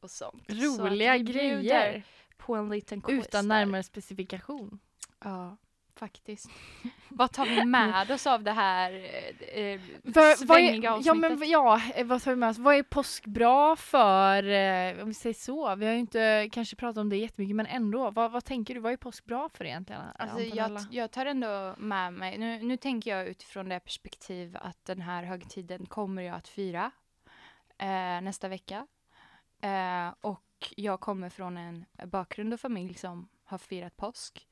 och 0.02 0.10
sånt. 0.12 0.44
Så 0.48 0.54
Roliga 0.88 1.14
bjuder 1.20 1.34
grejer. 1.34 2.04
På 2.38 2.56
en 2.56 2.70
liten 2.70 3.02
quiz 3.02 3.28
Utan 3.28 3.48
där. 3.48 3.56
närmare 3.56 3.84
specifikation. 3.84 4.80
Ja, 5.24 5.58
faktiskt. 6.00 6.50
Vad 7.10 7.32
tar 7.32 7.46
vi 7.46 7.66
med 7.66 8.12
oss 8.12 8.28
av 8.28 8.44
det 8.44 8.52
här 8.52 8.94
eh, 8.94 9.60
eh, 9.64 9.80
För, 10.04 10.46
vad 10.46 10.58
svängiga 10.58 10.90
är, 10.90 10.94
avsnittet? 10.94 11.06
ja, 11.06 11.14
men, 11.14 11.40
v- 11.40 11.46
ja, 11.46 11.82
eh, 11.96 12.06
vad 12.06 12.22
tar 12.24 12.32
vi 12.32 12.38
med 12.38 12.50
oss? 12.50 12.58
Vad 12.58 12.76
är 12.76 12.84
påsk 12.84 13.26
bra 13.26 13.76
för? 13.76 14.44
Eh, 14.44 15.02
om 15.02 15.08
vi 15.08 15.14
säger 15.14 15.34
så. 15.34 15.76
Vi 15.76 15.86
har 15.86 15.94
ju 15.94 16.00
inte 16.00 16.50
kanske 16.52 16.76
pratat 16.76 16.98
om 16.98 17.10
det 17.10 17.18
jättemycket 17.18 17.56
men 17.56 17.66
ändå. 17.66 18.12
Vad, 18.12 18.32
vad 18.32 18.46
tänker 18.46 18.74
du? 18.74 18.80
Vad 18.80 18.94
är 18.94 18.98
påsk 18.98 19.26
bra 19.26 19.50
för 19.50 19.66
egentligen? 19.66 20.02
Alltså, 20.16 20.38
Antonella? 20.38 20.80
jag, 20.80 20.88
jag 21.04 21.12
tar 21.12 21.26
ändå 21.26 21.76
med 21.78 22.14
mig, 22.14 22.38
nu, 22.38 22.64
nu 22.64 22.78
tänker 22.78 23.18
jag 23.18 23.28
utifrån 23.28 23.70
det 23.70 23.80
perspektiv 23.80 24.58
att 24.62 24.86
den 24.86 25.02
här 25.02 25.24
högtiden 25.24 25.86
kommer 25.86 26.22
jag 26.22 26.36
att 26.36 26.48
fira 26.48 26.92
eh, 27.78 28.22
nästa 28.22 28.48
vecka. 28.48 28.88
Eh, 29.62 30.14
och 30.22 30.44
jag 30.76 31.00
kommer 31.00 31.30
från 31.30 31.58
en 31.58 31.86
bakgrund 32.06 32.54
och 32.54 32.60
familj 32.60 32.94
som 32.94 33.28
har 33.44 33.58
firat 33.58 33.98
påsk. 33.98 34.48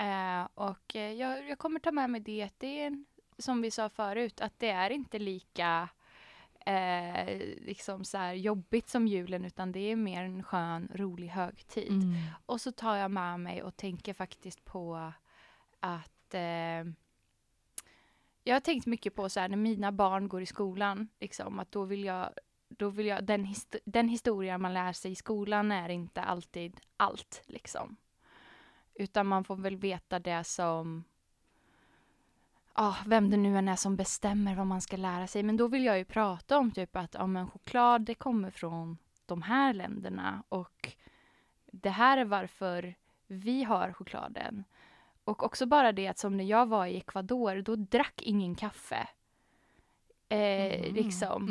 Eh, 0.00 0.48
och 0.54 0.96
eh, 0.96 1.12
jag, 1.12 1.48
jag 1.48 1.58
kommer 1.58 1.80
ta 1.80 1.92
med 1.92 2.10
mig 2.10 2.20
det, 2.20 2.50
det 2.58 2.82
är 2.82 3.04
som 3.38 3.62
vi 3.62 3.70
sa 3.70 3.88
förut, 3.88 4.40
att 4.40 4.58
det 4.58 4.70
är 4.70 4.90
inte 4.90 5.18
lika 5.18 5.88
eh, 6.66 7.38
liksom 7.60 8.04
så 8.04 8.18
här 8.18 8.32
jobbigt 8.32 8.88
som 8.88 9.06
julen 9.06 9.44
utan 9.44 9.72
det 9.72 9.80
är 9.80 9.96
mer 9.96 10.22
en 10.22 10.42
skön, 10.42 10.88
rolig 10.94 11.28
högtid. 11.28 12.02
Mm. 12.02 12.14
Och 12.46 12.60
så 12.60 12.72
tar 12.72 12.96
jag 12.96 13.10
med 13.10 13.40
mig 13.40 13.62
och 13.62 13.76
tänker 13.76 14.14
faktiskt 14.14 14.64
på 14.64 15.12
att 15.80 16.34
eh, 16.34 16.84
jag 18.44 18.54
har 18.54 18.60
tänkt 18.60 18.86
mycket 18.86 19.14
på 19.14 19.28
så 19.28 19.40
här 19.40 19.48
när 19.48 19.56
mina 19.56 19.92
barn 19.92 20.28
går 20.28 20.42
i 20.42 20.46
skolan, 20.46 21.08
liksom 21.20 21.58
att 21.58 21.72
då 21.72 21.84
vill 21.84 22.04
jag, 22.04 22.30
då 22.68 22.88
vill 22.88 23.06
jag 23.06 23.24
den, 23.24 23.44
hist- 23.44 23.80
den 23.84 24.08
historia 24.08 24.58
man 24.58 24.74
lär 24.74 24.92
sig 24.92 25.12
i 25.12 25.14
skolan 25.14 25.72
är 25.72 25.88
inte 25.88 26.22
alltid 26.22 26.80
allt 26.96 27.42
liksom. 27.46 27.96
Utan 29.00 29.26
man 29.26 29.44
får 29.44 29.56
väl 29.56 29.76
veta 29.76 30.18
det 30.18 30.44
som 30.44 31.04
ah, 32.72 32.96
vem 33.06 33.30
det 33.30 33.36
nu 33.36 33.58
än 33.58 33.68
är 33.68 33.76
som 33.76 33.96
bestämmer 33.96 34.54
vad 34.54 34.66
man 34.66 34.80
ska 34.80 34.96
lära 34.96 35.26
sig. 35.26 35.42
Men 35.42 35.56
då 35.56 35.68
vill 35.68 35.84
jag 35.84 35.98
ju 35.98 36.04
prata 36.04 36.58
om 36.58 36.70
typ 36.70 36.96
att 36.96 37.14
ja, 37.14 37.26
men 37.26 37.50
choklad 37.50 38.02
det 38.02 38.14
kommer 38.14 38.50
från 38.50 38.98
de 39.26 39.42
här 39.42 39.74
länderna 39.74 40.42
och 40.48 40.92
det 41.72 41.90
här 41.90 42.18
är 42.18 42.24
varför 42.24 42.94
vi 43.26 43.64
har 43.64 43.92
chokladen. 43.92 44.64
Och 45.24 45.42
också 45.42 45.66
bara 45.66 45.92
det 45.92 46.08
att 46.08 46.18
som 46.18 46.36
när 46.36 46.44
jag 46.44 46.66
var 46.66 46.86
i 46.86 46.96
Ecuador, 46.96 47.62
då 47.62 47.76
drack 47.76 48.22
ingen 48.22 48.54
kaffe. 48.54 49.08
Eh, 50.28 50.80
Mm. 50.80 50.94
liksom. 50.94 51.46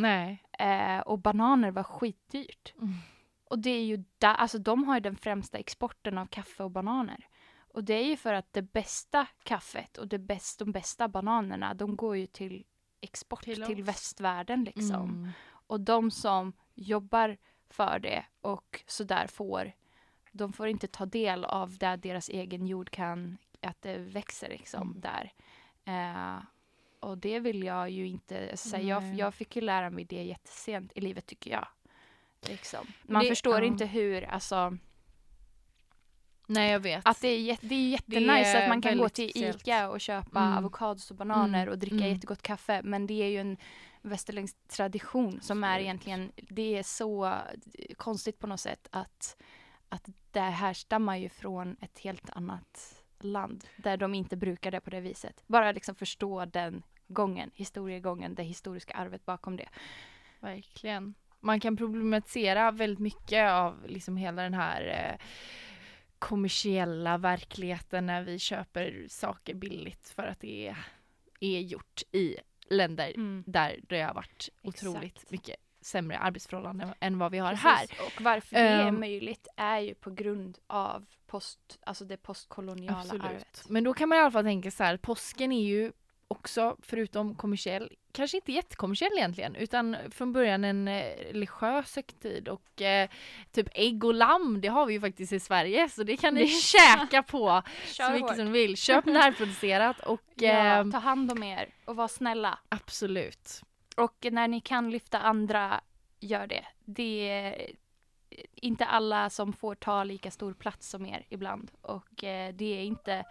Eh, 0.51 0.99
och 0.99 1.19
bananer 1.19 1.71
var 1.71 1.83
skitdyrt. 1.83 2.73
Mm. 2.77 2.93
Och 3.49 3.59
det 3.59 3.69
är 3.69 3.83
ju 3.83 4.03
där, 4.17 4.33
alltså 4.33 4.57
de 4.57 4.83
har 4.83 4.95
ju 4.95 4.99
den 4.99 5.15
främsta 5.15 5.57
exporten 5.57 6.17
av 6.17 6.25
kaffe 6.25 6.63
och 6.63 6.71
bananer. 6.71 7.27
Och 7.73 7.83
det 7.83 7.93
är 7.93 8.05
ju 8.05 8.17
för 8.17 8.33
att 8.33 8.53
det 8.53 8.61
bästa 8.61 9.27
kaffet 9.43 9.97
och 9.97 10.07
det 10.07 10.19
bäst, 10.19 10.59
de 10.59 10.71
bästa 10.71 11.07
bananerna, 11.07 11.73
de 11.73 11.95
går 11.95 12.17
ju 12.17 12.25
till 12.25 12.65
export 13.01 13.43
Till 13.43 13.63
till, 13.65 13.83
västvärlden 13.83 14.63
liksom. 14.63 15.09
Mm. 15.09 15.29
Och 15.49 15.81
de 15.81 16.11
som 16.11 16.53
jobbar 16.75 17.37
för 17.69 17.99
det 17.99 18.25
och 18.41 18.83
sådär 18.87 19.27
får, 19.27 19.71
de 20.31 20.53
får 20.53 20.67
inte 20.67 20.87
ta 20.87 21.05
del 21.05 21.45
av 21.45 21.77
det 21.77 21.95
deras 21.95 22.29
egen 22.29 22.67
jord 22.67 22.89
kan, 22.89 23.37
att 23.61 23.81
det 23.81 23.97
växer 23.97 24.49
liksom 24.49 24.81
Mm. 24.81 25.01
där. 25.01 25.33
Eh, 25.85 26.43
och 26.99 27.17
det 27.17 27.39
vill 27.39 27.63
jag 27.63 27.89
ju 27.89 28.07
inte 28.07 28.57
säga. 28.57 28.83
Jag, 29.01 29.15
jag 29.15 29.33
fick 29.33 29.55
ju 29.55 29.61
lära 29.61 29.89
mig 29.89 30.05
det 30.05 30.23
jättesent 30.23 30.91
i 30.95 31.01
livet 31.01 31.25
tycker 31.25 31.51
jag. 31.51 31.67
Liksom. 32.41 32.87
Man 33.03 33.23
Det- 33.23 33.29
förstår 33.29 33.59
ja. 33.59 33.65
inte 33.65 33.85
hur, 33.85 34.23
alltså, 34.23 34.77
Nej 36.49 36.71
jag 36.71 36.79
vet. 36.79 37.01
att 37.05 37.21
det 37.21 37.27
är, 37.27 37.57
det 37.61 37.75
är 37.75 37.89
jättenice 37.89 38.57
är 38.57 38.61
att 38.63 38.69
man 38.69 38.81
kan 38.81 38.97
gå 38.97 39.09
till 39.09 39.29
speciellt. 39.29 39.61
Ica 39.61 39.89
och 39.89 40.01
köpa 40.01 40.39
Mm. 40.39 40.57
avokados 40.57 41.11
och 41.11 41.17
bananer 41.17 41.61
Mm. 41.61 41.71
och 41.71 41.77
dricka 41.79 41.95
Mm. 41.95 42.09
jättegott 42.09 42.41
kaffe. 42.41 42.81
Men 42.83 43.07
det 43.07 43.23
är 43.23 43.27
ju 43.27 43.37
en 43.37 43.57
västerländsk 44.01 44.55
tradition 44.67 45.39
som 45.41 45.63
är 45.63 45.79
egentligen, 45.79 46.31
det 46.35 46.77
är 46.77 46.83
så 46.83 47.35
konstigt 47.97 48.39
på 48.39 48.47
något 48.47 48.59
sätt 48.59 48.87
att, 48.91 49.37
att 49.89 50.09
det 50.31 50.39
härstammar 50.39 51.17
ju 51.17 51.29
från 51.29 51.77
ett 51.81 51.99
helt 51.99 52.29
annat 52.29 52.95
land 53.19 53.65
där 53.77 53.97
de 53.97 54.13
inte 54.15 54.35
brukar 54.37 54.71
det 54.71 54.79
på 54.81 54.89
det 54.89 54.99
viset. 55.01 55.43
Bara 55.47 55.71
liksom 55.71 55.95
förstå 55.95 56.45
den 56.45 56.83
gången, 57.07 57.51
historiegången, 57.53 58.35
det 58.35 58.43
historiska 58.43 58.93
arvet 58.93 59.25
bakom 59.25 59.55
det. 59.57 59.69
Verkligen. 60.39 61.13
Man 61.39 61.59
kan 61.59 61.77
problematisera 61.77 62.71
väldigt 62.71 62.99
mycket 62.99 63.51
av 63.51 63.85
liksom 63.87 64.17
hela 64.17 64.41
den 64.41 64.53
här 64.53 64.81
eh, 64.87 65.25
kommersiella 66.19 67.17
verkligheten 67.17 68.05
när 68.05 68.23
vi 68.23 68.39
köper 68.39 69.05
saker 69.09 69.53
billigt 69.53 70.09
för 70.09 70.23
att 70.23 70.39
det 70.39 70.67
är, 70.67 70.77
är 71.39 71.59
gjort 71.59 72.01
i 72.11 72.35
länder 72.69 73.13
där 73.45 73.79
det 73.89 74.01
har 74.01 74.13
varit 74.13 74.49
otroligt 74.63 75.15
Exakt. 75.15 75.31
mycket 75.31 75.55
sämre 75.81 76.17
arbetsförhållanden 76.17 76.93
än 76.99 77.17
vad 77.19 77.31
vi 77.31 77.37
har 77.37 77.53
här. 77.53 77.87
Precis. 77.87 77.99
Och 78.15 78.21
varför 78.21 78.55
det 78.55 78.61
är 78.61 78.87
Ehm. 78.87 78.99
möjligt 78.99 79.47
är 79.57 79.79
ju 79.79 79.95
på 79.95 80.11
grund 80.11 80.57
av 80.67 81.05
post, 81.27 81.79
alltså 81.85 82.05
det 82.05 82.17
postkoloniala 82.17 82.99
Absolut. 82.99 83.23
arvet. 83.23 83.63
Men 83.69 83.83
då 83.83 83.93
kan 83.93 84.09
man 84.09 84.17
i 84.17 84.21
alla 84.21 84.31
fall 84.31 84.43
tänka 84.43 84.71
så 84.71 84.83
här, 84.83 84.97
påsken 84.97 85.51
är 85.51 85.63
ju 85.63 85.91
också, 86.27 86.77
förutom 86.81 87.35
kommersiell, 87.35 87.95
kanske 88.11 88.37
inte 88.37 88.51
jättekommersiell 88.51 89.11
egentligen, 89.17 89.55
utan 89.55 89.97
från 90.11 90.33
början 90.33 90.63
en 90.63 90.87
eh, 90.87 91.03
religiös 91.31 91.95
högtid 91.95 92.47
och 92.47 92.81
eh, 92.81 93.09
typ 93.51 93.67
ägg 93.73 94.03
och 94.03 94.13
lamm, 94.13 94.61
det 94.61 94.67
har 94.67 94.85
vi 94.85 94.93
ju 94.93 95.01
faktiskt 95.01 95.33
i 95.33 95.39
Sverige, 95.39 95.89
så 95.89 96.03
det 96.03 96.17
kan 96.17 96.33
ni 96.33 96.47
käka 96.47 97.23
på 97.23 97.61
så 97.85 98.11
mycket 98.11 98.27
hårt. 98.27 98.35
som 98.35 98.45
ni 98.45 98.51
vill. 98.51 98.77
Köp 98.77 99.05
närproducerat 99.05 99.99
och 99.99 100.21
Ja, 100.35 100.49
ehm, 100.51 100.91
ta 100.91 100.97
hand 100.97 101.31
om 101.31 101.43
er 101.43 101.69
och 101.85 101.95
var 101.95 102.07
snälla. 102.07 102.59
absolut. 102.69 103.61
Och 103.97 104.27
när 104.31 104.47
ni 104.47 104.61
kan 104.61 104.89
lyfta 104.91 105.19
andra, 105.19 105.81
gör 106.19 106.47
det. 106.47 106.65
Det 106.85 107.29
är 107.29 107.71
inte 108.55 108.85
alla 108.85 109.29
som 109.29 109.53
får 109.53 109.75
ta 109.75 110.03
lika 110.03 110.31
stor 110.31 110.53
plats 110.53 110.89
som 110.89 111.05
er 111.05 111.25
ibland. 111.29 111.71
Och 111.81 112.23
eh, 112.23 112.53
det 112.53 112.77
är 112.79 112.83
inte 112.83 113.23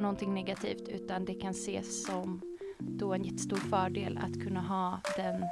någonting 0.00 0.34
negativt 0.34 0.88
utan 0.88 1.24
det 1.24 1.34
kan 1.34 1.50
ses 1.50 2.06
som 2.06 2.57
då 2.78 3.14
en 3.14 3.24
jättestor 3.24 3.56
fördel 3.56 4.18
att 4.18 4.42
kunna 4.42 4.60
ha 4.60 5.00
den, 5.16 5.44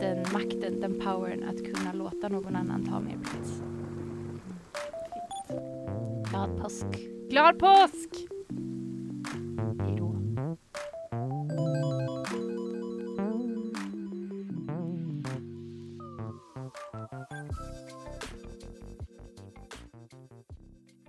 den 0.00 0.18
makten, 0.32 0.80
den 0.80 1.00
powern 1.00 1.44
att 1.44 1.64
kunna 1.64 1.92
låta 1.92 2.28
någon 2.28 2.56
annan 2.56 2.84
ta 2.84 3.00
mer 3.00 3.18
plats. 3.18 3.62
Glad 6.30 6.62
påsk! 6.62 6.86
Glad 7.30 7.58
påsk! 7.58 8.10
Hej 9.80 10.00